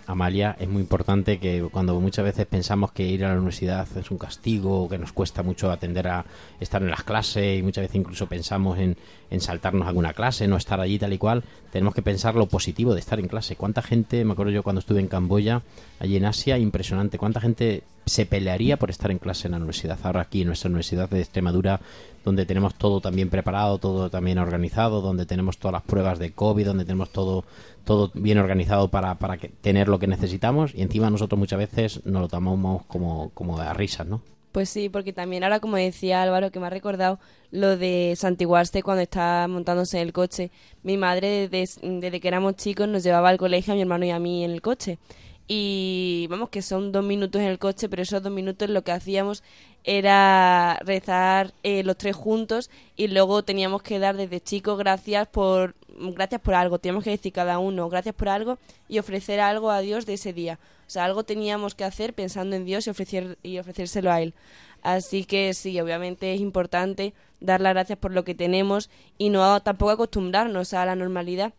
Amalia, 0.07 0.55
es 0.59 0.69
muy 0.69 0.81
importante 0.81 1.39
que 1.39 1.67
cuando 1.71 1.99
muchas 1.99 2.25
veces 2.25 2.45
pensamos 2.45 2.91
que 2.91 3.03
ir 3.03 3.25
a 3.25 3.29
la 3.29 3.35
universidad 3.35 3.87
es 3.97 4.11
un 4.11 4.17
castigo, 4.17 4.87
que 4.87 4.97
nos 4.97 5.11
cuesta 5.11 5.41
mucho 5.41 5.71
atender 5.71 6.07
a 6.07 6.25
estar 6.59 6.81
en 6.81 6.91
las 6.91 7.03
clases 7.03 7.59
y 7.59 7.63
muchas 7.63 7.83
veces 7.83 7.95
incluso 7.95 8.27
pensamos 8.27 8.77
en, 8.77 8.97
en 9.31 9.41
saltarnos 9.41 9.87
alguna 9.87 10.13
clase, 10.13 10.47
no 10.47 10.57
estar 10.57 10.79
allí 10.79 10.99
tal 10.99 11.13
y 11.13 11.17
cual, 11.17 11.43
tenemos 11.71 11.95
que 11.95 12.01
pensar 12.01 12.35
lo 12.35 12.45
positivo 12.45 12.93
de 12.93 12.99
estar 12.99 13.19
en 13.19 13.27
clase. 13.27 13.55
¿Cuánta 13.55 13.81
gente, 13.81 14.23
me 14.25 14.33
acuerdo 14.33 14.51
yo 14.51 14.63
cuando 14.63 14.79
estuve 14.79 14.99
en 14.99 15.07
Camboya, 15.07 15.63
allí 15.99 16.17
en 16.17 16.25
Asia, 16.25 16.57
impresionante, 16.57 17.17
cuánta 17.17 17.41
gente 17.41 17.83
se 18.05 18.25
pelearía 18.25 18.77
por 18.77 18.89
estar 18.89 19.11
en 19.11 19.19
clase 19.19 19.47
en 19.47 19.51
la 19.51 19.57
universidad? 19.57 19.99
Ahora 20.03 20.21
aquí 20.21 20.41
en 20.41 20.47
nuestra 20.47 20.69
universidad 20.69 21.09
de 21.09 21.21
Extremadura, 21.21 21.79
donde 22.23 22.45
tenemos 22.45 22.75
todo 22.75 23.01
también 23.01 23.29
preparado, 23.29 23.77
todo 23.77 24.09
también 24.09 24.37
organizado, 24.37 25.01
donde 25.01 25.25
tenemos 25.25 25.57
todas 25.57 25.73
las 25.73 25.83
pruebas 25.83 26.19
de 26.19 26.31
COVID, 26.31 26.65
donde 26.65 26.85
tenemos 26.85 27.09
todo 27.11 27.45
todo 27.85 28.11
bien 28.15 28.39
organizado 28.39 28.89
para, 28.89 29.15
para 29.15 29.37
que, 29.37 29.47
tener 29.47 29.87
lo 29.87 29.99
que 29.99 30.07
necesitamos 30.07 30.73
y 30.75 30.81
encima 30.81 31.09
nosotros 31.09 31.39
muchas 31.39 31.59
veces 31.59 32.05
nos 32.05 32.21
lo 32.21 32.27
tomamos 32.27 32.83
como, 32.87 33.29
como 33.33 33.59
a 33.59 33.73
risas, 33.73 34.07
¿no? 34.07 34.21
Pues 34.51 34.69
sí, 34.69 34.87
porque 34.87 35.11
también 35.11 35.43
ahora, 35.43 35.59
como 35.59 35.75
decía 35.75 36.23
Álvaro, 36.23 36.49
que 36.49 36.61
me 36.61 36.67
ha 36.67 36.69
recordado 36.69 37.19
lo 37.51 37.75
de 37.75 38.13
santiguarse 38.15 38.83
cuando 38.83 39.01
está 39.01 39.47
montándose 39.49 39.97
en 39.99 40.07
el 40.07 40.13
coche. 40.13 40.49
Mi 40.81 40.95
madre, 40.95 41.49
desde, 41.49 41.77
desde 41.81 42.21
que 42.21 42.27
éramos 42.29 42.55
chicos, 42.55 42.87
nos 42.87 43.03
llevaba 43.03 43.27
al 43.27 43.37
colegio 43.37 43.73
a 43.73 43.75
mi 43.75 43.81
hermano 43.81 44.05
y 44.05 44.11
a 44.11 44.19
mí 44.19 44.45
en 44.45 44.51
el 44.51 44.61
coche. 44.61 44.97
Y 45.47 46.25
vamos, 46.29 46.49
que 46.49 46.61
son 46.61 46.91
dos 46.91 47.03
minutos 47.03 47.41
en 47.41 47.47
el 47.47 47.59
coche, 47.59 47.87
pero 47.87 48.01
esos 48.01 48.23
dos 48.23 48.31
minutos 48.31 48.69
lo 48.69 48.83
que 48.83 48.91
hacíamos 48.91 49.43
era 49.83 50.79
rezar 50.83 51.53
eh, 51.61 51.83
los 51.83 51.97
tres 51.97 52.15
juntos 52.15 52.71
y 52.95 53.07
luego 53.07 53.43
teníamos 53.43 53.83
que 53.83 53.99
dar 53.99 54.17
desde 54.17 54.41
chicos 54.41 54.79
gracias 54.79 55.27
por 55.27 55.75
gracias 55.87 56.41
por 56.41 56.55
algo, 56.55 56.79
tenemos 56.79 57.03
que 57.03 57.11
decir 57.11 57.31
cada 57.31 57.59
uno 57.59 57.87
gracias 57.87 58.15
por 58.15 58.27
algo 58.27 58.57
y 58.89 58.97
ofrecer 58.97 59.39
algo 59.39 59.69
a 59.69 59.79
Dios 59.81 60.07
de 60.07 60.15
ese 60.15 60.33
día. 60.33 60.59
O 60.87 60.89
sea, 60.89 61.05
algo 61.05 61.23
teníamos 61.23 61.75
que 61.75 61.83
hacer 61.83 62.13
pensando 62.13 62.55
en 62.55 62.65
Dios 62.65 62.87
y, 62.87 62.89
ofrecer, 62.89 63.37
y 63.43 63.59
ofrecérselo 63.59 64.11
a 64.11 64.21
Él. 64.21 64.33
Así 64.81 65.25
que 65.25 65.53
sí, 65.53 65.79
obviamente 65.79 66.33
es 66.33 66.41
importante 66.41 67.13
dar 67.39 67.61
las 67.61 67.73
gracias 67.73 67.97
por 67.97 68.11
lo 68.11 68.23
que 68.23 68.35
tenemos 68.35 68.89
y 69.17 69.29
no 69.29 69.59
tampoco 69.61 69.91
acostumbrarnos 69.91 70.73
a 70.73 70.85
la 70.85 70.95
normalidad 70.95 71.53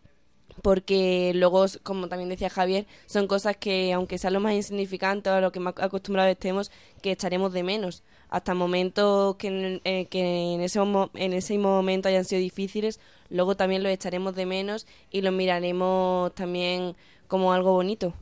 porque 0.61 1.31
luego, 1.35 1.65
como 1.83 2.07
también 2.07 2.29
decía 2.29 2.49
Javier, 2.49 2.85
son 3.05 3.27
cosas 3.27 3.57
que, 3.57 3.93
aunque 3.93 4.17
sean 4.17 4.33
lo 4.33 4.39
más 4.39 4.53
insignificante 4.53 5.29
o 5.29 5.33
a 5.33 5.41
lo 5.41 5.51
que 5.51 5.59
más 5.59 5.73
acostumbrados 5.77 6.31
estemos, 6.31 6.71
que 7.01 7.11
echaremos 7.11 7.53
de 7.53 7.63
menos. 7.63 8.03
Hasta 8.29 8.53
momentos 8.53 9.35
que, 9.37 9.47
en- 9.47 9.81
eh, 9.85 10.05
que 10.09 10.53
en, 10.55 10.61
ese, 10.61 10.79
en 11.15 11.33
ese 11.33 11.57
momento 11.57 12.09
hayan 12.09 12.25
sido 12.25 12.41
difíciles, 12.41 12.99
luego 13.29 13.55
también 13.55 13.83
los 13.83 13.91
echaremos 13.91 14.35
de 14.35 14.45
menos 14.45 14.85
y 15.11 15.21
los 15.21 15.33
miraremos 15.33 16.33
también 16.35 16.95
como 17.27 17.53
algo 17.53 17.71
bonito. 17.73 18.13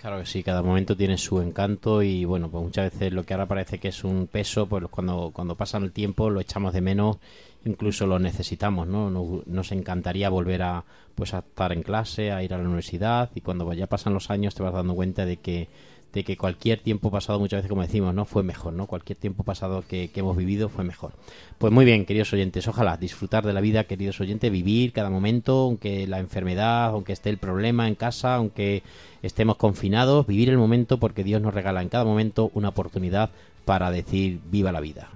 Claro 0.00 0.18
que 0.20 0.26
sí, 0.26 0.42
cada 0.42 0.60
momento 0.62 0.96
tiene 0.96 1.16
su 1.16 1.40
encanto 1.40 2.02
y 2.02 2.26
bueno, 2.26 2.50
pues 2.50 2.62
muchas 2.62 2.92
veces 2.92 3.12
lo 3.12 3.24
que 3.24 3.32
ahora 3.32 3.46
parece 3.46 3.78
que 3.78 3.88
es 3.88 4.04
un 4.04 4.26
peso, 4.26 4.66
pues 4.66 4.84
cuando, 4.90 5.30
cuando 5.32 5.54
pasa 5.56 5.78
el 5.78 5.92
tiempo 5.92 6.28
lo 6.28 6.40
echamos 6.40 6.74
de 6.74 6.82
menos, 6.82 7.16
incluso 7.64 8.06
lo 8.06 8.18
necesitamos, 8.18 8.86
¿no? 8.86 9.10
Nos, 9.10 9.72
encantaría 9.72 10.28
volver 10.28 10.62
a 10.62 10.84
pues 11.14 11.32
a 11.32 11.38
estar 11.38 11.72
en 11.72 11.82
clase, 11.82 12.32
a 12.32 12.42
ir 12.42 12.52
a 12.52 12.58
la 12.58 12.64
universidad 12.64 13.30
y 13.34 13.40
cuando 13.40 13.72
ya 13.72 13.86
pasan 13.86 14.14
los 14.14 14.30
años 14.30 14.54
te 14.54 14.62
vas 14.62 14.72
dando 14.72 14.94
cuenta 14.94 15.24
de 15.24 15.36
que 15.36 15.68
de 16.12 16.22
que 16.22 16.36
cualquier 16.36 16.78
tiempo 16.78 17.10
pasado, 17.10 17.40
muchas 17.40 17.58
veces 17.58 17.68
como 17.68 17.82
decimos, 17.82 18.14
no 18.14 18.24
fue 18.24 18.44
mejor, 18.44 18.72
¿no? 18.72 18.86
Cualquier 18.86 19.18
tiempo 19.18 19.42
pasado 19.42 19.82
que, 19.88 20.10
que 20.10 20.20
hemos 20.20 20.36
vivido 20.36 20.68
fue 20.68 20.84
mejor. 20.84 21.12
Pues 21.58 21.72
muy 21.72 21.84
bien, 21.84 22.06
queridos 22.06 22.32
oyentes, 22.32 22.68
ojalá 22.68 22.96
disfrutar 22.96 23.44
de 23.44 23.52
la 23.52 23.60
vida, 23.60 23.84
queridos 23.84 24.20
oyentes, 24.20 24.50
vivir 24.52 24.92
cada 24.92 25.10
momento, 25.10 25.62
aunque 25.62 26.06
la 26.06 26.20
enfermedad, 26.20 26.86
aunque 26.90 27.12
esté 27.12 27.30
el 27.30 27.38
problema 27.38 27.88
en 27.88 27.96
casa, 27.96 28.36
aunque 28.36 28.84
estemos 29.22 29.56
confinados, 29.56 30.24
vivir 30.24 30.50
el 30.50 30.58
momento 30.58 30.98
porque 30.98 31.24
Dios 31.24 31.42
nos 31.42 31.52
regala 31.52 31.82
en 31.82 31.88
cada 31.88 32.04
momento 32.04 32.52
una 32.54 32.68
oportunidad 32.68 33.30
para 33.64 33.90
decir 33.90 34.38
viva 34.50 34.70
la 34.70 34.80
vida. 34.80 35.08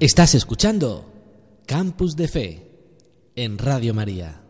Estás 0.00 0.34
escuchando 0.34 1.04
Campus 1.66 2.16
de 2.16 2.26
Fe 2.26 2.66
en 3.36 3.58
Radio 3.58 3.92
María. 3.92 4.40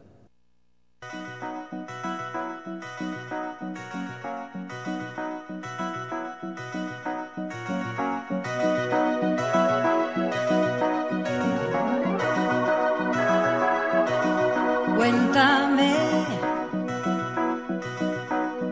Cuéntame, 14.97 15.97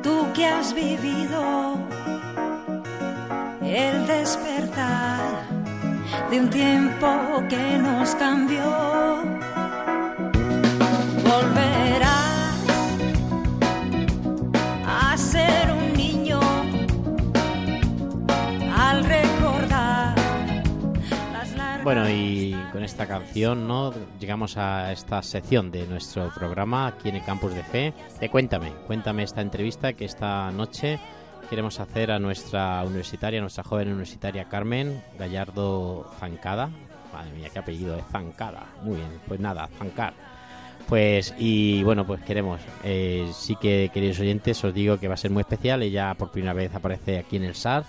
tú 0.05 0.33
que 0.33 0.47
has 0.47 0.73
vivido 0.73 1.77
el 3.63 4.07
despertar 4.07 5.38
de 6.31 6.41
un 6.41 6.51
tiempo 6.51 7.43
que 7.49 7.79
nos 7.79 8.15
cambió. 8.17 8.63
Volverás 11.25 12.65
a 14.87 15.17
ser 15.17 15.71
un 15.73 15.93
niño 15.95 16.39
al 18.77 19.05
recordar 19.05 20.15
las 21.33 21.53
largas 21.57 21.85
Bueno, 21.85 22.11
y 22.11 22.55
con 22.73 22.85
esta 22.85 23.07
canción, 23.07 23.67
¿no? 23.67 23.95
Llegamos 24.21 24.59
a 24.59 24.93
esta 24.93 25.23
sección 25.23 25.71
de 25.71 25.87
nuestro 25.87 26.31
programa 26.35 26.89
aquí 26.89 27.09
en 27.09 27.17
el 27.17 27.25
Campus 27.25 27.55
de 27.55 27.63
Fe. 27.63 27.95
Cuéntame, 28.31 28.73
cuéntame 28.87 29.23
esta 29.23 29.41
entrevista 29.41 29.95
que 29.95 30.05
esta 30.05 30.51
noche 30.51 31.01
queremos 31.49 31.81
hacer 31.81 32.11
a 32.11 32.19
nuestra 32.19 32.83
universitaria, 32.85 33.41
nuestra 33.41 33.65
joven 33.65 33.89
universitaria 33.89 34.49
Carmen 34.49 35.03
Gallardo 35.19 36.11
Zancada. 36.19 36.71
Madre 37.13 37.33
mía, 37.33 37.49
qué 37.53 37.59
apellido 37.59 37.97
es 37.97 38.05
Zancada. 38.11 38.67
Muy 38.83 38.97
bien, 38.97 39.09
pues 39.27 39.41
nada, 39.41 39.69
Zancar. 39.79 40.13
Pues, 40.89 41.35
y 41.39 41.83
bueno, 41.83 42.07
pues 42.07 42.23
queremos, 42.23 42.61
eh, 42.85 43.31
sí 43.35 43.57
que 43.57 43.91
queridos 43.93 44.21
oyentes, 44.21 44.63
os 44.65 44.73
digo 44.73 44.99
que 44.99 45.09
va 45.09 45.15
a 45.15 45.19
ser 45.19 45.31
muy 45.31 45.41
especial. 45.41 45.83
Ella 45.83 46.15
por 46.15 46.31
primera 46.31 46.55
vez 46.55 46.75
aparece 46.75 47.19
aquí 47.19 47.37
en 47.37 47.45
el 47.45 47.55
SAR 47.55 47.85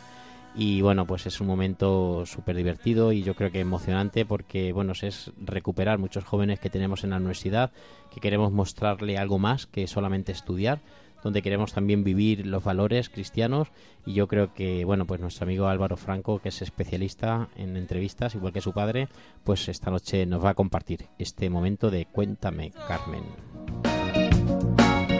y 0.56 0.82
bueno, 0.82 1.06
pues 1.06 1.26
es 1.26 1.40
un 1.40 1.48
momento 1.48 2.26
súper 2.26 2.56
divertido 2.56 3.12
y 3.12 3.24
yo 3.24 3.36
creo 3.36 3.52
que 3.52 3.60
emocionante 3.60 4.26
porque, 4.26 4.74
bueno, 4.74 4.94
es 5.02 5.32
recuperar 5.38 6.00
muchos 6.00 6.26
jóvenes 6.26 6.60
que 6.60 6.70
tenemos 6.70 7.04
en 7.04 7.12
la 7.12 7.18
universidad, 7.18 7.72
que 8.14 8.20
queremos 8.20 8.52
mostrarle 8.52 9.18
algo 9.18 9.40
más 9.40 9.68
que 9.68 9.88
solamente 9.88 10.32
estudiar, 10.32 10.80
donde 11.24 11.42
queremos 11.42 11.74
también 11.74 12.04
vivir 12.04 12.46
los 12.46 12.64
valores 12.64 13.10
cristianos 13.10 13.68
y 14.06 14.14
yo 14.14 14.28
creo 14.28 14.54
que, 14.54 14.86
bueno, 14.86 15.06
pues 15.06 15.20
nuestro 15.22 15.44
amigo 15.46 15.68
Álvaro 15.68 15.98
Franco, 15.98 16.40
que 16.40 16.50
es 16.50 16.62
especialista 16.62 17.50
en 17.56 17.76
entrevistas, 17.78 18.36
igual 18.36 18.54
que 18.54 18.62
su 18.62 18.74
padre, 18.74 19.10
pues 19.44 19.68
esta 19.70 19.92
noche 19.92 20.26
nos 20.26 20.44
va 20.44 20.52
a 20.52 20.54
compartir 20.54 21.08
este 21.18 21.50
momento 21.50 21.92
de 21.92 22.06
Cuéntame, 22.06 22.72
Carmen. 22.88 23.24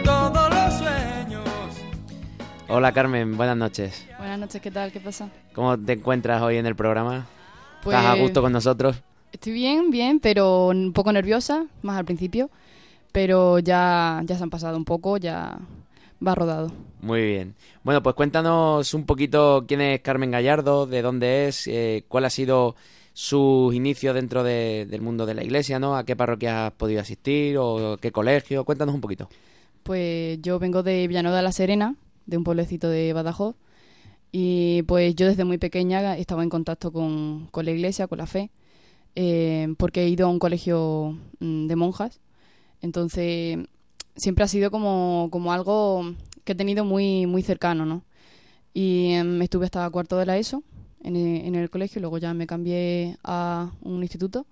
Todos 0.04 0.50
los 0.50 0.74
sueños. 0.74 1.44
Hola 2.68 2.92
Carmen, 2.92 3.36
buenas 3.38 3.58
noches. 3.58 4.08
Buenas 4.18 4.40
noches, 4.40 4.62
¿qué 4.62 4.72
tal? 4.72 4.92
¿Qué 4.92 5.00
pasa? 5.00 5.30
¿Cómo 5.54 5.78
te 5.78 5.94
encuentras 5.94 6.42
hoy 6.42 6.58
en 6.58 6.66
el 6.66 6.76
programa? 6.76 7.28
Pues- 7.84 7.98
¿Estás 7.98 8.16
a 8.18 8.20
gusto 8.20 8.42
con 8.42 8.52
nosotros? 8.52 9.02
Estoy 9.32 9.54
bien, 9.54 9.92
bien, 9.92 10.20
pero 10.20 10.68
un 10.68 10.92
poco 10.92 11.12
nerviosa, 11.12 11.66
más 11.84 11.98
al 11.98 12.06
principio. 12.06 12.50
Pero 13.12 13.60
ya, 13.60 14.22
ya 14.26 14.38
se 14.38 14.44
han 14.44 14.50
pasado 14.50 14.78
un 14.78 14.86
poco, 14.86 15.18
ya 15.18 15.58
va 16.26 16.36
rodado. 16.36 16.72
Muy 17.02 17.22
bien. 17.26 17.56
Bueno, 17.84 18.04
pues 18.04 18.16
cuéntanos 18.16 18.94
un 18.94 19.06
poquito 19.06 19.66
quién 19.68 19.82
es 19.82 20.02
Carmen 20.02 20.32
Gallardo, 20.32 20.86
de 20.86 21.02
dónde 21.02 21.48
es, 21.48 21.66
eh, 21.68 22.04
cuál 22.08 22.26
ha 22.26 22.30
sido 22.30 22.76
sus 23.14 23.74
inicios 23.74 24.16
dentro 24.16 24.44
de- 24.44 24.86
del 24.90 25.02
mundo 25.02 25.26
de 25.26 25.34
la 25.34 25.44
iglesia, 25.44 25.80
¿no? 25.80 25.96
¿A 25.96 26.04
qué 26.06 26.16
parroquia 26.16 26.68
has 26.68 26.74
podido 26.74 27.02
asistir 27.02 27.58
o 27.58 27.98
qué 28.02 28.12
colegio? 28.12 28.64
Cuéntanos 28.66 28.96
un 28.96 29.02
poquito. 29.02 29.30
Pues 29.84 30.42
yo 30.42 30.60
vengo 30.60 30.84
de 30.84 31.08
Villanueva 31.08 31.38
de 31.38 31.44
la 31.44 31.52
Serena, 31.52 31.96
de 32.26 32.38
un 32.38 32.44
pueblecito 32.44 32.90
de 32.90 33.12
Badajoz. 33.14 33.56
Y 34.32 34.84
pues 34.84 35.16
yo 35.16 35.26
desde 35.28 35.44
muy 35.44 35.58
pequeña 35.58 36.16
estaba 36.18 36.44
en 36.44 36.50
contacto 36.50 36.92
con, 36.92 37.48
con 37.52 37.66
la 37.66 37.72
iglesia, 37.72 38.08
con 38.08 38.20
la 38.20 38.28
fe, 38.28 38.52
eh, 39.16 39.74
porque 39.78 40.04
he 40.04 40.10
ido 40.10 40.28
a 40.28 40.30
un 40.30 40.38
colegio 40.40 41.18
mm, 41.40 41.66
de 41.68 41.76
monjas. 41.76 42.22
Entonces 42.82 43.58
siempre 44.20 44.44
ha 44.44 44.48
sido 44.48 44.72
como, 44.72 45.30
como 45.32 45.52
algo 45.54 46.14
que 46.44 46.52
he 46.54 46.56
tenido 46.56 46.86
muy, 46.86 47.26
muy 47.26 47.42
cercano, 47.44 47.86
¿no? 47.86 48.04
Y 48.74 49.14
em, 49.14 49.42
estuve 49.42 49.66
hasta 49.66 49.90
cuarto 49.90 50.18
de 50.18 50.26
la 50.26 50.38
ESO 50.38 50.64
en 51.04 51.16
el, 51.16 51.46
en 51.46 51.56
el 51.56 51.70
colegio, 51.70 52.02
luego 52.02 52.18
ya 52.18 52.34
me 52.34 52.48
cambié 52.48 53.18
a 53.24 53.72
un 53.82 54.02
instituto 54.04 54.46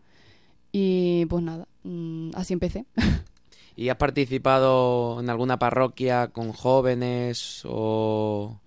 y 0.72 1.26
pues 1.28 1.44
nada, 1.44 1.68
mm, 1.84 2.32
así 2.36 2.54
empecé. 2.54 2.86
¿Y 3.76 3.90
has 3.90 3.98
participado 3.98 5.20
en 5.20 5.30
alguna 5.30 5.60
parroquia 5.60 6.30
con 6.30 6.52
jóvenes 6.52 7.62
o...? 7.66 8.60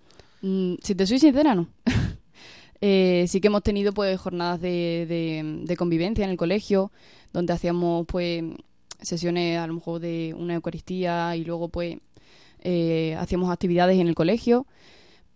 Mm, 0.42 0.74
si 0.82 0.94
te 0.94 1.06
soy 1.06 1.18
sincera, 1.18 1.54
no. 1.54 1.68
Eh, 2.82 3.26
sí 3.28 3.42
que 3.42 3.48
hemos 3.48 3.62
tenido 3.62 3.92
pues 3.92 4.18
jornadas 4.18 4.58
de, 4.60 5.04
de- 5.06 5.64
de 5.66 5.76
convivencia 5.76 6.24
en 6.24 6.30
el 6.30 6.38
colegio, 6.38 6.90
donde 7.30 7.52
hacíamos 7.52 8.06
pues 8.06 8.42
sesiones 9.02 9.58
a 9.58 9.66
lo 9.66 9.74
mejor 9.74 10.00
de 10.00 10.34
una 10.36 10.54
Eucaristía 10.54 11.34
y 11.36 11.44
luego 11.44 11.68
pues 11.68 11.98
eh, 12.60 13.16
hacíamos 13.18 13.50
actividades 13.50 13.98
en 13.98 14.08
el 14.08 14.14
colegio, 14.14 14.66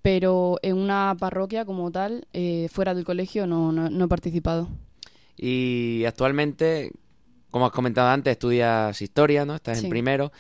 pero 0.03 0.59
en 0.63 0.77
una 0.77 1.17
parroquia 1.19 1.65
como 1.65 1.91
tal, 1.91 2.27
eh, 2.33 2.69
fuera 2.71 2.95
del 2.95 3.05
colegio, 3.05 3.47
no, 3.47 3.73
no, 3.73 3.89
no 3.89 4.05
he 4.05 4.09
participado. 4.09 4.69
Y 5.37 6.05
actualmente, 6.07 6.93
como 7.51 7.67
has 7.67 7.73
comentado 7.73 8.09
antes, 8.09 8.33
estudias 8.33 9.01
historia, 9.01 9.45
¿no? 9.45 9.55
Estás 9.55 9.79
Sí. 9.79 9.87
en 9.87 9.91
primero. 9.91 10.33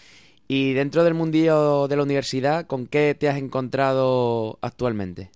Y 0.46 0.74
dentro 0.74 1.02
del 1.04 1.14
mundillo 1.14 1.88
de 1.88 1.96
la 1.96 2.02
universidad, 2.02 2.66
¿con 2.66 2.86
qué 2.86 3.16
te 3.18 3.28
has 3.30 3.38
encontrado 3.38 4.58
actualmente? 4.60 5.30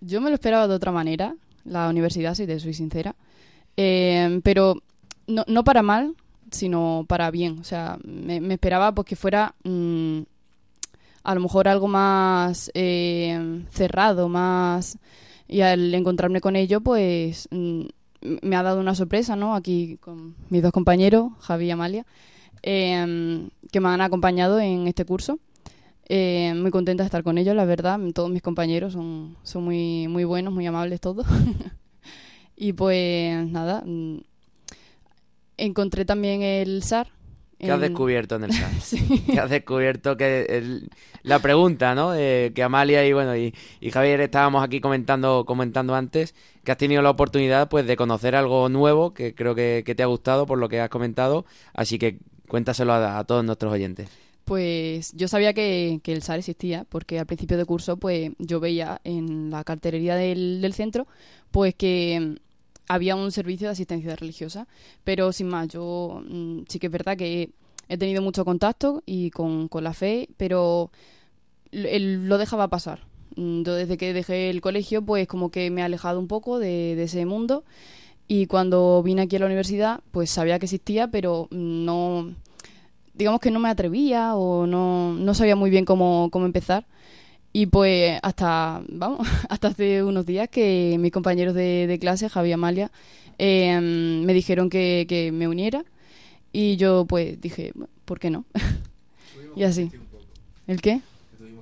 Yo 0.00 0.20
me 0.20 0.28
lo 0.30 0.34
esperaba 0.34 0.66
de 0.66 0.74
otra 0.74 0.90
manera, 0.90 1.36
la 1.64 1.88
universidad, 1.88 2.34
si 2.34 2.46
te 2.46 2.58
soy 2.58 2.74
sincera. 2.74 3.14
Eh, 3.76 4.40
pero 4.42 4.82
no, 5.28 5.44
no 5.46 5.62
para 5.62 5.82
mal, 5.82 6.16
sino 6.52 7.04
para 7.08 7.30
bien. 7.30 7.58
O 7.58 7.64
sea, 7.64 7.98
me, 8.04 8.38
esperaba 8.54 8.92
pues, 8.92 9.06
que 9.06 9.16
fuera 9.16 9.54
mm, 9.64 10.20
a 11.24 11.34
lo 11.34 11.40
mejor 11.40 11.68
algo 11.68 11.88
más 11.88 12.70
eh, 12.74 13.64
cerrado, 13.70 14.28
más... 14.28 14.98
Y 15.48 15.60
al 15.60 15.94
encontrarme 15.94 16.40
con 16.40 16.56
ello, 16.56 16.80
pues 16.80 17.46
mm, 17.50 17.82
me 18.42 18.56
ha 18.56 18.62
dado 18.62 18.80
una 18.80 18.94
sorpresa, 18.94 19.36
¿no? 19.36 19.54
Aquí 19.54 19.98
con 20.00 20.34
mis 20.48 20.62
dos 20.62 20.72
compañeros, 20.72 21.32
Javi 21.40 21.66
y 21.66 21.70
Amalia, 21.70 22.06
eh, 22.62 23.48
que 23.70 23.80
me 23.80 23.88
han 23.88 24.00
acompañado 24.00 24.60
en 24.60 24.88
este 24.88 25.04
curso. 25.04 25.38
Eh, 26.08 26.52
muy 26.56 26.70
contenta 26.70 27.02
de 27.02 27.06
estar 27.06 27.22
con 27.22 27.38
ellos, 27.38 27.54
la 27.54 27.64
verdad. 27.64 27.98
Todos 28.14 28.30
mis 28.30 28.42
compañeros 28.42 28.92
son, 28.92 29.36
son 29.42 29.64
muy, 29.64 30.08
muy 30.08 30.24
buenos, 30.24 30.52
muy 30.52 30.66
amables 30.66 31.00
todos. 31.00 31.26
y 32.56 32.72
pues 32.72 33.46
nada, 33.46 33.82
mm, 33.84 34.18
encontré 35.56 36.04
también 36.04 36.42
el 36.42 36.82
SAR. 36.82 37.08
¿Qué 37.58 37.70
has 37.70 37.80
descubierto 37.80 38.34
en 38.36 38.44
el 38.44 38.52
SAR? 38.52 38.70
¿Qué 39.26 39.38
has 39.38 39.48
descubierto? 39.50 40.16
que 40.16 40.46
el- 40.48 40.90
La 41.22 41.38
pregunta, 41.38 41.94
¿no? 41.94 42.12
Eh, 42.14 42.50
que 42.54 42.62
Amalia 42.64 43.06
y 43.06 43.12
bueno 43.12 43.36
y, 43.36 43.54
y 43.80 43.90
Javier 43.92 44.20
estábamos 44.20 44.64
aquí 44.64 44.80
comentando 44.80 45.44
comentando 45.46 45.94
antes 45.94 46.34
que 46.64 46.72
has 46.72 46.78
tenido 46.78 47.02
la 47.02 47.10
oportunidad 47.10 47.68
pues 47.68 47.86
de 47.86 47.96
conocer 47.96 48.34
algo 48.34 48.68
nuevo 48.68 49.14
que 49.14 49.34
creo 49.36 49.54
que, 49.54 49.84
que 49.86 49.94
te 49.94 50.02
ha 50.02 50.06
gustado 50.06 50.44
por 50.46 50.58
lo 50.58 50.68
que 50.68 50.80
has 50.80 50.88
comentado. 50.88 51.44
Así 51.72 51.98
que 52.00 52.18
cuéntaselo 52.48 52.92
a, 52.94 53.18
a 53.18 53.24
todos 53.24 53.44
nuestros 53.44 53.72
oyentes. 53.72 54.08
Pues 54.44 55.12
yo 55.14 55.28
sabía 55.28 55.52
que, 55.54 56.00
que 56.02 56.12
el 56.12 56.22
SAR 56.22 56.40
existía, 56.40 56.84
porque 56.88 57.20
al 57.20 57.26
principio 57.26 57.56
de 57.56 57.64
curso 57.64 57.96
pues 57.96 58.32
yo 58.40 58.58
veía 58.58 59.00
en 59.04 59.50
la 59.50 59.62
cartelería 59.62 60.16
del, 60.16 60.60
del 60.60 60.72
centro 60.74 61.06
pues 61.52 61.76
que 61.76 62.38
había 62.88 63.16
un 63.16 63.32
servicio 63.32 63.68
de 63.68 63.72
asistencia 63.72 64.16
religiosa, 64.16 64.66
pero 65.04 65.32
sin 65.32 65.48
más, 65.48 65.68
yo 65.68 66.22
mm, 66.28 66.62
sí 66.68 66.78
que 66.78 66.86
es 66.86 66.92
verdad 66.92 67.16
que 67.16 67.50
he 67.88 67.98
tenido 67.98 68.22
mucho 68.22 68.44
contacto 68.44 69.02
y 69.06 69.30
con, 69.30 69.68
con 69.68 69.84
la 69.84 69.94
fe, 69.94 70.28
pero 70.36 70.90
él 71.72 72.28
lo 72.28 72.38
dejaba 72.38 72.68
pasar. 72.68 73.00
Mm, 73.36 73.62
Yo 73.62 73.74
desde 73.74 73.96
que 73.96 74.12
dejé 74.12 74.50
el 74.50 74.60
colegio 74.60 75.02
pues 75.02 75.26
como 75.26 75.50
que 75.50 75.70
me 75.70 75.80
he 75.80 75.84
alejado 75.84 76.18
un 76.18 76.28
poco 76.28 76.58
de, 76.58 76.94
de 76.96 77.04
ese 77.04 77.24
mundo 77.26 77.64
y 78.28 78.46
cuando 78.46 79.02
vine 79.02 79.22
aquí 79.22 79.36
a 79.36 79.40
la 79.40 79.46
universidad 79.46 80.00
pues 80.12 80.30
sabía 80.30 80.58
que 80.58 80.66
existía, 80.66 81.08
pero 81.08 81.48
no 81.50 82.34
digamos 83.14 83.40
que 83.40 83.50
no 83.50 83.60
me 83.60 83.68
atrevía 83.68 84.34
o 84.34 84.66
no, 84.66 85.12
no 85.14 85.34
sabía 85.34 85.56
muy 85.56 85.70
bien 85.70 85.84
cómo, 85.84 86.28
cómo 86.30 86.46
empezar. 86.46 86.86
Y 87.52 87.66
pues 87.66 88.18
hasta, 88.22 88.82
vamos, 88.88 89.26
hasta 89.48 89.68
hace 89.68 90.02
unos 90.02 90.24
días 90.26 90.48
que 90.48 90.96
mis 90.98 91.12
compañeros 91.12 91.54
de, 91.54 91.86
de 91.86 91.98
clase, 91.98 92.28
Javi 92.28 92.48
y 92.50 92.52
Amalia, 92.52 92.90
eh, 93.38 93.78
me 93.80 94.32
dijeron 94.34 94.70
que, 94.70 95.06
que 95.08 95.32
me 95.32 95.48
uniera. 95.48 95.84
Y 96.52 96.76
yo 96.76 97.04
pues 97.06 97.40
dije, 97.40 97.72
"Bueno, 97.74 97.90
¿por 98.04 98.18
qué 98.18 98.30
no? 98.30 98.44
y 99.56 99.62
así. 99.64 99.90
¿El 100.66 100.80
qué? 100.80 101.00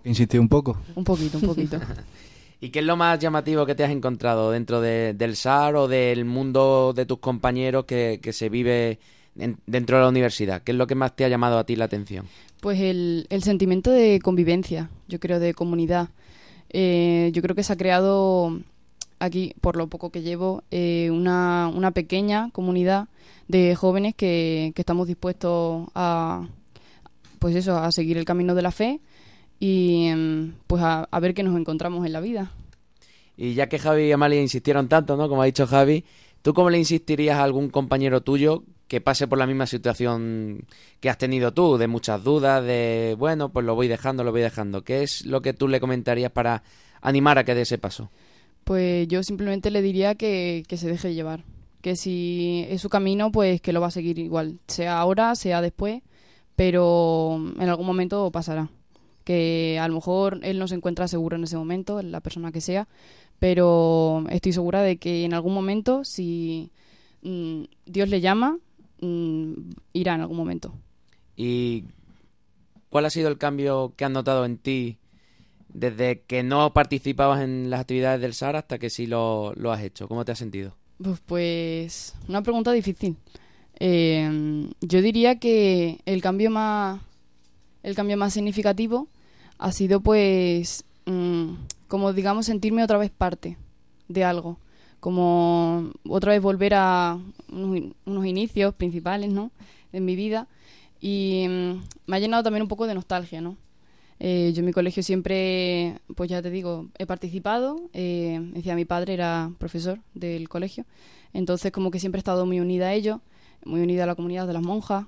Insistí 0.04 0.38
un 0.38 0.48
poco. 0.48 0.78
Un 0.94 1.04
poquito, 1.04 1.38
un 1.38 1.44
poquito. 1.44 1.78
¿Y 2.60 2.68
qué 2.70 2.80
es 2.80 2.84
lo 2.84 2.96
más 2.96 3.18
llamativo 3.18 3.64
que 3.64 3.74
te 3.74 3.84
has 3.84 3.90
encontrado 3.90 4.50
dentro 4.50 4.80
de- 4.80 5.14
del 5.14 5.34
SAR 5.36 5.76
o 5.76 5.88
del 5.88 6.24
mundo 6.26 6.92
de 6.94 7.06
tus 7.06 7.18
compañeros 7.18 7.84
que, 7.86 8.20
que 8.22 8.32
se 8.32 8.48
vive 8.50 8.98
en- 9.38 9.58
dentro 9.66 9.96
de 9.96 10.02
la 10.02 10.08
universidad? 10.08 10.62
¿Qué 10.62 10.72
es 10.72 10.78
lo 10.78 10.86
que 10.86 10.94
más 10.94 11.16
te 11.16 11.24
ha 11.24 11.28
llamado 11.28 11.58
a 11.58 11.64
ti 11.64 11.74
la 11.76 11.86
atención? 11.86 12.26
Pues 12.60 12.80
el, 12.80 13.26
el 13.30 13.42
sentimiento 13.42 13.90
de 13.90 14.20
convivencia, 14.22 14.90
yo 15.08 15.18
creo, 15.18 15.40
de 15.40 15.54
comunidad. 15.54 16.10
Eh, 16.70 17.30
yo 17.32 17.42
creo 17.42 17.56
que 17.56 17.62
se 17.62 17.72
ha 17.72 17.76
creado 17.76 18.60
aquí, 19.18 19.54
por 19.60 19.76
lo 19.76 19.88
poco 19.88 20.10
que 20.10 20.22
llevo, 20.22 20.62
eh, 20.70 21.10
una, 21.10 21.90
pequeña 21.94 22.50
comunidad 22.52 23.08
de 23.48 23.74
jóvenes 23.74 24.14
que, 24.14 24.72
que 24.74 24.82
estamos 24.82 25.06
dispuestos 25.06 25.88
a, 25.94 26.48
pues 27.38 27.56
eso, 27.56 27.76
a 27.76 27.90
seguir 27.92 28.18
el 28.18 28.24
camino 28.24 28.54
de 28.54 28.62
la 28.62 28.70
fe 28.70 29.00
y 29.58 30.06
em, 30.06 30.54
pues 30.66 30.82
a, 30.82 31.08
a 31.10 31.20
ver 31.20 31.34
qué 31.34 31.42
nos 31.42 31.58
encontramos 31.58 32.06
en 32.06 32.12
la 32.12 32.20
vida. 32.20 32.52
Y 33.36 33.54
ya 33.54 33.68
que 33.68 33.78
Javi 33.78 34.04
y 34.04 34.12
Amalia 34.12 34.40
insistieron 34.40 34.88
tanto, 34.88 35.16
¿no? 35.16 35.28
Como 35.28 35.42
ha 35.42 35.46
dicho 35.46 35.66
Javi, 35.66 36.04
¿tú 36.42 36.54
cómo 36.54 36.70
le 36.70 36.78
insistirías 36.78 37.38
a 37.38 37.44
algún 37.44 37.70
compañero 37.70 38.22
tuyo 38.22 38.64
que 38.90 39.00
pase 39.00 39.28
por 39.28 39.38
la 39.38 39.46
misma 39.46 39.68
situación 39.68 40.64
que 40.98 41.08
has 41.08 41.16
tenido 41.16 41.54
tú, 41.54 41.78
de 41.78 41.86
muchas 41.86 42.24
dudas, 42.24 42.64
de, 42.64 43.14
bueno, 43.16 43.52
pues 43.52 43.64
lo 43.64 43.76
voy 43.76 43.86
dejando, 43.86 44.24
lo 44.24 44.32
voy 44.32 44.40
dejando? 44.40 44.82
¿Qué 44.82 45.04
es 45.04 45.24
lo 45.24 45.42
que 45.42 45.52
tú 45.52 45.68
le 45.68 45.78
comentarías 45.78 46.32
para 46.32 46.64
animar 47.00 47.38
a 47.38 47.44
que 47.44 47.54
dé 47.54 47.60
ese 47.60 47.78
paso? 47.78 48.10
Pues 48.64 49.06
yo 49.06 49.22
simplemente 49.22 49.70
le 49.70 49.80
diría 49.80 50.16
que, 50.16 50.64
que 50.66 50.76
se 50.76 50.88
deje 50.88 51.14
llevar. 51.14 51.44
Que 51.82 51.94
si 51.94 52.66
es 52.68 52.80
su 52.80 52.88
camino, 52.88 53.30
pues 53.30 53.60
que 53.60 53.72
lo 53.72 53.80
va 53.80 53.86
a 53.86 53.92
seguir 53.92 54.18
igual. 54.18 54.58
Sea 54.66 54.98
ahora, 54.98 55.36
sea 55.36 55.62
después, 55.62 56.02
pero 56.56 57.40
en 57.60 57.68
algún 57.68 57.86
momento 57.86 58.32
pasará. 58.32 58.70
Que 59.22 59.78
a 59.80 59.86
lo 59.86 59.94
mejor 59.94 60.40
él 60.42 60.58
no 60.58 60.66
se 60.66 60.74
encuentra 60.74 61.06
seguro 61.06 61.36
en 61.36 61.44
ese 61.44 61.56
momento, 61.56 62.02
la 62.02 62.22
persona 62.22 62.50
que 62.50 62.60
sea, 62.60 62.88
pero 63.38 64.24
estoy 64.30 64.52
segura 64.52 64.82
de 64.82 64.96
que 64.96 65.24
en 65.24 65.32
algún 65.32 65.54
momento, 65.54 66.04
si 66.04 66.72
mm, 67.22 67.62
Dios 67.86 68.08
le 68.08 68.20
llama, 68.20 68.58
mm, 69.00 69.52
irá 69.92 70.14
en 70.14 70.20
algún 70.22 70.36
momento. 70.36 70.74
¿Y 71.36 71.84
cuál 72.88 73.06
ha 73.06 73.10
sido 73.10 73.28
el 73.28 73.38
cambio 73.38 73.94
que 73.96 74.04
has 74.04 74.10
notado 74.10 74.44
en 74.44 74.58
ti 74.58 74.98
desde 75.68 76.22
que 76.22 76.42
no 76.42 76.72
participabas 76.72 77.42
en 77.42 77.70
las 77.70 77.80
actividades 77.80 78.20
del 78.20 78.34
SAR 78.34 78.56
hasta 78.56 78.78
que 78.78 78.90
sí 78.90 79.06
lo, 79.06 79.52
lo 79.54 79.72
has 79.72 79.82
hecho? 79.82 80.08
¿Cómo 80.08 80.24
te 80.24 80.32
has 80.32 80.38
sentido? 80.38 80.74
Uf, 80.98 81.20
Pues 81.26 82.14
una 82.28 82.42
pregunta 82.42 82.72
difícil. 82.72 83.16
Eh, 83.78 84.68
yo 84.82 85.00
diría 85.00 85.38
que 85.38 86.00
el 86.04 86.20
cambio 86.20 86.50
más 86.50 87.00
el 87.82 87.94
cambio 87.94 88.18
más 88.18 88.34
significativo 88.34 89.08
ha 89.58 89.72
sido 89.72 90.00
pues 90.00 90.84
mm, 91.06 91.52
como 91.88 92.12
digamos 92.12 92.44
sentirme 92.44 92.84
otra 92.84 92.98
vez 92.98 93.10
parte 93.10 93.56
de 94.08 94.22
algo 94.24 94.58
como 95.00 95.90
otra 96.06 96.32
vez 96.32 96.42
volver 96.42 96.74
a 96.74 97.18
unos, 97.52 97.92
unos 98.04 98.26
inicios 98.26 98.74
principales 98.74 99.30
no 99.30 99.50
en 99.92 100.04
mi 100.04 100.16
vida. 100.16 100.48
Y 101.00 101.46
mm, 101.48 101.82
me 102.06 102.16
ha 102.16 102.20
llenado 102.20 102.42
también 102.42 102.62
un 102.62 102.68
poco 102.68 102.86
de 102.86 102.94
nostalgia 102.94 103.40
no 103.40 103.56
Eh, 104.18 104.52
yo 104.54 104.60
en 104.60 104.66
mi 104.66 104.72
colegio 104.72 105.02
siempre 105.02 105.98
pues 106.14 106.28
ya 106.28 106.42
te 106.42 106.50
digo 106.50 106.88
he 106.98 107.06
participado. 107.06 107.80
Eh, 107.92 108.38
decía 108.54 108.74
mi 108.74 108.84
padre 108.84 109.14
era 109.14 109.50
profesor 109.58 110.00
del 110.14 110.48
colegio. 110.48 110.84
Entonces 111.32 111.72
como 111.72 111.90
que 111.90 111.98
siempre 111.98 112.18
he 112.18 112.24
estado 112.24 112.46
muy 112.46 112.60
unida 112.60 112.88
a 112.88 112.94
ello 112.94 113.20
muy 113.64 113.80
unida 113.80 114.04
a 114.04 114.06
la 114.06 114.14
comunidad 114.14 114.46
de 114.46 114.52
las 114.52 114.62
monjas 114.62 115.06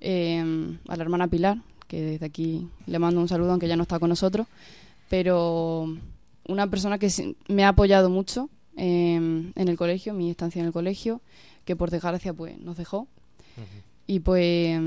eh, 0.00 0.76
a 0.88 0.96
la 0.96 1.02
hermana 1.02 1.28
Pilar, 1.28 1.58
que 1.86 2.00
desde 2.02 2.26
aquí 2.26 2.68
le 2.86 2.98
mando 2.98 3.20
un 3.20 3.28
saludo 3.28 3.50
aunque 3.50 3.68
ya 3.68 3.76
no 3.76 3.82
está 3.82 3.98
con 3.98 4.08
nosotros, 4.08 4.46
pero 5.08 5.86
una 6.48 6.66
persona 6.68 6.98
que 6.98 7.34
me 7.48 7.64
ha 7.64 7.68
apoyado 7.68 8.10
mucho 8.10 8.50
eh, 8.76 9.14
en 9.14 9.68
el 9.68 9.76
colegio, 9.76 10.14
mi 10.14 10.30
estancia 10.30 10.60
en 10.60 10.66
el 10.66 10.72
colegio, 10.72 11.20
que 11.64 11.76
por 11.76 11.90
desgracia 11.90 12.32
pues 12.32 12.58
nos 12.58 12.76
dejó. 12.76 13.08
Y 14.06 14.20
pues, 14.20 14.80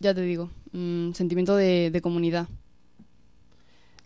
ya 0.00 0.14
te 0.14 0.22
digo, 0.22 0.50
mm, 0.72 1.12
sentimiento 1.12 1.56
de, 1.56 1.90
de 1.90 2.00
comunidad. 2.00 2.48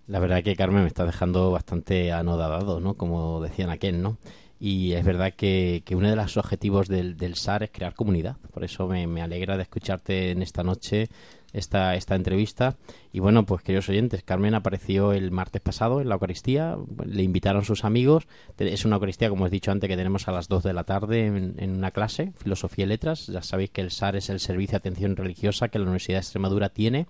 La 0.07 0.19
verdad 0.19 0.43
que 0.43 0.55
Carmen 0.55 0.83
me 0.83 0.89
está 0.89 1.07
dejando 1.07 1.51
bastante 1.51 2.13
anodadado, 2.13 2.79
¿no? 2.81 2.95
Como 2.95 3.41
decían 3.41 3.71
aquel, 3.71 4.03
¿no? 4.03 4.19
Y 4.61 4.93
es 4.93 5.05
verdad 5.05 5.33
que, 5.35 5.83
que 5.85 5.97
uno 5.97 6.09
de 6.09 6.17
los 6.17 6.37
objetivos 6.37 6.89
del, 6.89 7.17
del 7.17 7.37
SAR 7.37 7.63
es 7.63 7.71
crear 7.71 7.95
comunidad. 7.95 8.37
Por 8.53 8.65
eso 8.65 8.87
me, 8.87 9.07
me 9.07 9.23
alegra 9.23 9.57
de 9.57 9.63
escucharte 9.63 10.31
en 10.31 10.43
esta 10.43 10.63
noche 10.63 11.09
esta, 11.53 11.95
esta 11.95 12.15
entrevista. 12.15 12.77
Y 13.15 13.21
bueno, 13.21 13.47
pues 13.47 13.62
queridos 13.62 13.89
oyentes, 13.89 14.25
Carmen 14.25 14.55
apareció 14.55 15.12
el 15.12 15.31
martes 15.31 15.62
pasado 15.62 16.01
en 16.01 16.09
la 16.09 16.17
Eucaristía, 16.17 16.77
le 17.07 17.23
invitaron 17.23 17.65
sus 17.65 17.85
amigos. 17.85 18.27
Es 18.59 18.85
una 18.85 18.97
Eucaristía, 18.97 19.29
como 19.29 19.45
os 19.45 19.51
he 19.51 19.53
dicho 19.53 19.71
antes, 19.71 19.89
que 19.89 19.97
tenemos 19.97 20.27
a 20.27 20.33
las 20.33 20.49
2 20.49 20.65
de 20.65 20.73
la 20.73 20.83
tarde 20.83 21.27
en, 21.27 21.55
en 21.59 21.77
una 21.77 21.93
clase, 21.93 22.33
Filosofía 22.35 22.87
y 22.87 22.89
Letras. 22.89 23.29
Ya 23.29 23.41
sabéis 23.43 23.71
que 23.71 23.83
el 23.83 23.93
SAR 23.93 24.17
es 24.17 24.31
el 24.31 24.41
Servicio 24.41 24.73
de 24.73 24.79
Atención 24.79 25.15
Religiosa 25.15 25.69
que 25.69 25.79
la 25.79 25.85
Universidad 25.85 26.17
de 26.17 26.23
Extremadura 26.23 26.71
tiene. 26.71 27.07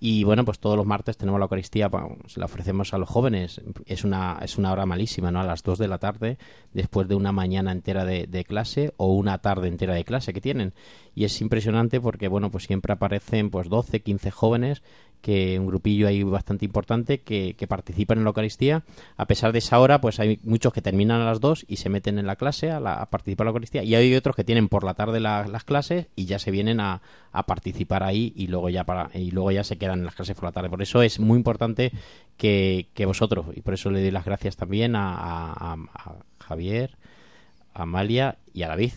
Y 0.00 0.22
bueno, 0.22 0.44
pues 0.44 0.60
todos 0.60 0.76
los 0.76 0.86
martes 0.86 1.16
tenemos 1.16 1.40
la 1.40 1.46
Eucaristía, 1.46 1.90
se 2.26 2.38
la 2.38 2.46
ofrecemos 2.46 2.94
a 2.94 2.98
los 2.98 3.08
jóvenes. 3.08 3.60
Es 3.86 4.04
una, 4.04 4.38
es 4.42 4.58
una 4.58 4.70
hora 4.70 4.86
malísima, 4.86 5.32
¿no? 5.32 5.40
A 5.40 5.44
las 5.44 5.62
2 5.62 5.78
de 5.78 5.88
la 5.88 5.98
tarde, 5.98 6.38
después 6.72 7.08
de 7.08 7.16
una 7.16 7.32
mañana 7.32 7.72
entera 7.72 8.04
de, 8.04 8.26
de 8.26 8.44
clase 8.44 8.92
o 8.96 9.14
una 9.14 9.38
tarde 9.38 9.66
entera 9.66 9.94
de 9.94 10.04
clase 10.04 10.32
que 10.32 10.40
tienen. 10.40 10.72
Y 11.16 11.24
es 11.24 11.40
impresionante 11.40 12.00
porque, 12.00 12.28
bueno, 12.28 12.50
pues 12.50 12.64
siempre 12.64 12.92
aparecen 12.92 13.50
pues 13.50 13.68
12, 13.68 14.00
15 14.00 14.30
jóvenes 14.30 14.82
que 15.20 15.58
un 15.58 15.66
grupillo 15.66 16.06
ahí 16.08 16.22
bastante 16.22 16.64
importante 16.64 17.20
que, 17.22 17.54
que 17.58 17.66
participan 17.66 18.18
en 18.18 18.24
la 18.24 18.28
Eucaristía. 18.30 18.84
A 19.16 19.26
pesar 19.26 19.52
de 19.52 19.58
esa 19.58 19.78
hora, 19.80 20.00
pues 20.00 20.20
hay 20.20 20.38
muchos 20.44 20.72
que 20.72 20.80
terminan 20.82 21.20
a 21.20 21.24
las 21.24 21.40
2 21.40 21.64
y 21.68 21.76
se 21.76 21.88
meten 21.88 22.18
en 22.18 22.26
la 22.26 22.36
clase 22.36 22.70
a, 22.70 22.80
la- 22.80 22.94
a 22.94 23.06
participar 23.10 23.44
en 23.44 23.46
la 23.46 23.50
Eucaristía. 23.50 23.82
Y 23.82 23.94
hay 23.94 24.14
otros 24.14 24.36
que 24.36 24.44
tienen 24.44 24.68
por 24.68 24.84
la 24.84 24.94
tarde 24.94 25.20
la- 25.20 25.46
las 25.48 25.64
clases 25.64 26.06
y 26.16 26.26
ya 26.26 26.38
se 26.38 26.50
vienen 26.50 26.80
a, 26.80 27.02
a 27.32 27.46
participar 27.46 28.02
ahí 28.02 28.32
y 28.36 28.46
luego 28.46 28.68
ya 28.70 28.84
para 28.84 29.10
y 29.14 29.30
luego 29.30 29.50
ya 29.50 29.64
se 29.64 29.76
quedan 29.78 29.98
en 30.00 30.04
las 30.04 30.14
clases 30.14 30.34
por 30.36 30.44
la 30.44 30.52
tarde. 30.52 30.70
Por 30.70 30.82
eso 30.82 31.02
es 31.02 31.18
muy 31.20 31.36
importante 31.36 31.92
que, 32.36 32.88
que 32.94 33.06
vosotros, 33.06 33.46
y 33.54 33.60
por 33.62 33.74
eso 33.74 33.90
le 33.90 34.00
doy 34.00 34.10
las 34.10 34.24
gracias 34.24 34.56
también 34.56 34.94
a- 34.96 35.52
a 35.74 35.76
Javier, 36.40 36.96
a 37.74 37.82
Amalia 37.82 38.38
y 38.54 38.62
a 38.62 38.68
David. 38.68 38.92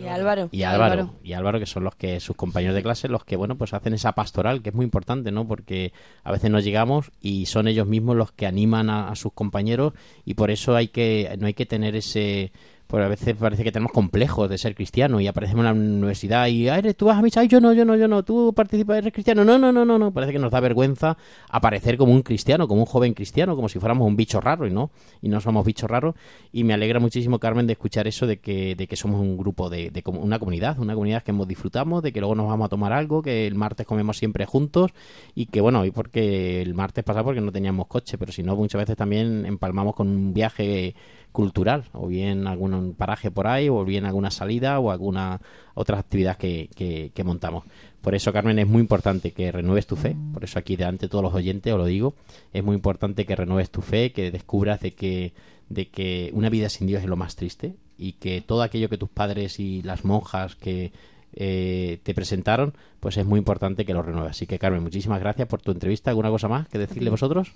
Y 0.00 0.06
Álvaro. 0.06 0.48
y 0.52 0.62
Álvaro, 0.62 1.14
y 1.22 1.32
Álvaro 1.32 1.58
que 1.58 1.66
son 1.66 1.84
los 1.84 1.94
que 1.94 2.20
sus 2.20 2.36
compañeros 2.36 2.74
de 2.74 2.82
clase 2.82 3.08
los 3.08 3.24
que 3.24 3.36
bueno 3.36 3.56
pues 3.56 3.74
hacen 3.74 3.94
esa 3.94 4.12
pastoral 4.12 4.62
que 4.62 4.70
es 4.70 4.74
muy 4.74 4.84
importante 4.84 5.30
no 5.32 5.46
porque 5.46 5.92
a 6.24 6.32
veces 6.32 6.50
no 6.50 6.60
llegamos 6.60 7.10
y 7.20 7.46
son 7.46 7.68
ellos 7.68 7.86
mismos 7.86 8.16
los 8.16 8.32
que 8.32 8.46
animan 8.46 8.90
a, 8.90 9.08
a 9.08 9.16
sus 9.16 9.32
compañeros 9.32 9.92
y 10.24 10.34
por 10.34 10.50
eso 10.50 10.76
hay 10.76 10.88
que 10.88 11.36
no 11.38 11.46
hay 11.46 11.54
que 11.54 11.66
tener 11.66 11.96
ese 11.96 12.52
pues 12.88 13.04
a 13.04 13.08
veces 13.08 13.36
parece 13.38 13.62
que 13.62 13.70
tenemos 13.70 13.92
complejos 13.92 14.48
de 14.50 14.58
ser 14.58 14.74
cristiano 14.74 15.20
y 15.20 15.26
aparecemos 15.28 15.60
en 15.60 15.64
la 15.66 15.72
universidad 15.72 16.46
y 16.48 16.68
"Ah, 16.68 16.78
eres 16.78 16.96
tú 16.96 17.04
vas 17.06 17.18
a 17.18 17.22
misa 17.22 17.44
y 17.44 17.48
yo 17.48 17.60
no 17.60 17.72
yo 17.74 17.84
no 17.84 17.94
yo 17.96 18.08
no 18.08 18.22
tú 18.24 18.52
participas 18.56 18.98
eres 18.98 19.12
cristiano 19.12 19.44
no 19.44 19.58
no 19.58 19.70
no 19.70 19.84
no 19.84 19.98
no. 19.98 20.10
Parece 20.12 20.32
que 20.32 20.38
nos 20.38 20.50
da 20.50 20.58
vergüenza 20.60 21.16
aparecer 21.50 21.98
como 21.98 22.12
un 22.12 22.22
cristiano 22.22 22.66
como 22.66 22.80
un 22.80 22.86
joven 22.86 23.14
cristiano 23.14 23.54
como 23.54 23.68
si 23.68 23.78
fuéramos 23.78 24.06
un 24.08 24.16
bicho 24.16 24.40
raro 24.40 24.66
y 24.66 24.70
no 24.70 24.90
y 25.22 25.28
no 25.28 25.40
somos 25.40 25.64
bichos 25.64 25.88
raros. 25.90 26.14
Y 26.50 26.64
me 26.64 26.72
alegra 26.74 26.98
muchísimo 26.98 27.38
Carmen 27.38 27.66
de 27.66 27.74
escuchar 27.74 28.08
eso 28.08 28.26
de 28.26 28.38
que 28.40 28.74
de 28.74 28.86
que 28.86 28.96
somos 28.96 29.20
un 29.20 29.36
grupo 29.36 29.68
de, 29.70 29.90
de 29.90 30.02
una 30.06 30.38
comunidad 30.38 30.78
una 30.78 30.94
comunidad 30.94 31.22
que 31.22 31.30
hemos 31.30 31.46
disfrutamos 31.46 32.02
de 32.02 32.10
que 32.12 32.20
luego 32.20 32.34
nos 32.34 32.48
vamos 32.48 32.64
a 32.66 32.68
tomar 32.70 32.92
algo 32.94 33.20
que 33.22 33.46
el 33.46 33.54
martes 33.54 33.86
comemos 33.86 34.16
siempre 34.16 34.46
juntos 34.46 34.92
y 35.34 35.46
que 35.46 35.60
bueno 35.60 35.80
hoy 35.80 35.90
porque 35.90 36.62
el 36.62 36.72
martes 36.74 37.04
pasado 37.04 37.26
porque 37.26 37.42
no 37.42 37.52
teníamos 37.52 37.86
coche 37.86 38.16
pero 38.16 38.32
si 38.32 38.42
no 38.42 38.56
muchas 38.56 38.80
veces 38.80 38.96
también 38.96 39.44
empalmamos 39.44 39.94
con 39.94 40.08
un 40.08 40.32
viaje 40.32 40.94
cultural 41.38 41.84
o 41.92 42.08
bien 42.08 42.48
algún 42.48 42.94
paraje 42.94 43.30
por 43.30 43.46
ahí 43.46 43.68
o 43.68 43.84
bien 43.84 44.06
alguna 44.06 44.32
salida 44.32 44.80
o 44.80 44.90
alguna 44.90 45.40
otra 45.74 45.96
actividad 45.96 46.36
que, 46.36 46.68
que, 46.74 47.12
que 47.14 47.22
montamos 47.22 47.62
por 48.00 48.16
eso 48.16 48.32
Carmen 48.32 48.58
es 48.58 48.66
muy 48.66 48.80
importante 48.80 49.30
que 49.30 49.52
renueves 49.52 49.86
tu 49.86 49.94
fe 49.94 50.16
por 50.34 50.42
eso 50.42 50.58
aquí 50.58 50.74
delante 50.74 51.06
de 51.06 51.10
todos 51.10 51.22
los 51.22 51.32
oyentes 51.34 51.72
os 51.72 51.78
lo 51.78 51.84
digo 51.84 52.16
es 52.52 52.64
muy 52.64 52.74
importante 52.74 53.24
que 53.24 53.36
renueves 53.36 53.70
tu 53.70 53.82
fe 53.82 54.10
que 54.10 54.32
descubras 54.32 54.80
de 54.80 54.94
que 54.94 55.32
de 55.68 55.86
que 55.86 56.32
una 56.34 56.50
vida 56.50 56.68
sin 56.70 56.88
Dios 56.88 57.02
es 57.02 57.08
lo 57.08 57.14
más 57.14 57.36
triste 57.36 57.76
y 57.96 58.14
que 58.14 58.40
todo 58.40 58.62
aquello 58.62 58.88
que 58.88 58.98
tus 58.98 59.08
padres 59.08 59.60
y 59.60 59.82
las 59.82 60.04
monjas 60.04 60.56
que 60.56 60.90
eh, 61.34 62.00
te 62.02 62.14
presentaron, 62.14 62.74
pues 62.98 63.16
es 63.16 63.26
muy 63.26 63.38
importante 63.38 63.84
que 63.84 63.92
lo 63.92 64.02
renueves. 64.02 64.30
Así 64.30 64.46
que 64.46 64.58
Carmen, 64.58 64.82
muchísimas 64.82 65.20
gracias 65.20 65.46
por 65.46 65.60
tu 65.60 65.72
entrevista. 65.72 66.10
¿Alguna 66.10 66.30
cosa 66.30 66.48
más 66.48 66.68
que 66.68 66.78
decirle 66.78 67.10
vosotros? 67.10 67.52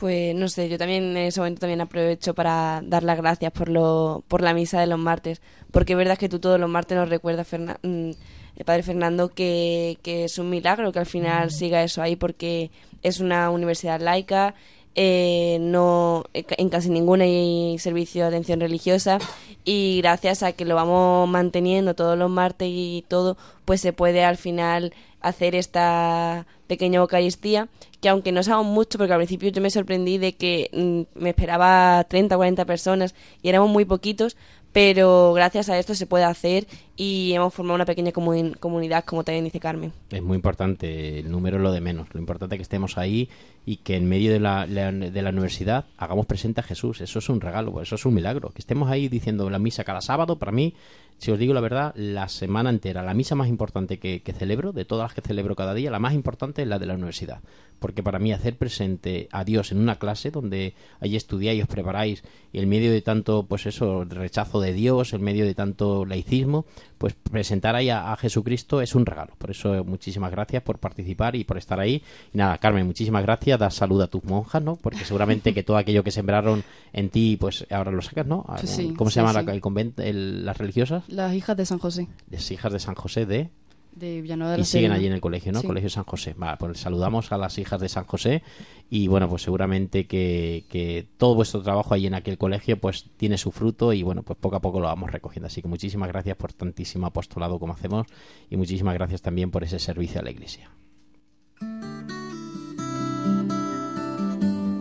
Pues 0.00 0.34
no 0.34 0.48
sé, 0.48 0.70
yo 0.70 0.78
también 0.78 1.10
en 1.10 1.16
ese 1.18 1.40
momento 1.40 1.60
también 1.60 1.82
aprovecho 1.82 2.32
para 2.34 2.80
dar 2.82 3.02
las 3.02 3.18
gracias 3.18 3.52
por 3.52 3.68
lo 3.68 4.24
por 4.28 4.40
la 4.40 4.54
misa 4.54 4.80
de 4.80 4.86
los 4.86 4.98
martes, 4.98 5.42
porque 5.70 5.92
es 5.92 5.98
verdad 5.98 6.16
que 6.16 6.30
tú 6.30 6.38
todos 6.38 6.58
los 6.58 6.70
martes 6.70 6.96
nos 6.96 7.10
recuerdas, 7.10 7.46
Ferna- 7.46 7.78
mm, 7.82 8.10
el 8.56 8.64
Padre 8.64 8.82
Fernando, 8.82 9.28
que, 9.28 9.98
que 10.02 10.24
es 10.24 10.38
un 10.38 10.48
milagro 10.48 10.90
que 10.90 11.00
al 11.00 11.06
final 11.06 11.50
siga 11.50 11.82
eso 11.82 12.00
ahí, 12.00 12.16
porque 12.16 12.70
es 13.02 13.20
una 13.20 13.50
universidad 13.50 14.00
laica, 14.00 14.54
eh, 14.94 15.58
no 15.60 16.24
en 16.32 16.68
casi 16.70 16.88
ninguna 16.88 17.24
hay 17.24 17.76
servicio 17.78 18.22
de 18.22 18.28
atención 18.28 18.58
religiosa 18.60 19.18
y 19.66 19.98
gracias 20.02 20.42
a 20.42 20.52
que 20.52 20.64
lo 20.64 20.76
vamos 20.76 21.28
manteniendo 21.28 21.94
todos 21.94 22.16
los 22.18 22.30
martes 22.30 22.68
y 22.70 23.04
todo, 23.06 23.36
pues 23.66 23.82
se 23.82 23.92
puede 23.92 24.24
al 24.24 24.38
final 24.38 24.94
hacer 25.20 25.54
esta 25.54 26.46
pequeña 26.66 27.00
Eucaristía 27.00 27.68
que 28.00 28.08
aunque 28.08 28.32
no 28.32 28.42
sabemos 28.42 28.72
mucho, 28.72 28.98
porque 28.98 29.12
al 29.12 29.18
principio 29.18 29.50
yo 29.50 29.60
me 29.60 29.70
sorprendí 29.70 30.18
de 30.18 30.34
que 30.34 30.70
mm, 30.72 31.20
me 31.20 31.30
esperaba 31.30 32.04
30 32.08 32.34
o 32.34 32.38
40 32.38 32.64
personas 32.64 33.14
y 33.42 33.48
éramos 33.48 33.70
muy 33.70 33.84
poquitos, 33.84 34.36
pero 34.72 35.32
gracias 35.34 35.68
a 35.68 35.78
esto 35.78 35.94
se 35.94 36.06
puede 36.06 36.24
hacer 36.24 36.66
y 37.02 37.32
hemos 37.32 37.54
formado 37.54 37.76
una 37.76 37.86
pequeña 37.86 38.12
comun- 38.12 38.58
comunidad, 38.58 39.04
como 39.06 39.24
también 39.24 39.44
dice 39.46 39.58
Carmen. 39.58 39.90
Es 40.10 40.22
muy 40.22 40.34
importante, 40.36 41.20
el 41.20 41.30
número 41.30 41.56
es 41.56 41.62
lo 41.62 41.72
de 41.72 41.80
menos. 41.80 42.08
Lo 42.12 42.20
importante 42.20 42.56
es 42.56 42.58
que 42.58 42.62
estemos 42.64 42.98
ahí 42.98 43.30
y 43.64 43.76
que 43.76 43.96
en 43.96 44.06
medio 44.06 44.30
de 44.30 44.38
la, 44.38 44.66
la- 44.66 44.92
de 44.92 45.22
la 45.22 45.30
universidad 45.30 45.86
hagamos 45.96 46.26
presente 46.26 46.60
a 46.60 46.62
Jesús. 46.62 47.00
Eso 47.00 47.20
es 47.20 47.28
un 47.30 47.40
regalo, 47.40 47.80
eso 47.80 47.94
es 47.94 48.04
un 48.04 48.12
milagro. 48.12 48.50
Que 48.50 48.58
estemos 48.60 48.90
ahí 48.90 49.08
diciendo 49.08 49.48
la 49.48 49.58
misa 49.58 49.82
cada 49.82 50.02
sábado, 50.02 50.38
para 50.38 50.52
mí, 50.52 50.74
si 51.16 51.30
os 51.30 51.38
digo 51.38 51.54
la 51.54 51.60
verdad, 51.62 51.94
la 51.96 52.28
semana 52.28 52.68
entera, 52.68 53.02
la 53.02 53.14
misa 53.14 53.34
más 53.34 53.48
importante 53.48 53.98
que, 53.98 54.20
que 54.22 54.32
celebro, 54.34 54.72
de 54.72 54.84
todas 54.84 55.04
las 55.04 55.14
que 55.14 55.22
celebro 55.22 55.56
cada 55.56 55.72
día, 55.72 55.90
la 55.90 55.98
más 56.00 56.12
importante 56.12 56.60
es 56.62 56.68
la 56.68 56.78
de 56.78 56.84
la 56.86 56.94
universidad. 56.94 57.40
Porque 57.78 58.02
para 58.02 58.18
mí 58.18 58.30
hacer 58.30 58.58
presente 58.58 59.26
a 59.32 59.42
Dios 59.44 59.72
en 59.72 59.78
una 59.78 59.96
clase 59.96 60.30
donde 60.30 60.74
ahí 61.00 61.16
estudiáis, 61.16 61.62
os 61.62 61.68
preparáis, 61.68 62.22
y 62.52 62.58
en 62.58 62.68
medio 62.68 62.92
de 62.92 63.00
tanto, 63.00 63.46
pues 63.46 63.64
eso, 63.64 64.04
rechazo 64.04 64.60
de 64.60 64.74
Dios, 64.74 65.14
en 65.14 65.22
medio 65.22 65.46
de 65.46 65.54
tanto 65.54 66.04
laicismo, 66.04 66.66
pues 67.00 67.14
presentar 67.14 67.74
ahí 67.76 67.88
a, 67.88 68.12
a 68.12 68.16
Jesucristo 68.18 68.82
es 68.82 68.94
un 68.94 69.06
regalo. 69.06 69.32
Por 69.38 69.50
eso 69.50 69.82
muchísimas 69.84 70.30
gracias 70.30 70.62
por 70.62 70.76
participar 70.78 71.34
y 71.34 71.44
por 71.44 71.56
estar 71.56 71.80
ahí. 71.80 72.02
Y 72.34 72.36
nada, 72.36 72.58
Carmen, 72.58 72.84
muchísimas 72.86 73.22
gracias. 73.22 73.58
Da 73.58 73.70
salud 73.70 74.02
a 74.02 74.06
tus 74.06 74.22
monjas, 74.24 74.62
¿no? 74.62 74.76
Porque 74.76 75.06
seguramente 75.06 75.54
que 75.54 75.62
todo 75.62 75.78
aquello 75.78 76.04
que 76.04 76.10
sembraron 76.10 76.62
en 76.92 77.08
ti, 77.08 77.38
pues 77.40 77.66
ahora 77.70 77.90
lo 77.90 78.02
sacas, 78.02 78.26
¿no? 78.26 78.44
Sí, 78.64 78.92
¿Cómo 78.98 79.08
se 79.08 79.14
sí, 79.14 79.20
llama 79.20 79.40
sí. 79.40 79.46
la- 79.46 79.54
el 79.54 79.62
convento, 79.62 80.02
el- 80.02 80.44
las 80.44 80.58
religiosas? 80.58 81.04
Las 81.08 81.32
hijas 81.34 81.56
de 81.56 81.64
San 81.64 81.78
José, 81.78 82.06
Las 82.28 82.50
hijas 82.50 82.70
de 82.70 82.80
San 82.80 82.94
José 82.94 83.24
de... 83.24 83.48
de 83.92 84.20
Villanueva 84.22 84.54
de 84.54 84.60
Y 84.60 84.64
siguen 84.64 84.82
Serena. 84.82 84.94
allí 84.96 85.06
en 85.06 85.12
el 85.12 85.20
colegio, 85.20 85.52
¿no? 85.52 85.60
Sí. 85.60 85.66
Colegio 85.66 85.90
San 85.90 86.04
José. 86.04 86.34
Vale, 86.36 86.56
pues 86.58 86.78
saludamos 86.78 87.30
a 87.32 87.38
las 87.38 87.58
hijas 87.58 87.80
de 87.80 87.88
San 87.88 88.04
José 88.04 88.42
y 88.88 89.08
bueno, 89.08 89.28
pues 89.28 89.42
seguramente 89.42 90.06
que, 90.06 90.64
que 90.68 91.06
todo 91.16 91.34
vuestro 91.34 91.62
trabajo 91.62 91.94
allí 91.94 92.06
en 92.06 92.14
aquel 92.14 92.38
colegio 92.38 92.78
pues 92.80 93.06
tiene 93.16 93.38
su 93.38 93.52
fruto 93.52 93.92
y 93.92 94.02
bueno, 94.02 94.22
pues 94.22 94.38
poco 94.38 94.56
a 94.56 94.60
poco 94.60 94.80
lo 94.80 94.86
vamos 94.86 95.10
recogiendo. 95.10 95.46
Así 95.46 95.62
que 95.62 95.68
muchísimas 95.68 96.08
gracias 96.08 96.36
por 96.36 96.52
tantísimo 96.52 97.06
apostolado 97.06 97.58
como 97.58 97.72
hacemos 97.72 98.06
y 98.48 98.56
muchísimas 98.56 98.94
gracias 98.94 99.22
también 99.22 99.50
por 99.50 99.64
ese 99.64 99.78
servicio 99.78 100.20
a 100.20 100.24
la 100.24 100.30
iglesia. 100.30 100.70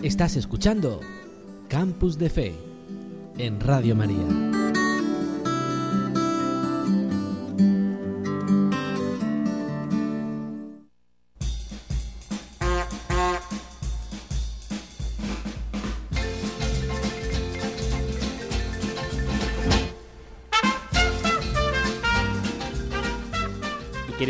Estás 0.03 0.37
escuchando 0.37 1.01
Campus 1.67 2.17
de 2.17 2.29
Fe 2.29 2.53
en 3.37 3.59
Radio 3.59 3.95
María. 3.95 4.68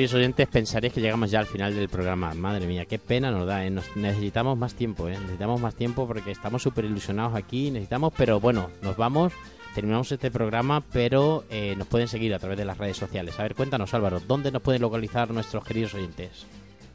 Queridos 0.10 0.22
oyentes, 0.26 0.48
pensaréis 0.48 0.94
que 0.94 1.02
llegamos 1.02 1.30
ya 1.30 1.40
al 1.40 1.46
final 1.46 1.76
del 1.76 1.88
programa. 1.88 2.34
Madre 2.34 2.66
mía, 2.66 2.86
qué 2.86 2.98
pena 2.98 3.30
nos 3.30 3.46
da, 3.46 3.64
¿eh? 3.66 3.70
Nos- 3.70 3.96
necesitamos 3.96 4.58
más 4.58 4.74
tiempo, 4.74 5.08
¿eh? 5.08 5.16
Necesitamos 5.20 5.62
más 5.62 5.76
tiempo 5.76 6.08
porque 6.08 6.32
estamos 6.32 6.64
súper 6.64 6.86
ilusionados 6.86 7.36
aquí, 7.36 7.70
necesitamos, 7.70 8.12
pero 8.18 8.40
bueno, 8.40 8.72
nos 8.82 8.98
vamos, 8.98 9.34
terminamos 9.76 10.12
este 10.12 10.32
programa, 10.32 10.82
pero 10.92 11.44
eh, 11.52 11.76
nos 11.78 11.88
pueden 11.88 12.08
seguir 12.08 12.34
a 12.34 12.40
través 12.40 12.58
de 12.58 12.66
las 12.66 12.78
redes 12.80 12.98
sociales. 12.98 13.40
A 13.40 13.44
ver, 13.44 13.54
cuéntanos 13.54 13.94
Álvaro, 13.94 14.20
¿dónde 14.28 14.52
nos 14.52 14.64
pueden 14.64 14.82
localizar 14.82 15.30
nuestros 15.30 15.64
queridos 15.64 15.94
oyentes? 15.94 16.48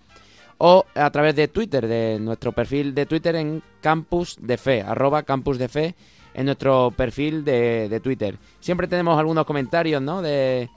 o 0.57 0.85
a 0.95 1.09
través 1.09 1.35
de 1.35 1.47
Twitter, 1.47 1.87
de 1.87 2.19
nuestro 2.19 2.51
perfil 2.51 2.93
de 2.93 3.05
Twitter 3.05 3.35
en 3.35 3.63
Campus 3.81 4.35
de 4.41 4.83
arroba 4.85 5.23
Campus 5.23 5.57
de 5.57 5.95
en 6.33 6.45
nuestro 6.45 6.91
perfil 6.91 7.45
de, 7.45 7.87
de 7.89 7.99
Twitter. 8.01 8.37
Siempre 8.59 8.87
tenemos 8.87 9.17
algunos 9.17 9.45
comentarios, 9.45 10.01
¿no? 10.01 10.21
De, 10.21 10.69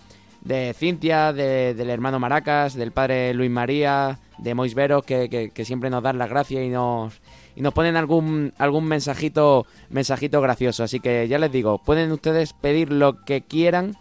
de 0.43 0.73
Cintia, 0.75 1.33
de- 1.33 1.75
del 1.75 1.91
hermano 1.91 2.21
Maracas, 2.21 2.75
del 2.75 2.93
padre 2.93 3.35
Luis 3.35 3.51
María, 3.51 4.19
de 4.43 4.55
Mois 4.55 4.75
Veros, 4.75 5.05
que, 5.05 5.29
que- 5.29 5.51
que 5.51 5.65
siempre 5.65 5.91
nos 5.91 6.03
dan 6.03 6.19
las 6.19 6.29
gracias 6.29 6.65
y 6.65 6.69
nos, 6.69 7.21
y 7.57 7.61
nos 7.61 7.73
ponen 7.73 7.97
algún, 7.97 8.53
algún 8.59 8.85
mensajito, 8.87 9.67
mensajito 9.91 10.41
gracioso. 10.41 10.85
Así 10.85 11.01
que 11.01 11.29
ya 11.29 11.39
les 11.39 11.53
digo, 11.53 11.79
pueden 11.79 12.11
ustedes 12.13 12.53
pedir 12.53 12.93
lo 12.93 13.25
que 13.25 13.43
quieran 13.43 13.97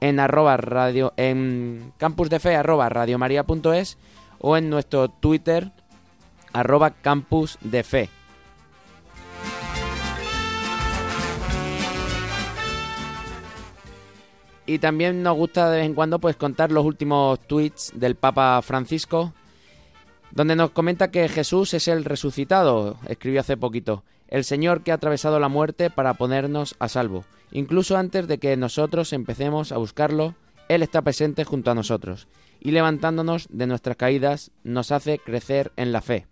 en 0.00 0.20
arroba 0.20 0.56
radio, 0.56 1.12
en 1.16 1.92
campusdefe 1.98 2.56
arroba 2.56 2.88
radiomaria.es 2.88 3.96
o 4.40 4.56
en 4.56 4.68
nuestro 4.70 5.08
Twitter 5.08 5.70
arroba 6.52 6.90
campusdefe. 6.90 8.10
Y 14.66 14.78
también 14.78 15.22
nos 15.22 15.36
gusta 15.36 15.70
de 15.70 15.78
vez 15.78 15.86
en 15.86 15.94
cuando 15.94 16.18
pues 16.18 16.36
contar 16.36 16.72
los 16.72 16.84
últimos 16.86 17.38
tweets 17.46 17.92
del 17.94 18.14
Papa 18.14 18.60
Francisco, 18.62 19.32
donde 20.34 20.56
nos 20.56 20.72
comenta 20.72 21.12
que 21.12 21.28
Jesús 21.28 21.74
es 21.74 21.86
el 21.86 22.04
resucitado, 22.04 22.96
escribió 23.06 23.40
hace 23.40 23.56
poquito, 23.56 24.02
el 24.26 24.42
Señor 24.42 24.82
que 24.82 24.90
ha 24.90 24.94
atravesado 24.94 25.38
la 25.38 25.48
muerte 25.48 25.90
para 25.90 26.14
ponernos 26.14 26.74
a 26.80 26.88
salvo. 26.88 27.24
Incluso 27.52 27.96
antes 27.96 28.26
de 28.26 28.38
que 28.38 28.56
nosotros 28.56 29.12
empecemos 29.12 29.70
a 29.70 29.76
buscarlo, 29.76 30.34
Él 30.68 30.82
está 30.82 31.02
presente 31.02 31.44
junto 31.44 31.70
a 31.70 31.76
nosotros 31.76 32.26
y 32.60 32.72
levantándonos 32.72 33.46
de 33.48 33.68
nuestras 33.68 33.96
caídas 33.96 34.50
nos 34.64 34.90
hace 34.90 35.20
crecer 35.20 35.70
en 35.76 35.92
la 35.92 36.00
fe. 36.00 36.26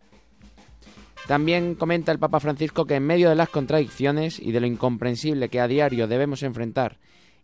También 1.29 1.77
comenta 1.77 2.11
el 2.11 2.19
Papa 2.19 2.41
Francisco 2.41 2.87
que 2.87 2.97
en 2.97 3.07
medio 3.07 3.29
de 3.29 3.37
las 3.37 3.51
contradicciones 3.51 4.41
y 4.41 4.51
de 4.51 4.61
lo 4.61 4.67
incomprensible 4.67 5.49
que 5.49 5.61
a 5.61 5.69
diario 5.69 6.09
debemos 6.09 6.43
enfrentar, 6.43 6.99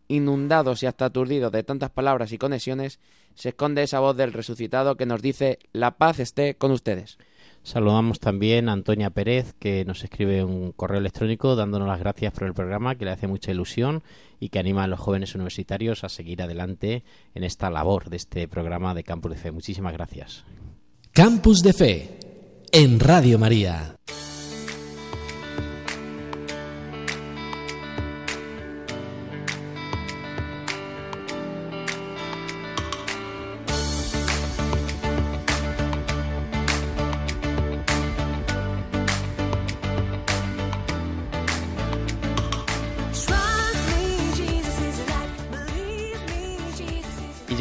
inundados 0.08 0.82
y 0.82 0.86
hasta 0.86 1.04
aturdidos 1.04 1.52
de 1.52 1.62
tantas 1.62 1.90
palabras 1.90 2.32
y 2.32 2.38
conexiones, 2.38 2.98
se 3.38 3.50
esconde 3.50 3.84
esa 3.84 4.00
voz 4.00 4.16
del 4.16 4.32
resucitado 4.32 4.96
que 4.96 5.06
nos 5.06 5.22
dice 5.22 5.60
la 5.72 5.92
paz 5.92 6.18
esté 6.18 6.56
con 6.56 6.72
ustedes. 6.72 7.18
Saludamos 7.62 8.18
también 8.18 8.68
a 8.68 8.72
Antonia 8.72 9.10
Pérez, 9.10 9.54
que 9.58 9.84
nos 9.84 10.02
escribe 10.02 10.42
un 10.42 10.72
correo 10.72 10.98
electrónico 10.98 11.54
dándonos 11.54 11.86
las 11.86 12.00
gracias 12.00 12.32
por 12.32 12.44
el 12.44 12.54
programa, 12.54 12.96
que 12.96 13.04
le 13.04 13.10
hace 13.12 13.26
mucha 13.26 13.50
ilusión 13.50 14.02
y 14.40 14.48
que 14.48 14.58
anima 14.58 14.84
a 14.84 14.86
los 14.86 14.98
jóvenes 14.98 15.34
universitarios 15.34 16.02
a 16.02 16.08
seguir 16.08 16.42
adelante 16.42 17.04
en 17.34 17.44
esta 17.44 17.70
labor 17.70 18.10
de 18.10 18.16
este 18.16 18.48
programa 18.48 18.94
de 18.94 19.04
Campus 19.04 19.32
de 19.32 19.38
Fe. 19.38 19.50
Muchísimas 19.52 19.92
gracias. 19.92 20.44
Campus 21.12 21.60
de 21.60 21.72
Fe 21.72 22.18
en 22.72 22.98
Radio 23.00 23.38
María. 23.38 23.96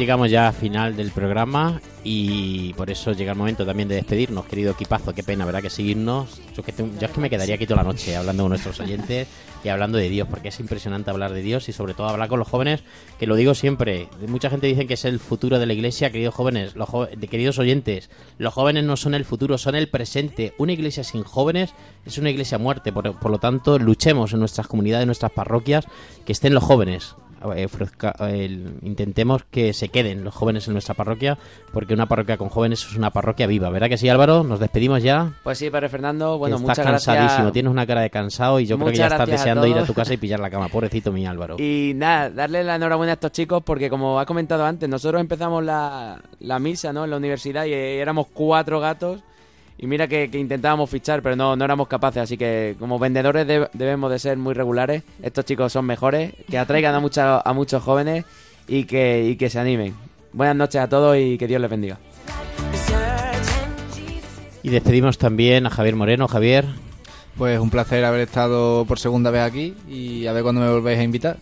Llegamos 0.08 0.30
ya 0.30 0.48
al 0.48 0.54
final 0.54 0.96
del 0.96 1.10
programa 1.10 1.82
y 2.02 2.72
por 2.72 2.88
eso 2.88 3.12
llega 3.12 3.32
el 3.32 3.36
momento 3.36 3.66
también 3.66 3.90
de 3.90 3.96
despedirnos, 3.96 4.46
querido 4.46 4.72
equipazo. 4.72 5.12
Qué 5.12 5.22
pena, 5.22 5.44
¿verdad? 5.44 5.60
Que 5.60 5.68
seguirnos. 5.68 6.40
Yo, 6.56 6.62
es 6.66 7.10
que 7.10 7.20
me 7.20 7.28
quedaría 7.28 7.56
aquí 7.56 7.66
toda 7.66 7.82
la 7.82 7.88
noche 7.90 8.16
hablando 8.16 8.44
con 8.44 8.48
nuestros 8.48 8.80
oyentes 8.80 9.28
y 9.62 9.68
hablando 9.68 9.98
de 9.98 10.08
Dios, 10.08 10.26
porque 10.26 10.48
es 10.48 10.58
impresionante 10.60 11.10
hablar 11.10 11.34
de 11.34 11.42
Dios 11.42 11.68
y 11.68 11.74
sobre 11.74 11.92
todo 11.92 12.08
hablar 12.08 12.30
con 12.30 12.38
los 12.38 12.48
jóvenes, 12.48 12.84
que 13.18 13.26
lo 13.26 13.36
digo 13.36 13.52
siempre. 13.52 14.08
Mucha 14.26 14.48
gente 14.48 14.66
dice 14.66 14.86
que 14.86 14.94
es 14.94 15.04
el 15.04 15.20
futuro 15.20 15.58
de 15.58 15.66
la 15.66 15.74
iglesia, 15.74 16.10
queridos 16.10 16.34
jóvenes, 16.34 16.74
los 16.74 16.88
queridos 17.28 17.58
oyentes. 17.58 18.08
Los 18.38 18.54
jóvenes 18.54 18.84
no 18.84 18.96
son 18.96 19.12
el 19.12 19.26
futuro, 19.26 19.58
son 19.58 19.74
el 19.74 19.90
presente. 19.90 20.54
Una 20.56 20.72
iglesia 20.72 21.04
sin 21.04 21.22
jóvenes 21.22 21.74
es 22.06 22.16
una 22.16 22.30
iglesia 22.30 22.56
muerte. 22.56 22.94
Por, 22.94 23.18
por 23.18 23.30
lo 23.30 23.40
tanto, 23.40 23.78
luchemos 23.78 24.32
en 24.32 24.40
nuestras 24.40 24.68
comunidades, 24.68 25.02
en 25.02 25.08
nuestras 25.08 25.32
parroquias, 25.32 25.84
que 26.24 26.32
estén 26.32 26.54
los 26.54 26.64
jóvenes. 26.64 27.14
Eh, 27.54 27.66
ofrezca- 27.66 28.14
el- 28.28 28.74
intentemos 28.82 29.44
que 29.50 29.72
se 29.72 29.88
queden 29.90 30.24
los 30.24 30.34
jóvenes 30.34 30.66
en 30.66 30.72
nuestra 30.72 30.94
parroquia, 30.94 31.38
porque 31.72 31.94
una 31.94 32.06
parroquia 32.06 32.36
con 32.36 32.48
jóvenes 32.48 32.84
es 32.84 32.96
una 32.96 33.10
parroquia 33.10 33.46
viva. 33.46 33.70
¿Verdad 33.70 33.88
que 33.88 33.96
sí, 33.98 34.08
Álvaro? 34.08 34.42
Nos 34.44 34.58
despedimos 34.60 35.02
ya. 35.02 35.32
Pues 35.44 35.58
sí, 35.58 35.70
Padre 35.70 35.88
Fernando, 35.88 36.36
bueno, 36.38 36.56
estás 36.56 36.68
muchas 36.78 36.84
cansadísimo, 36.84 37.28
gracias. 37.34 37.52
tienes 37.52 37.70
una 37.70 37.86
cara 37.86 38.00
de 38.00 38.10
cansado 38.10 38.58
y 38.60 38.66
yo 38.66 38.76
creo 38.76 38.86
que 38.86 38.92
Muchas 38.92 39.10
ya 39.10 39.14
estás 39.16 39.28
deseando 39.28 39.66
ir 39.66 39.78
a 39.78 39.84
tu 39.84 39.94
casa 39.94 40.14
y 40.14 40.16
pillar 40.16 40.40
la 40.40 40.50
cama. 40.50 40.68
Pobrecito 40.68 41.12
mi 41.12 41.26
Álvaro. 41.26 41.56
Y 41.58 41.92
nada, 41.94 42.30
darle 42.30 42.64
la 42.64 42.74
enhorabuena 42.76 43.12
a 43.12 43.14
estos 43.14 43.32
chicos 43.32 43.62
porque 43.64 43.88
como 43.88 44.18
ha 44.18 44.26
comentado 44.26 44.64
antes, 44.64 44.88
nosotros 44.88 45.20
empezamos 45.20 45.64
la, 45.64 46.20
la 46.40 46.58
misa 46.58 46.92
¿no? 46.92 47.04
en 47.04 47.10
la 47.10 47.16
universidad 47.16 47.64
y 47.66 47.72
éramos 47.72 48.26
cuatro 48.32 48.80
gatos 48.80 49.20
y 49.78 49.86
mira 49.86 50.08
que, 50.08 50.28
que 50.30 50.38
intentábamos 50.38 50.90
fichar, 50.90 51.22
pero 51.22 51.36
no, 51.36 51.54
no 51.56 51.64
éramos 51.64 51.88
capaces, 51.88 52.22
así 52.22 52.36
que 52.36 52.74
como 52.78 52.98
vendedores 52.98 53.46
de- 53.46 53.68
debemos 53.72 54.10
de 54.10 54.18
ser 54.18 54.36
muy 54.36 54.52
regulares. 54.54 55.02
Estos 55.22 55.44
chicos 55.44 55.72
son 55.72 55.86
mejores, 55.86 56.32
que 56.50 56.58
atraigan 56.58 56.94
a, 56.94 57.00
mucha- 57.00 57.40
a 57.40 57.52
muchos 57.52 57.82
jóvenes 57.82 58.24
y 58.66 58.84
que, 58.84 59.24
y 59.24 59.36
que 59.36 59.48
se 59.48 59.58
animen. 59.58 59.94
Buenas 60.32 60.56
noches 60.56 60.80
a 60.80 60.88
todos 60.88 61.16
y 61.16 61.38
que 61.38 61.46
Dios 61.46 61.60
les 61.60 61.70
bendiga. 61.70 61.98
Y 64.62 64.70
despedimos 64.70 65.16
también 65.18 65.66
a 65.66 65.70
Javier 65.70 65.96
Moreno. 65.96 66.28
Javier, 66.28 66.66
Pues 67.38 67.58
un 67.60 67.70
placer 67.70 68.04
haber 68.04 68.22
estado 68.22 68.84
por 68.84 68.98
segunda 68.98 69.30
vez 69.30 69.42
aquí 69.42 69.74
y 69.88 70.26
a 70.26 70.32
ver 70.32 70.42
cuándo 70.42 70.60
me 70.60 70.68
volvéis 70.70 70.98
a 70.98 71.02
invitar. 71.04 71.36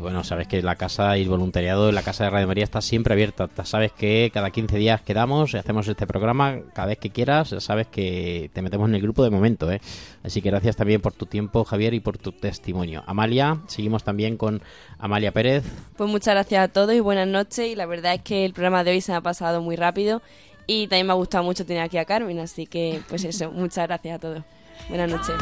Bueno, 0.00 0.24
sabes 0.24 0.48
que 0.48 0.62
la 0.62 0.74
casa 0.76 1.16
y 1.18 1.22
el 1.22 1.28
voluntariado 1.28 1.88
en 1.88 1.94
la 1.94 2.02
casa 2.02 2.24
de 2.24 2.30
Radio 2.30 2.46
María 2.46 2.64
está 2.64 2.80
siempre 2.80 3.12
abierta. 3.14 3.46
Ta- 3.48 3.64
Sabes 3.64 3.92
que 3.92 4.30
cada 4.34 4.50
15 4.50 4.76
días 4.78 5.00
quedamos 5.02 5.54
y 5.54 5.58
hacemos 5.58 5.86
este 5.88 6.06
programa 6.06 6.58
cada 6.74 6.88
vez 6.88 6.98
que 6.98 7.10
quieras. 7.10 7.54
Sabes 7.58 7.86
que 7.86 8.50
te 8.52 8.62
metemos 8.62 8.88
en 8.88 8.94
el 8.96 9.02
grupo 9.02 9.22
de 9.22 9.30
momento, 9.30 9.70
¿eh? 9.70 9.80
Así 10.24 10.42
que 10.42 10.50
gracias 10.50 10.76
también 10.76 11.00
por 11.00 11.12
tu 11.12 11.26
tiempo, 11.26 11.64
Javier, 11.64 11.94
y 11.94 12.00
por 12.00 12.18
tu 12.18 12.32
testimonio. 12.32 13.02
Amalia, 13.06 13.58
seguimos 13.68 14.02
también 14.04 14.36
con 14.36 14.60
Amalia 14.98 15.32
Pérez. 15.32 15.64
Pues 15.96 16.10
muchas 16.10 16.34
gracias 16.34 16.64
a 16.64 16.68
todos 16.68 16.94
y 16.94 17.00
buenas 17.00 17.28
noches. 17.28 17.66
Y 17.70 17.76
la 17.76 17.86
verdad 17.86 18.14
es 18.14 18.22
que 18.22 18.44
el 18.44 18.52
programa 18.52 18.82
de 18.84 18.90
hoy 18.92 19.00
se 19.00 19.12
ha 19.12 19.20
pasado 19.20 19.60
muy 19.62 19.76
rápido. 19.76 20.22
Y 20.66 20.86
también 20.86 21.06
me 21.06 21.12
ha 21.12 21.16
gustado 21.16 21.42
mucho 21.44 21.66
tener 21.66 21.82
aquí 21.82 21.98
a 21.98 22.04
Carmen. 22.04 22.38
Así 22.38 22.66
que, 22.66 23.00
pues 23.08 23.24
eso, 23.24 23.50
muchas 23.52 23.86
gracias 23.86 24.16
a 24.16 24.18
todos. 24.18 24.42
Buenas 24.88 25.10
noches. 25.10 25.34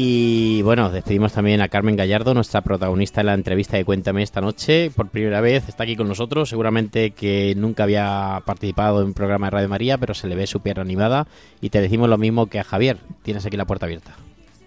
Y 0.00 0.62
bueno, 0.62 0.90
despedimos 0.90 1.32
también 1.32 1.60
a 1.60 1.66
Carmen 1.66 1.96
Gallardo, 1.96 2.32
nuestra 2.32 2.60
protagonista 2.60 3.20
en 3.20 3.26
la 3.26 3.34
entrevista 3.34 3.76
de 3.76 3.84
Cuéntame 3.84 4.22
esta 4.22 4.40
noche. 4.40 4.92
Por 4.94 5.08
primera 5.08 5.40
vez 5.40 5.68
está 5.68 5.82
aquí 5.82 5.96
con 5.96 6.06
nosotros. 6.06 6.48
Seguramente 6.48 7.10
que 7.10 7.54
nunca 7.56 7.82
había 7.82 8.40
participado 8.46 9.00
en 9.00 9.08
un 9.08 9.14
programa 9.14 9.48
de 9.48 9.50
Radio 9.50 9.68
María, 9.68 9.98
pero 9.98 10.14
se 10.14 10.28
le 10.28 10.36
ve 10.36 10.46
súper 10.46 10.78
animada. 10.78 11.26
Y 11.60 11.70
te 11.70 11.80
decimos 11.80 12.08
lo 12.08 12.16
mismo 12.16 12.46
que 12.46 12.60
a 12.60 12.64
Javier. 12.64 12.98
Tienes 13.24 13.44
aquí 13.44 13.56
la 13.56 13.66
puerta 13.66 13.86
abierta. 13.86 14.14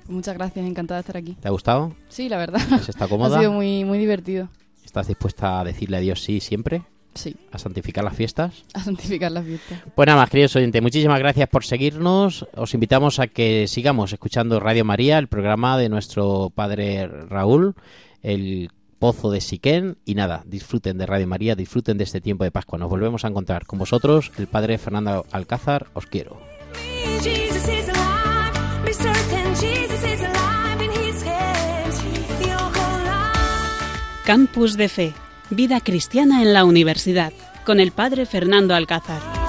Muchas 0.09 0.35
gracias, 0.35 0.65
encantada 0.65 0.97
de 0.97 1.01
estar 1.03 1.15
aquí. 1.15 1.37
¿Te 1.39 1.47
ha 1.47 1.51
gustado? 1.51 1.95
Sí, 2.09 2.27
la 2.27 2.35
verdad. 2.35 2.61
¿Has 2.69 2.89
estado 2.89 3.11
cómoda? 3.11 3.33
Ha 3.37 3.39
sido 3.39 3.53
muy, 3.53 3.85
muy 3.85 3.99
divertido. 3.99 4.49
¿Estás 4.83 5.07
dispuesta 5.07 5.61
a 5.61 5.63
decirle 5.63 5.95
a 5.95 6.01
Dios 6.01 6.21
sí 6.21 6.41
siempre? 6.41 6.81
Sí, 7.13 7.35
¿A 7.51 7.57
santificar 7.57 8.03
las 8.03 8.15
fiestas? 8.15 8.63
a 8.73 8.81
santificar 8.83 9.31
la 9.31 9.41
fiesta. 9.43 9.83
Pues 9.93 10.07
nada 10.07 10.21
más, 10.21 10.29
queridos 10.29 10.55
oyentes, 10.55 10.81
muchísimas 10.81 11.19
gracias 11.19 11.49
por 11.49 11.65
seguirnos. 11.65 12.47
Os 12.55 12.73
invitamos 12.73 13.19
a 13.19 13.27
que 13.27 13.67
sigamos 13.67 14.13
escuchando 14.13 14.59
Radio 14.61 14.85
María, 14.85 15.17
el 15.17 15.27
programa 15.27 15.77
de 15.77 15.89
nuestro 15.89 16.51
padre 16.55 17.07
Raúl, 17.07 17.75
el 18.23 18.69
Pozo 18.99 19.29
de 19.29 19.41
Siquén. 19.41 19.97
Y 20.05 20.15
nada, 20.15 20.43
disfruten 20.45 20.97
de 20.97 21.05
Radio 21.05 21.27
María, 21.27 21.55
disfruten 21.55 21.97
de 21.97 22.05
este 22.05 22.21
tiempo 22.21 22.45
de 22.45 22.51
Pascua. 22.51 22.79
Nos 22.79 22.89
volvemos 22.89 23.25
a 23.25 23.27
encontrar 23.27 23.65
con 23.65 23.79
vosotros, 23.79 24.31
el 24.37 24.47
padre 24.47 24.77
Fernando 24.77 25.25
Alcázar. 25.31 25.87
Os 25.93 26.05
quiero. 26.05 26.39
Campus 34.25 34.77
de 34.77 34.87
Fe, 34.87 35.13
Vida 35.51 35.81
Cristiana 35.81 36.41
en 36.41 36.53
la 36.53 36.63
Universidad, 36.63 37.33
con 37.65 37.81
el 37.81 37.91
Padre 37.91 38.25
Fernando 38.25 38.73
Alcázar. 38.73 39.41